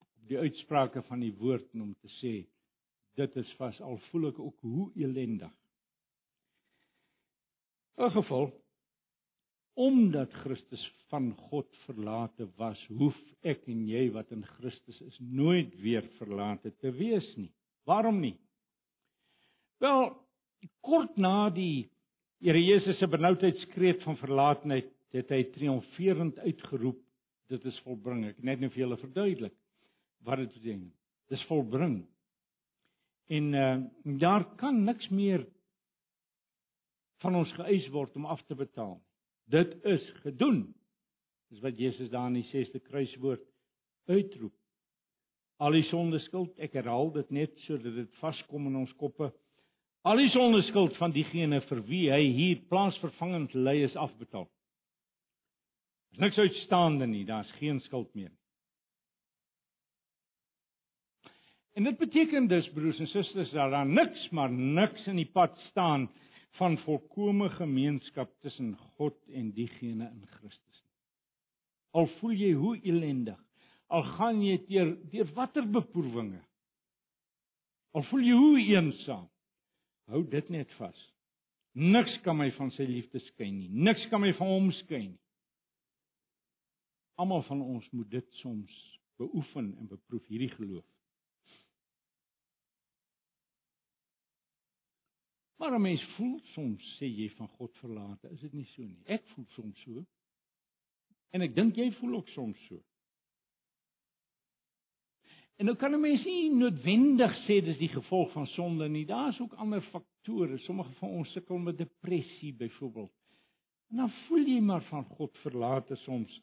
op 0.04 0.26
die 0.30 0.38
uitsprake 0.38 1.02
van 1.08 1.24
die 1.24 1.34
woord 1.38 1.70
om 1.74 1.94
te 1.94 2.12
sê 2.20 2.36
dit 3.20 3.38
is 3.42 3.50
vas 3.60 3.80
al 3.84 3.98
voel 4.10 4.30
ek 4.30 4.38
ook 4.40 4.62
hoe 4.64 4.90
elendig. 5.02 5.52
In 8.00 8.14
geval 8.16 8.52
omdat 9.80 10.34
Christus 10.44 10.82
van 11.08 11.32
God 11.48 11.68
verlate 11.86 12.50
was, 12.60 12.80
hoef 13.00 13.16
ek 13.48 13.64
en 13.72 13.86
jy 13.88 14.10
wat 14.12 14.32
in 14.36 14.44
Christus 14.58 15.00
is 15.06 15.20
nooit 15.24 15.72
weer 15.80 16.04
verlate 16.18 16.74
te 16.84 16.92
wees 16.98 17.28
nie. 17.40 17.48
Waarom 17.88 18.20
nie? 18.20 18.36
Wel, 19.80 20.12
kort 20.84 21.16
na 21.18 21.48
die 21.56 21.88
Here 22.40 22.60
Jesus 22.64 22.96
se 23.02 23.08
benoudheidskreet 23.12 24.06
van 24.06 24.16
verlatenheid, 24.16 24.86
het 25.12 25.32
hy 25.34 25.42
triomferend 25.52 26.38
uitgeroep, 26.40 27.02
dit 27.52 27.66
is 27.68 27.80
volbring. 27.84 28.22
Ek 28.30 28.38
net 28.48 28.62
nou 28.62 28.70
vir 28.72 28.86
julle 28.86 28.98
verduidelik 29.02 29.56
wat 30.24 30.40
dit 30.40 30.54
beteken. 30.54 30.86
Dis 31.34 31.44
volbring. 31.50 31.98
En 33.28 33.52
uh 33.60 33.74
daar 34.24 34.46
kan 34.62 34.80
niks 34.88 35.10
meer 35.12 35.44
van 37.20 37.36
ons 37.36 37.52
geëis 37.60 37.90
word 37.92 38.16
om 38.16 38.30
af 38.32 38.40
te 38.48 38.56
betaal 38.56 38.96
dit 39.50 39.76
is 39.84 40.06
gedoen. 40.24 40.64
Dis 41.50 41.62
wat 41.66 41.78
Jesus 41.78 42.10
daar 42.14 42.30
in 42.30 42.40
die 42.42 42.50
6ste 42.52 42.82
kruiswoord 42.86 43.46
uitroep. 44.10 44.54
Al 45.60 45.76
die 45.76 45.86
sonde 45.90 46.22
skuld, 46.24 46.54
ek 46.62 46.78
herhaal 46.80 47.12
dit 47.18 47.32
net 47.36 47.58
sodat 47.66 47.98
dit 47.98 48.20
vaskom 48.22 48.70
in 48.70 48.78
ons 48.80 48.94
koppe. 49.02 49.32
Al 50.08 50.22
die 50.22 50.30
sonde 50.32 50.62
skuld 50.70 50.96
van 50.98 51.12
diegene 51.12 51.60
vir 51.68 51.82
wie 51.90 52.06
hy 52.14 52.22
hier 52.32 52.62
plaasvervangend 52.72 53.58
ly 53.58 53.82
is 53.90 53.98
afbetaal. 54.00 54.48
Is 56.14 56.22
niks 56.24 56.40
uitstaande 56.40 57.10
nie, 57.10 57.26
daar's 57.28 57.52
geen 57.60 57.82
skuld 57.86 58.14
meer 58.16 58.30
nie. 58.30 58.40
En 61.80 61.84
dit 61.84 61.98
beteken 61.98 62.48
dus 62.48 62.70
broers 62.76 62.98
en 63.00 63.08
susters 63.08 63.52
dat 63.52 63.72
daar 63.72 63.88
niks 63.88 64.30
maar 64.30 64.52
niks 64.52 65.06
in 65.08 65.16
die 65.16 65.30
pad 65.32 65.58
staan 65.70 66.10
van 66.60 66.78
volkomme 66.84 67.50
gemeenskap 67.56 68.32
tussen 68.44 68.76
God 68.98 69.18
en 69.32 69.52
diegene 69.56 70.10
in 70.12 70.26
Christus 70.38 70.82
nie. 70.84 70.96
Al 71.98 72.10
voel 72.20 72.36
jy 72.38 72.52
hoe 72.60 72.76
elendig, 72.84 73.40
al 73.90 74.06
gaan 74.18 74.44
jy 74.44 74.58
deur 74.68 74.94
deur 75.14 75.32
watter 75.38 75.66
beproewinge. 75.66 76.42
Al 77.98 78.06
voel 78.12 78.28
jy 78.28 78.36
hoe 78.38 78.66
eensaam. 78.66 79.26
Hou 80.10 80.22
dit 80.30 80.52
net 80.54 80.70
vas. 80.78 81.00
Niks 81.80 82.16
kan 82.26 82.38
my 82.38 82.50
van 82.58 82.72
sy 82.76 82.86
liefde 82.90 83.22
skei 83.30 83.50
nie. 83.54 83.70
Niks 83.70 84.06
kan 84.12 84.22
my 84.22 84.32
van 84.38 84.50
hom 84.52 84.70
skei 84.82 85.08
nie. 85.08 85.22
Almal 87.20 87.44
van 87.50 87.62
ons 87.62 87.88
moet 87.92 88.10
dit 88.12 88.40
soms 88.42 88.76
beoefen 89.20 89.74
en 89.78 89.90
beproef 89.92 90.26
hierdie 90.32 90.52
geloof. 90.54 90.86
Maar 95.60 95.76
'n 95.76 95.82
mens 95.82 96.04
voel 96.04 96.40
soms 96.44 96.98
sê 96.98 97.06
jy 97.06 97.30
van 97.30 97.48
God 97.48 97.78
verlate, 97.78 98.30
is 98.30 98.40
dit 98.40 98.54
nie 98.54 98.66
so 98.66 98.82
nie? 98.82 99.04
Ek 99.06 99.26
voel 99.28 99.46
soms 99.48 99.82
so. 99.82 100.06
En 101.30 101.42
ek 101.42 101.56
dink 101.56 101.76
jy 101.76 101.92
voel 101.92 102.16
ook 102.16 102.28
soms 102.28 102.62
so. 102.68 102.80
En 105.60 105.66
nou 105.66 105.76
kan 105.76 105.92
'n 105.94 106.00
mens 106.00 106.24
nie 106.24 106.54
noodwendig 106.56 107.36
sê 107.44 107.60
dis 107.64 107.78
die 107.78 107.92
gevolg 107.92 108.32
van 108.32 108.48
sonde 108.48 108.88
nie. 108.90 109.06
Daar's 109.06 109.40
ook 109.40 109.54
ander 109.54 109.82
faktore. 109.82 110.58
Sommige 110.58 110.94
van 110.94 111.10
ons 111.10 111.32
sukkel 111.32 111.58
met 111.58 111.78
depressie 111.78 112.54
byvoorbeeld. 112.54 113.12
En 113.90 113.98
dan 113.98 114.12
voel 114.12 114.46
jy 114.46 114.60
maar 114.60 114.84
van 114.84 115.04
God 115.04 115.38
verlate 115.38 115.96
soms. 115.96 116.42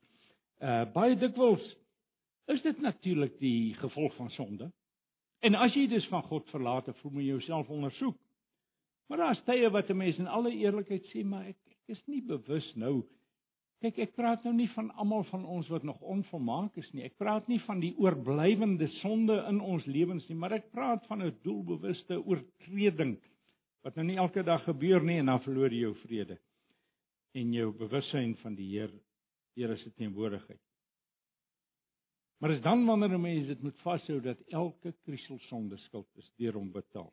Uh 0.59 0.93
baie 0.93 1.17
dikwels 1.17 1.77
is 2.45 2.63
dit 2.63 2.81
natuurlik 2.81 3.39
die 3.39 3.75
gevolg 3.75 4.15
van 4.15 4.31
sonde. 4.31 4.73
En 5.41 5.55
as 5.55 5.75
jy 5.75 5.87
dus 5.89 6.07
van 6.07 6.23
God 6.23 6.51
verlate 6.51 6.93
voel, 6.93 7.13
moet 7.13 7.23
jy 7.23 7.29
jouself 7.29 7.69
ondersoek. 7.69 8.26
Maar 9.07 9.19
daar's 9.19 9.45
tye 9.45 9.71
wat 9.71 9.91
'n 9.91 9.97
mens 9.97 10.19
in 10.19 10.27
alle 10.27 10.51
eerlikheid 10.51 11.05
sê, 11.13 11.25
maar 11.25 11.47
ek 11.47 11.57
ek 11.87 11.95
is 11.95 12.03
nie 12.11 12.23
bewus 12.27 12.67
nou. 12.75 13.05
Kyk, 13.85 13.99
ek 13.99 14.15
praat 14.17 14.45
nou 14.47 14.55
nie 14.57 14.69
van 14.73 14.89
almal 14.99 15.23
van 15.29 15.45
ons 15.45 15.69
wat 15.71 15.85
nog 15.87 16.01
onvolmaak 16.01 16.77
is 16.81 16.89
nie. 16.97 17.05
Ek 17.07 17.19
praat 17.21 17.47
nie 17.49 17.61
van 17.67 17.81
die 17.83 17.93
oorblywende 18.01 18.89
sonde 19.03 19.37
in 19.51 19.61
ons 19.61 19.85
lewens 19.87 20.27
nie, 20.29 20.37
maar 20.37 20.57
ek 20.57 20.71
praat 20.73 21.07
van 21.07 21.23
'n 21.23 21.35
doelbewuste 21.45 22.19
oortreding 22.25 23.19
wat 23.85 23.95
nou 23.97 24.07
nie 24.07 24.17
elke 24.17 24.43
dag 24.43 24.65
gebeur 24.65 25.03
nie 25.05 25.19
en 25.19 25.27
dan 25.27 25.43
verloor 25.45 25.71
jy 25.71 25.81
jou 25.81 25.95
vrede 25.95 26.39
en 27.35 27.53
jou 27.53 27.73
bewussyn 27.73 28.35
van 28.43 28.55
die 28.55 28.71
Heer, 28.71 28.91
Here 29.57 29.77
se 29.77 29.91
teenwoordigheid. 29.95 30.61
Maar 32.41 32.51
is 32.51 32.63
dan 32.63 32.85
wanneer 32.85 33.15
'n 33.15 33.21
mens 33.21 33.47
dit 33.47 33.63
moet 33.63 33.81
vashou 33.81 34.21
dat 34.21 34.41
elke 34.49 34.93
kriesel 35.05 35.39
sonde 35.39 35.77
skuld 35.77 36.09
is 36.17 36.31
deur 36.37 36.53
hom 36.53 36.73
betaal. 36.73 37.13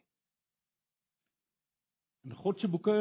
In 2.24 2.36
God 2.40 2.60
se 2.60 2.68
boeke, 2.72 2.96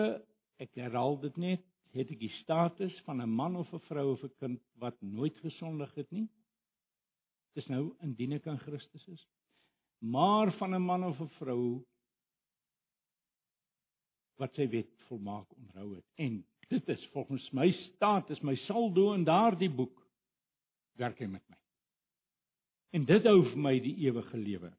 ek 0.62 0.74
herhaal 0.78 1.18
dit 1.22 1.36
net, 1.38 1.64
het 1.92 2.10
ek 2.10 2.20
die 2.22 2.32
status 2.40 2.94
van 3.06 3.20
'n 3.20 3.28
man 3.28 3.56
of 3.56 3.72
'n 3.72 3.84
vrou 3.88 4.12
of 4.12 4.22
'n 4.24 4.34
kind 4.38 4.60
wat 4.78 4.96
nooit 5.02 5.36
gesondig 5.38 5.94
het 5.94 6.10
nie. 6.10 6.28
Dis 7.54 7.68
nou 7.68 7.94
indien 8.00 8.32
ek 8.32 8.46
aan 8.46 8.58
Christus 8.58 9.08
is. 9.08 9.26
Maar 10.00 10.52
van 10.52 10.74
'n 10.74 10.82
man 10.82 11.04
of 11.04 11.20
'n 11.20 11.28
vrou 11.38 11.84
wat 14.38 14.54
sy 14.54 14.66
wet 14.68 14.90
volmaak 15.08 15.52
onderhou 15.54 15.94
het. 15.94 16.04
En 16.16 16.44
dit 16.68 16.88
is 16.88 17.06
volgens 17.12 17.50
my 17.50 17.70
status, 17.72 18.40
my 18.40 18.56
saldo 18.56 19.12
in 19.12 19.24
daardie 19.24 19.70
boek 19.70 20.08
werk 20.98 21.18
hy 21.18 21.26
met 21.26 21.44
my. 21.48 21.58
En 22.90 23.04
dit 23.04 23.24
hou 23.24 23.38
vir 23.44 23.58
my 23.58 23.78
die 23.80 23.94
ewige 24.06 24.36
lewe. 24.36 24.72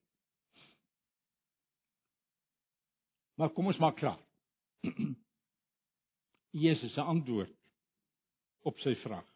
Maar 3.36 3.50
kom 3.50 3.68
ons 3.72 3.78
maak 3.78 3.98
klaar. 3.98 4.20
Jesus 6.64 6.94
se 6.94 7.02
antwoord 7.02 7.56
op 8.64 8.80
sy 8.84 8.96
vraag. 9.04 9.28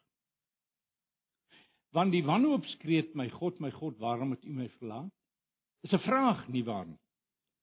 Want 1.96 2.12
die 2.12 2.24
wanhoop 2.26 2.66
skreeu 2.76 3.08
my 3.18 3.30
God, 3.30 3.60
my 3.64 3.72
God, 3.72 3.98
waarom 3.98 4.36
het 4.36 4.46
U 4.46 4.54
my 4.54 4.68
verlaat? 4.78 5.14
Dis 5.82 5.94
'n 5.94 6.04
vraag 6.04 6.48
nie 6.48 6.64
waar 6.64 6.86
nie. 6.86 7.00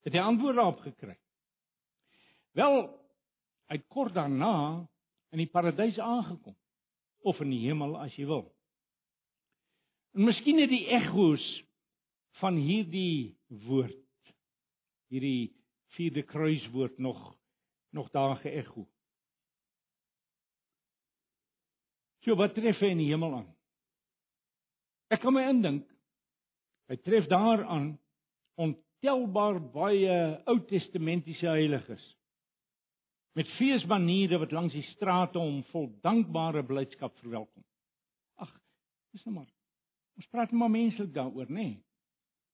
Het 0.05 0.13
hy 0.13 0.19
antwoord 0.21 0.57
daarop 0.57 0.81
gekry? 0.81 1.17
Wel, 2.53 2.89
hy 3.69 3.77
het 3.77 3.87
kort 3.89 4.15
daarna 4.15 4.87
in 5.33 5.39
die 5.39 5.51
paradys 5.51 5.99
aangekom 5.99 6.57
of 7.25 7.41
in 7.41 7.51
die 7.51 7.65
hemel 7.67 7.97
as 7.99 8.15
jy 8.17 8.27
wil. 8.27 8.55
En 10.15 10.25
miskien 10.25 10.59
het 10.59 10.71
die 10.71 10.87
egos 10.87 11.45
van 12.41 12.57
hierdie 12.57 13.37
woord 13.49 14.01
hierdie 15.09 15.55
vierde 15.95 16.23
kruiswoord 16.23 16.99
nog 16.99 17.19
nog 17.95 18.11
daar 18.15 18.37
geëcho. 18.43 18.85
So 22.25 22.37
wat 22.41 22.55
tref 22.57 22.81
hy 22.81 22.93
in 22.95 23.03
die 23.03 23.11
hemel 23.13 23.37
aan? 23.41 23.51
Ek 25.13 25.21
kan 25.23 25.35
my 25.37 25.45
indink 25.51 25.87
hy 26.91 26.97
tref 27.05 27.29
daaraan 27.31 27.95
ontelbaar 28.61 29.61
baie 29.73 30.17
Ou 30.51 30.59
Testamentiese 30.69 31.49
heiliges 31.49 32.05
met 33.35 33.51
feesmaniere 33.59 34.39
wat 34.39 34.53
langs 34.55 34.75
die 34.77 34.85
strate 34.93 35.41
hom 35.41 35.63
vol 35.73 35.89
dankbare 36.07 36.63
blydskap 36.67 37.17
verwelkom. 37.19 37.65
Ag, 38.39 38.53
dis 39.13 39.25
nou 39.27 39.41
maar. 39.41 39.51
Ons 40.15 40.29
praat 40.31 40.53
net 40.53 40.61
maar 40.61 40.71
menslik 40.71 41.11
daaroor, 41.15 41.51
nê? 41.51 41.67
Nee. 41.67 41.81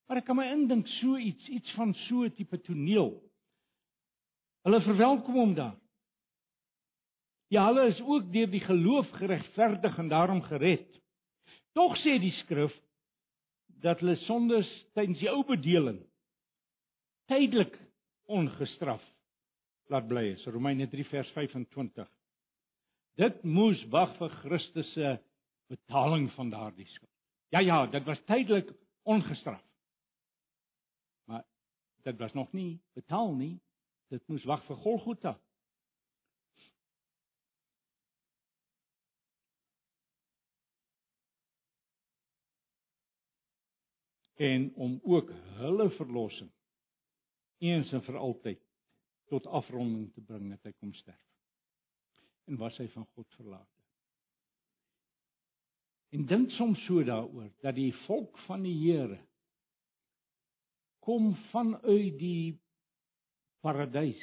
Maar 0.08 0.22
ek 0.22 0.26
kan 0.26 0.38
my 0.40 0.48
indink 0.50 0.88
so 0.96 1.18
iets, 1.20 1.48
iets 1.52 1.70
van 1.76 1.92
so 2.08 2.24
'n 2.24 2.32
tipe 2.34 2.58
toneel 2.66 3.12
Hulle 4.66 4.80
verwelkom 4.84 5.34
hom 5.34 5.54
daar. 5.54 5.76
Ja, 7.50 7.64
hulle 7.66 7.88
is 7.90 8.00
ook 8.00 8.28
deur 8.32 8.50
die 8.50 8.62
geloof 8.62 9.10
geregverdig 9.18 9.98
en 9.98 10.08
daarom 10.08 10.42
gered. 10.42 10.86
Tog 11.74 11.96
sê 12.02 12.18
die 12.22 12.34
skrif 12.42 12.74
dat 13.82 14.02
hulle 14.02 14.16
sondes 14.26 14.68
tydens 14.94 15.18
die 15.22 15.30
ou 15.32 15.42
bedeling 15.46 15.98
tydelik 17.30 17.76
ongestraf 18.30 19.02
laat 19.90 20.06
bly 20.10 20.32
is. 20.34 20.44
Romeine 20.50 20.88
3 20.90 21.04
vers 21.10 21.30
25. 21.34 22.08
Dit 23.18 23.42
moes 23.46 23.80
wag 23.92 24.16
vir 24.18 24.34
Christus 24.42 24.90
se 24.94 25.16
betaling 25.70 26.28
van 26.34 26.50
daardie 26.50 26.86
skuld. 26.90 27.10
Ja 27.54 27.62
ja, 27.62 27.84
dit 27.90 28.04
was 28.06 28.22
tydelik 28.26 28.70
ongestraf. 29.02 29.62
Maar 31.30 31.44
dit 32.06 32.18
was 32.18 32.34
nog 32.34 32.52
nie 32.52 32.80
betaal 32.94 33.34
nie 33.34 33.56
Dit 34.10 34.26
moes 34.28 34.44
wag 34.44 34.64
vir 34.66 34.82
Golgotha. 34.82 35.38
en 44.40 44.74
om 44.74 45.00
ook 45.02 45.30
hulle 45.60 45.90
verlossing 45.90 46.50
eens 47.58 47.90
en 47.92 48.02
vir 48.02 48.16
altyd 48.16 48.60
tot 49.28 49.46
afronding 49.46 50.06
te 50.14 50.22
bring 50.24 50.46
dat 50.48 50.64
hy 50.64 50.72
kom 50.78 50.94
sterf. 50.96 51.26
En 52.48 52.56
was 52.56 52.78
hy 52.80 52.86
van 52.94 53.04
God 53.12 53.28
verlate. 53.36 53.82
En 56.16 56.24
dink 56.26 56.50
soms 56.56 56.80
so 56.86 57.04
daaroor 57.04 57.50
dat 57.60 57.76
die 57.76 57.92
volk 58.06 58.40
van 58.46 58.64
die 58.64 58.74
Here 58.80 59.20
kom 61.04 61.34
vanuit 61.52 62.16
die 62.18 62.56
paradys. 63.60 64.22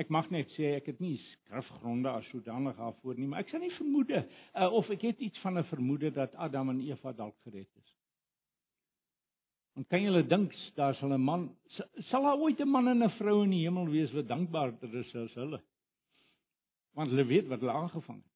Ek 0.00 0.08
mag 0.08 0.30
net 0.32 0.48
sê 0.54 0.76
ek 0.78 0.86
het 0.92 1.00
nie 1.02 1.16
skrifgronde 1.20 2.08
as 2.08 2.28
sodanig 2.32 2.76
daarvoor 2.78 3.18
nie, 3.18 3.28
maar 3.28 3.42
ek 3.44 3.50
sal 3.52 3.60
nie 3.60 3.74
vermoede 3.76 4.22
uh, 4.22 4.68
of 4.72 4.88
ek 4.94 5.02
het 5.10 5.20
iets 5.20 5.40
van 5.44 5.58
'n 5.58 5.68
vermoede 5.68 6.10
dat 6.10 6.34
Adam 6.34 6.70
en 6.70 6.80
Eva 6.80 7.12
dalk 7.12 7.36
gered 7.44 7.68
is. 7.68 7.90
Want 9.74 9.88
kan 9.88 10.02
julle 10.02 10.22
dink 10.26 10.54
daar 10.74 10.94
sal 10.94 11.12
'n 11.12 11.20
man 11.20 11.50
sal 12.08 12.22
daar 12.22 12.40
ooit 12.40 12.60
'n 12.60 12.68
man 12.68 12.88
en 12.88 13.04
'n 13.04 13.16
vrou 13.18 13.42
in 13.44 13.50
die 13.50 13.64
hemel 13.66 13.88
wees 13.88 14.12
wat 14.12 14.28
dankbaarder 14.28 14.94
is 14.94 15.14
as 15.14 15.34
hulle? 15.34 15.60
Want 16.94 17.10
hulle 17.10 17.24
weet 17.24 17.48
wat 17.48 17.60
hulle 17.60 17.72
aangevang 17.72 18.22
het. 18.22 18.30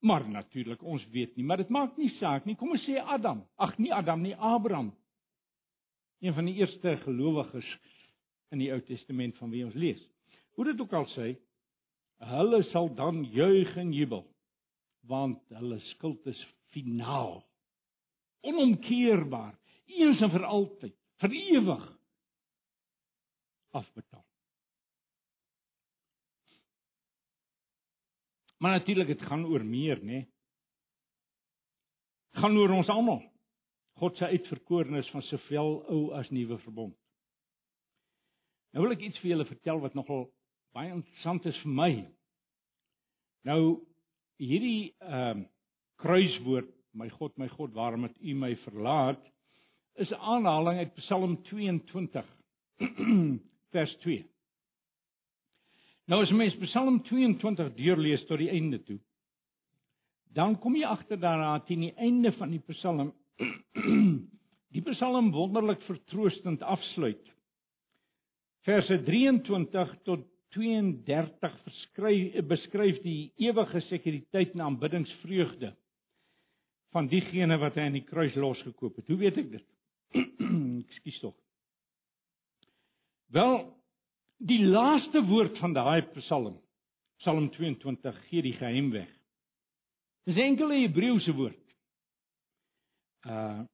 Maar 0.00 0.28
natuurlik 0.28 0.82
ons 0.82 1.08
weet 1.10 1.36
nie, 1.36 1.44
maar 1.44 1.56
dit 1.56 1.68
maak 1.68 1.96
nie 1.96 2.10
saak 2.18 2.44
nie. 2.44 2.54
Kom 2.54 2.70
ons 2.70 2.84
sê 2.84 3.00
Adam. 3.02 3.42
Ag 3.56 3.78
nee 3.78 3.94
Adam 3.94 4.22
nie, 4.22 4.36
Abraham. 4.36 4.94
Een 6.20 6.34
van 6.34 6.44
die 6.44 6.54
eerste 6.54 6.96
gelowiges 6.96 7.78
in 8.54 8.62
die 8.62 8.70
Ou 8.72 8.80
Testament 8.86 9.36
van 9.40 9.52
wie 9.52 9.64
ons 9.66 9.76
lees. 9.78 10.00
Hoe 10.56 10.66
dit 10.68 10.80
ook 10.80 10.94
al 10.96 11.06
sê, 11.14 11.32
hulle 12.28 12.62
sal 12.72 12.90
dan 12.98 13.22
juig 13.34 13.76
en 13.78 13.92
jubel 13.94 14.26
want 15.08 15.40
hulle 15.56 15.78
skuld 15.94 16.26
is 16.28 16.40
finaal. 16.74 17.38
Onomkeerbaar, 18.44 19.54
eens 19.88 20.20
en 20.20 20.32
vir 20.34 20.44
altyd, 20.44 20.96
vir 21.22 21.36
ewig 21.38 21.86
afbetaal. 23.78 24.24
Maar 28.58 28.76
natuurlik 28.80 29.14
dit 29.14 29.22
gaan 29.30 29.46
oor 29.46 29.64
meer, 29.64 30.02
né? 30.04 30.26
gaan 32.38 32.58
oor 32.58 32.70
ons 32.70 32.90
almal. 32.92 33.22
God 33.98 34.18
se 34.18 34.26
uitverkorenes 34.26 35.08
van 35.10 35.24
sowel 35.26 35.78
ou 35.90 36.02
as 36.18 36.28
nuwe 36.30 36.58
verbond. 36.62 36.97
Nou 38.72 38.84
wil 38.84 38.96
ek 38.96 39.06
iets 39.08 39.20
vir 39.22 39.32
julle 39.32 39.48
vertel 39.48 39.80
wat 39.80 39.94
nogal 39.94 40.26
baie 40.76 40.92
interessant 40.92 41.46
is 41.46 41.56
vir 41.64 41.74
my. 41.82 41.92
Nou 43.48 43.62
hierdie 44.38 44.94
ehm 45.00 45.44
uh, 45.44 45.46
kruiswoord, 45.98 46.68
my 46.94 47.08
God, 47.10 47.32
my 47.42 47.48
God, 47.50 47.72
waarom 47.74 48.04
het 48.06 48.20
U 48.22 48.34
my 48.38 48.52
verlaat? 48.62 49.24
is 49.98 50.10
'n 50.10 50.14
aanhaling 50.14 50.78
uit 50.78 50.94
Psalm 50.94 51.42
22 51.42 52.24
vers 53.74 53.96
2. 53.96 54.26
Nou 56.04 56.22
as 56.22 56.30
mens 56.30 56.56
Psalm 56.56 57.02
22 57.02 57.74
deurlees 57.74 58.24
tot 58.26 58.38
die 58.38 58.50
einde 58.50 58.82
toe, 58.82 58.98
dan 60.32 60.58
kom 60.58 60.76
jy 60.76 60.86
agter 60.86 61.18
daarna 61.20 61.58
teen 61.66 61.80
die 61.80 61.94
einde 61.96 62.32
van 62.32 62.50
die 62.54 62.62
Psalm 62.70 63.12
die 64.74 64.84
Psalm 64.92 65.32
wonderlik 65.32 65.82
vertroostend 65.82 66.62
afsluit. 66.62 67.24
Verse 68.68 69.02
23 69.02 69.94
tot 70.04 70.26
32 70.52 71.54
verskryf 71.64 72.34
beskryf 72.50 72.98
die 73.00 73.30
ewige 73.40 73.80
sekuriteit 73.86 74.52
en 74.52 74.66
aanbiddingsvreugde 74.66 75.70
van 76.92 77.08
diegene 77.08 77.56
wat 77.60 77.78
hy 77.78 77.86
aan 77.88 77.96
die 77.96 78.04
kruis 78.04 78.36
losgekoop 78.36 79.00
het. 79.00 79.08
Hoe 79.08 79.16
weet 79.22 79.40
ek 79.40 79.48
dit? 79.54 79.64
Ekskuus 80.84 81.20
tog. 81.22 81.36
Wel, 83.32 83.56
die 84.36 84.60
laaste 84.64 85.24
woord 85.28 85.56
van 85.60 85.72
daai 85.76 86.02
Psalm, 86.18 86.60
Psalm 87.22 87.48
22 87.56 88.20
gee 88.28 88.44
die 88.44 88.56
geheim 88.56 88.92
weg. 88.92 89.08
Dis 90.28 90.36
'n 90.36 90.52
enkele 90.52 90.82
Hebreëse 90.84 91.32
woord. 91.32 91.64
Uh 93.24 93.64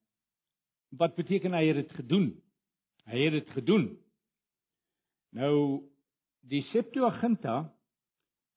wat 0.95 1.17
beteken 1.19 1.53
hy 1.53 1.67
het 1.67 1.77
dit 1.77 1.93
gedoen? 1.99 2.27
Hy 3.11 3.19
het 3.27 3.33
dit 3.33 3.49
gedoen. 3.51 4.04
Nou 5.35 5.83
die 6.47 6.63
Septuaginta 6.71 7.73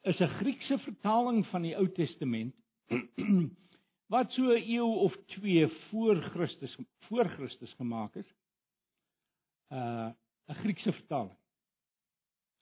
is 0.06 0.20
'n 0.22 0.36
Griekse 0.40 0.78
vertaling 0.78 1.46
van 1.48 1.62
die 1.62 1.76
Ou 1.76 1.88
Testament 1.92 2.54
wat 4.14 4.32
so 4.32 4.54
'n 4.54 4.62
eeu 4.62 4.86
of 5.06 5.16
2 5.34 5.68
voor 5.90 6.22
Christus 6.22 6.78
voor 7.08 7.26
Christus 7.26 7.74
gemaak 7.74 8.16
is. 8.16 8.30
Uh 9.74 10.12
'n 10.48 10.60
Griekse 10.62 10.94
vertaling. 10.94 11.38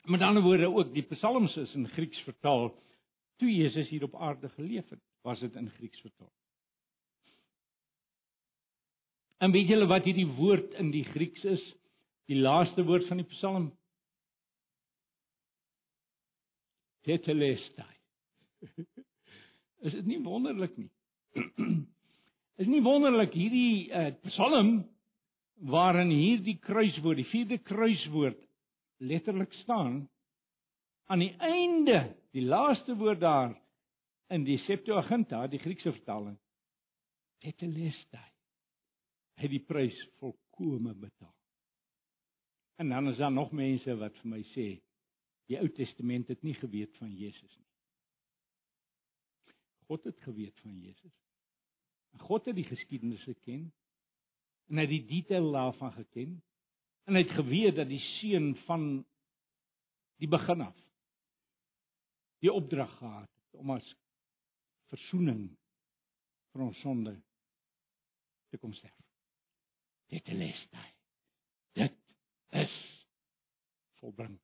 Met 0.03 0.22
ander 0.22 0.43
woorde 0.43 0.70
ook 0.70 0.93
die 0.93 1.03
psalms 1.03 1.57
is 1.57 1.74
in 1.74 1.88
Grieks 1.88 2.20
vertaal 2.20 2.74
toe 3.36 3.51
Jesus 3.51 3.89
hier 3.89 4.03
op 4.03 4.16
aarde 4.16 4.49
geleef 4.49 4.89
het, 4.89 5.01
was 5.22 5.39
dit 5.39 5.55
in 5.55 5.70
Grieks 5.70 5.99
vertaal. 5.99 6.32
En 9.38 9.51
weet 9.51 9.68
julle 9.68 9.86
wat 9.86 10.03
hierdie 10.03 10.28
woord 10.38 10.74
in 10.74 10.91
die 10.91 11.03
Grieks 11.03 11.43
is? 11.43 11.63
Die 12.26 12.39
laaste 12.39 12.86
woord 12.86 13.07
van 13.07 13.18
die 13.18 13.28
Psalm. 13.28 13.74
Tetelestai. 17.06 17.93
is 19.86 19.93
dit 19.93 20.08
nie 20.10 20.22
wonderlik 20.26 20.74
nie? 20.80 20.89
is 22.62 22.70
nie 22.72 22.82
wonderlik 22.86 23.36
hierdie 23.36 23.91
uh, 23.93 24.10
Psalm 24.32 24.80
waarin 25.70 26.12
hierdie 26.12 26.58
kruiswoord, 26.64 27.22
die 27.22 27.30
vierde 27.30 27.60
kruiswoord 27.64 28.41
letterlik 29.06 29.53
staan 29.62 30.06
aan 31.06 31.22
die 31.22 31.34
einde, 31.38 32.16
die 32.34 32.43
laaste 32.43 32.95
woord 32.97 33.22
daar 33.22 33.53
in 34.34 34.45
die 34.47 34.58
Septuaginta, 34.66 35.45
die 35.47 35.62
Griekse 35.62 35.93
vertaling. 35.93 36.38
Tetelestai. 37.43 38.26
Hy 39.38 39.49
die 39.51 39.62
prys 39.62 39.97
volkome 40.22 40.95
betaal. 40.97 41.34
En 42.82 42.89
dan 42.89 43.12
is 43.12 43.20
daar 43.20 43.32
nog 43.32 43.51
mense 43.56 43.93
wat 43.99 44.16
vir 44.22 44.32
my 44.32 44.41
sê 44.56 44.70
die 45.49 45.59
Ou 45.59 45.69
Testament 45.69 46.27
het 46.31 46.41
nie 46.41 46.55
geweet 46.57 46.95
van 46.97 47.11
Jesus 47.13 47.57
nie. 47.57 47.71
God 49.85 50.03
het 50.09 50.21
geweet 50.25 50.59
van 50.63 50.79
Jesus. 50.81 51.13
God 52.25 52.45
het 52.49 52.55
die 52.57 52.65
geskiedenis 52.65 53.23
geken 53.27 53.67
en 54.69 54.79
hy 54.79 54.85
het 54.87 54.93
die 54.95 55.05
detail 55.09 55.51
daarvan 55.53 55.93
geken 55.93 56.39
en 57.05 57.17
hy 57.17 57.21
het 57.21 57.35
geweet 57.37 57.77
dat 57.77 57.91
die 57.91 58.01
seun 58.15 58.55
van 58.65 58.87
die 60.21 60.31
begin 60.31 60.63
af 60.65 60.79
die 62.45 62.53
opdrag 62.53 62.97
gehad 62.97 63.29
het 63.29 63.59
om 63.61 63.75
as 63.75 63.85
verzoening 64.93 65.47
vir 66.53 66.65
ons 66.65 66.81
sonde 66.83 67.15
te 68.53 68.59
kom 68.61 68.73
sterf. 68.77 68.95
Dit 70.13 70.27
lees 70.31 70.61
hy. 70.71 70.89
Dit 71.81 71.97
is 72.61 72.75
volbring. 73.99 74.37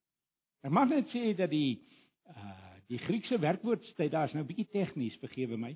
Ek 0.61 0.73
mag 0.73 0.89
net 0.89 1.09
sê 1.13 1.31
dat 1.37 1.51
die 1.53 1.81
uh 2.31 2.59
die 2.91 2.99
Griekse 2.99 3.37
werkwoord 3.39 3.85
stay 3.93 4.09
daar 4.11 4.27
is 4.27 4.33
nou 4.35 4.41
'n 4.43 4.47
bietjie 4.49 4.67
tegnies, 4.67 5.15
vergewe 5.23 5.55
my. 5.57 5.71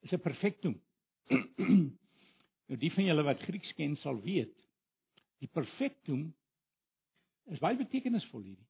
Is 0.00 0.12
'n 0.12 0.22
perfektum. 0.24 0.80
nou 2.68 2.78
die 2.80 2.92
van 2.92 3.04
julle 3.04 3.24
wat 3.26 3.44
Grieks 3.44 3.74
ken 3.76 3.96
sal 4.00 4.16
weet, 4.22 4.54
die 5.44 5.50
perfektum 5.52 6.32
is 7.52 7.60
baie 7.60 7.76
betekenisvol 7.76 8.40
hierdie. 8.40 8.68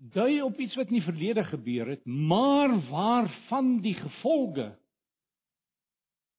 Dui 0.00 0.40
op 0.40 0.56
iets 0.56 0.74
wat 0.80 0.88
in 0.88 0.98
die 0.98 1.04
verlede 1.04 1.44
gebeur 1.44 1.92
het, 1.92 2.06
maar 2.06 2.72
waarvan 2.88 3.80
die 3.84 3.94
gevolge 3.94 4.70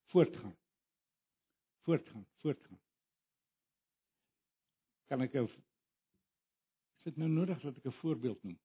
voortgaan. 0.10 0.58
Voortgaan, 1.86 2.26
voortgaan. 2.42 2.80
Kan 5.08 5.22
ek 5.22 5.38
of 5.44 5.54
is 7.02 7.10
dit 7.10 7.18
nou 7.18 7.30
nodig 7.30 7.62
dat 7.62 7.78
ek 7.78 7.86
'n 7.86 8.00
voorbeeld 8.02 8.44
noem? 8.44 8.60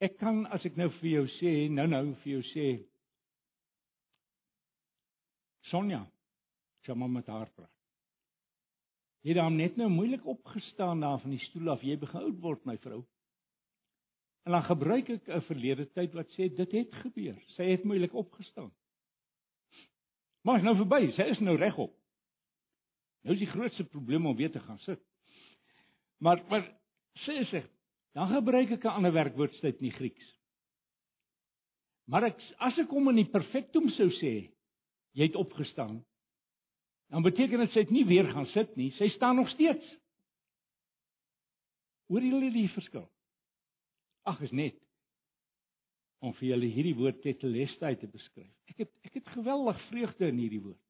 Ek 0.00 0.16
kan 0.18 0.46
as 0.46 0.64
ek 0.64 0.76
nou 0.76 0.90
vir 0.90 1.10
jou 1.10 1.26
sê, 1.38 1.70
nou 1.70 1.86
nou 1.86 2.14
vir 2.22 2.32
jou 2.32 2.42
sê, 2.42 2.88
Sonja, 5.70 6.02
sy 6.82 6.92
mamma 6.92 7.20
met 7.20 7.28
haar 7.30 7.50
praat. 7.54 7.70
Jy 9.22 9.36
het 9.36 9.44
hom 9.44 9.56
net 9.56 9.76
nou 9.78 9.88
moeilik 9.88 10.26
opgestaan 10.26 11.00
daar 11.00 11.20
van 11.22 11.30
die 11.30 11.44
stoel 11.46 11.70
af. 11.70 11.82
Jy 11.82 11.96
begin 11.96 12.20
oud 12.20 12.40
word, 12.42 12.64
my 12.66 12.74
vrou. 12.82 13.04
En 14.42 14.56
dan 14.56 14.64
gebruik 14.66 15.08
ek 15.08 15.28
'n 15.28 15.46
verlede 15.46 15.86
tyd 15.94 16.12
wat 16.12 16.28
sê 16.34 16.50
dit 16.50 16.72
het 16.72 16.94
gebeur. 17.04 17.38
Sy 17.54 17.70
het 17.70 17.84
moeilik 17.84 18.14
opgestaan. 18.14 18.72
Maar 20.42 20.56
is 20.58 20.64
nou 20.64 20.76
verby. 20.76 21.12
Sy 21.12 21.22
is 21.22 21.38
nou 21.38 21.56
regop. 21.56 21.94
Nou 23.22 23.34
is 23.34 23.40
die 23.40 23.52
grootste 23.54 23.84
probleem 23.84 24.26
om 24.26 24.36
weer 24.36 24.50
te 24.50 24.60
gaan 24.60 24.78
sit. 24.78 25.00
Maar 26.18 26.42
maar 26.48 26.81
sê 27.24 27.44
sê, 27.50 27.62
dan 28.14 28.28
gebruik 28.28 28.70
ek 28.70 28.84
'n 28.84 28.96
ander 28.98 29.12
werkwoord 29.12 29.64
uit 29.64 29.80
in 29.80 29.88
die 29.88 29.96
Grieks. 29.96 30.28
Maar 32.06 32.24
ek 32.24 32.40
as 32.58 32.78
ek 32.78 32.90
hom 32.90 33.08
in 33.08 33.22
die 33.22 33.30
perfektum 33.30 33.88
sou 33.90 34.10
sê, 34.20 34.50
jy 35.14 35.24
het 35.26 35.36
opgestaan. 35.36 36.04
Dan 37.12 37.22
beteken 37.22 37.60
dit 37.60 37.72
sy 37.72 37.84
het 37.84 37.90
nie 37.90 38.04
weer 38.08 38.28
gaan 38.32 38.46
sit 38.46 38.76
nie, 38.76 38.90
sy 38.92 39.08
staan 39.08 39.36
nog 39.36 39.50
steeds. 39.50 39.84
Hoor 42.08 42.24
julle 42.24 42.50
die 42.52 42.68
verskil? 42.68 43.08
Ag, 44.24 44.40
is 44.42 44.52
net 44.52 44.78
om 46.22 46.32
vir 46.38 46.52
julle 46.52 46.68
hierdie 46.70 46.94
woord 46.94 47.18
tetelestai 47.24 47.96
te 47.98 48.06
beskryf. 48.06 48.52
Ek 48.70 48.84
het 48.84 48.90
ek 49.08 49.18
het 49.18 49.32
geweldig 49.34 49.80
vreugde 49.88 50.28
in 50.30 50.38
hierdie 50.38 50.62
woord. 50.62 50.82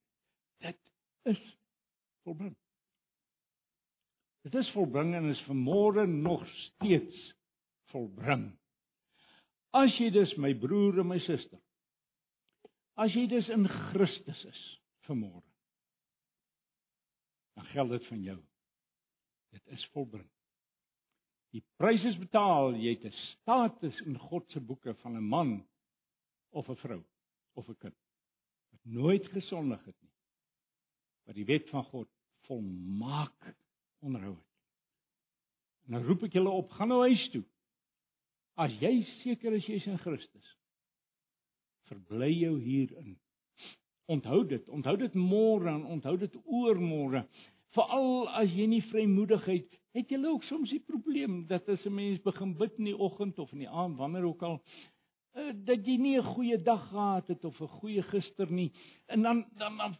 Dit 0.60 0.78
is 1.32 1.40
volbring. 2.26 2.52
Dit 4.43 4.55
is 4.55 4.70
volbring 4.74 5.14
en 5.14 5.30
is 5.30 5.40
vermoere 5.47 6.07
nog 6.07 6.43
steeds 6.49 7.34
volbring. 7.93 8.49
As 9.70 9.95
jy 9.99 10.11
dus 10.11 10.34
my 10.36 10.55
broer 10.59 10.99
en 11.01 11.09
my 11.09 11.18
suster 11.22 11.61
As 13.01 13.14
jy 13.16 13.24
dus 13.30 13.49
in 13.53 13.64
Christus 13.68 14.40
is 14.45 14.61
vanmôre, 15.09 15.47
dan 17.57 17.66
geld 17.72 17.95
dit 17.95 18.07
van 18.11 18.20
jou. 18.22 18.38
Dit 19.53 19.72
is 19.76 19.86
volbring. 19.95 20.28
Die 21.53 21.64
prys 21.80 22.05
is 22.09 22.18
betaal, 22.20 22.76
jy 22.76 22.95
het 22.97 23.05
'n 23.09 23.16
status 23.32 23.99
in 24.07 24.18
God 24.18 24.51
se 24.51 24.61
boeke 24.61 24.95
van 25.03 25.16
'n 25.16 25.24
man 25.24 25.66
of 26.51 26.68
'n 26.68 26.76
vrou 26.76 27.03
of 27.55 27.68
'n 27.68 27.76
kind 27.76 27.97
wat 28.70 28.84
nooit 28.84 29.26
gesondig 29.28 29.84
het 29.84 30.01
nie. 30.01 30.14
Wat 31.24 31.34
die 31.34 31.45
wet 31.45 31.68
van 31.68 31.84
God 31.84 32.09
volmaak 32.47 33.57
onderhou 34.03 34.34
het. 34.34 34.48
En 35.86 35.96
dan 35.96 36.07
roep 36.07 36.26
ek 36.28 36.36
julle 36.38 36.50
op, 36.50 36.70
gaan 36.76 36.92
nou 36.92 37.00
huis 37.07 37.24
toe. 37.32 37.42
As 38.61 38.74
jy 38.82 39.03
seker 39.22 39.57
is 39.57 39.66
jy's 39.66 39.86
in 39.88 39.98
Christus, 39.98 40.48
verbly 41.88 42.30
jou 42.34 42.59
hierin. 42.61 43.16
Onthou 44.12 44.42
dit, 44.46 44.68
onthou 44.68 44.96
dit 45.00 45.14
môre 45.14 45.70
en 45.72 45.84
onthou 45.96 46.16
dit 46.20 46.34
oormôre. 46.44 47.24
Veral 47.72 48.28
as 48.42 48.53
jy 48.53 48.66
nie 48.68 48.82
vrymoedigheid 48.90 49.70
het 49.96 50.12
jy 50.12 50.20
ook 50.24 50.44
soms 50.48 50.70
die 50.72 50.80
probleem 50.80 51.42
dat 51.48 51.68
as 51.68 51.84
'n 51.86 51.94
mens 51.94 52.22
begin 52.22 52.55
bid 52.57 52.78
in 52.78 52.84
die 52.84 52.96
oggend 52.96 53.38
of 53.38 53.53
in 53.53 53.59
die 53.59 53.68
aand 53.68 53.96
wanneer 53.96 54.24
ook 54.24 54.42
al 54.42 54.62
uh, 55.36 55.53
dat 55.55 55.86
jy 55.86 55.96
nie 55.96 56.16
'n 56.18 56.34
goeie 56.34 56.62
dag 56.62 56.88
gehad 56.88 57.28
het 57.28 57.44
of 57.44 57.61
'n 57.61 57.68
goeie 57.80 58.03
gister 58.03 58.50
nie. 58.50 58.72
En 59.07 59.22
dan 59.22 59.44
dan 59.57 59.76
dan 59.76 59.96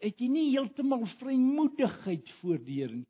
het 0.00 0.18
jy 0.18 0.28
nie 0.28 0.50
heeltemal 0.50 1.06
vrymoedigheid 1.06 2.30
voor 2.40 2.58
die 2.58 2.82
Here 2.82 2.94
nie. 2.94 3.06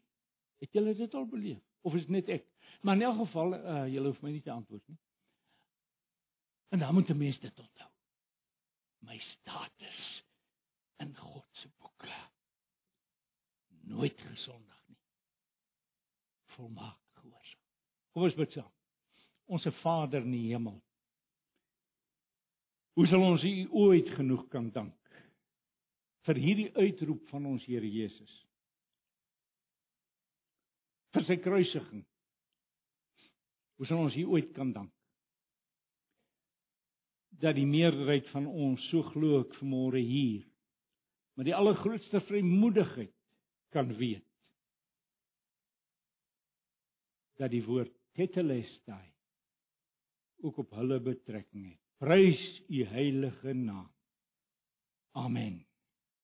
Het 0.63 0.73
julle 0.79 0.95
dit 0.95 1.15
al 1.19 1.27
beleef 1.27 1.63
of 1.83 1.95
is 1.99 2.07
dit 2.07 2.15
net 2.15 2.29
ek? 2.39 2.45
Maar 2.83 2.99
in 2.99 3.03
elk 3.03 3.17
geval, 3.25 3.55
uh, 3.55 3.87
julle 3.91 4.13
hoef 4.13 4.21
my 4.23 4.31
nie 4.31 4.43
te 4.43 4.51
antwoord 4.55 4.85
nie. 4.91 4.99
En 6.73 6.79
dan 6.79 6.95
moet 6.95 7.11
'n 7.11 7.19
mens 7.19 7.39
dit 7.41 7.59
onthou. 7.59 7.91
My 8.99 9.19
status 9.19 10.23
in 10.97 11.17
God 11.17 11.47
se 11.51 11.69
boeke 11.79 12.15
nooit 13.81 14.21
gesondig 14.21 14.85
nie. 14.87 14.99
Volmaak 16.55 17.01
gehoorsaam. 17.13 17.67
Kom 18.13 18.23
ons 18.23 18.35
bid 18.35 18.53
saam. 18.53 18.73
Onse 19.45 19.73
Vader 19.73 20.23
in 20.23 20.31
die 20.31 20.53
hemel. 20.53 20.83
Hoe 22.93 23.07
sal 23.07 23.23
ons 23.25 23.43
U 23.43 23.69
ooit 23.71 24.09
genoeg 24.09 24.49
kan 24.49 24.71
dank 24.71 24.99
vir 26.23 26.39
hierdie 26.39 26.71
uitroep 26.77 27.29
van 27.29 27.47
ons 27.47 27.65
Here 27.67 27.89
Jesus? 27.91 28.47
Vir 31.13 31.27
sy 31.29 31.37
kruisiging. 31.45 32.05
Hoe 33.77 33.89
sal 33.89 34.01
ons 34.05 34.17
U 34.17 34.27
ooit 34.37 34.53
kan 34.57 34.73
dank? 34.73 34.93
Dat 37.43 37.57
die 37.57 37.67
meerderheid 37.67 38.29
van 38.33 38.47
ons 38.47 38.83
so 38.91 39.03
glo 39.13 39.41
ek 39.43 39.57
vanmôre 39.59 40.01
hier 40.01 40.45
met 41.39 41.49
die 41.49 41.57
allergrootste 41.57 42.21
vrymoedigheid 42.29 43.15
kan 43.73 43.89
weet 43.97 44.27
dat 47.41 47.51
die 47.51 47.65
woord 47.65 47.93
tetelestai 48.15 49.09
ook 50.43 50.59
op 50.63 50.75
hulle 50.77 51.01
betrekking 51.01 51.71
het. 51.71 51.81
Prys 52.03 52.43
u 52.69 52.85
heilige 52.85 53.55
naam. 53.55 53.91
Amen. 55.13 55.63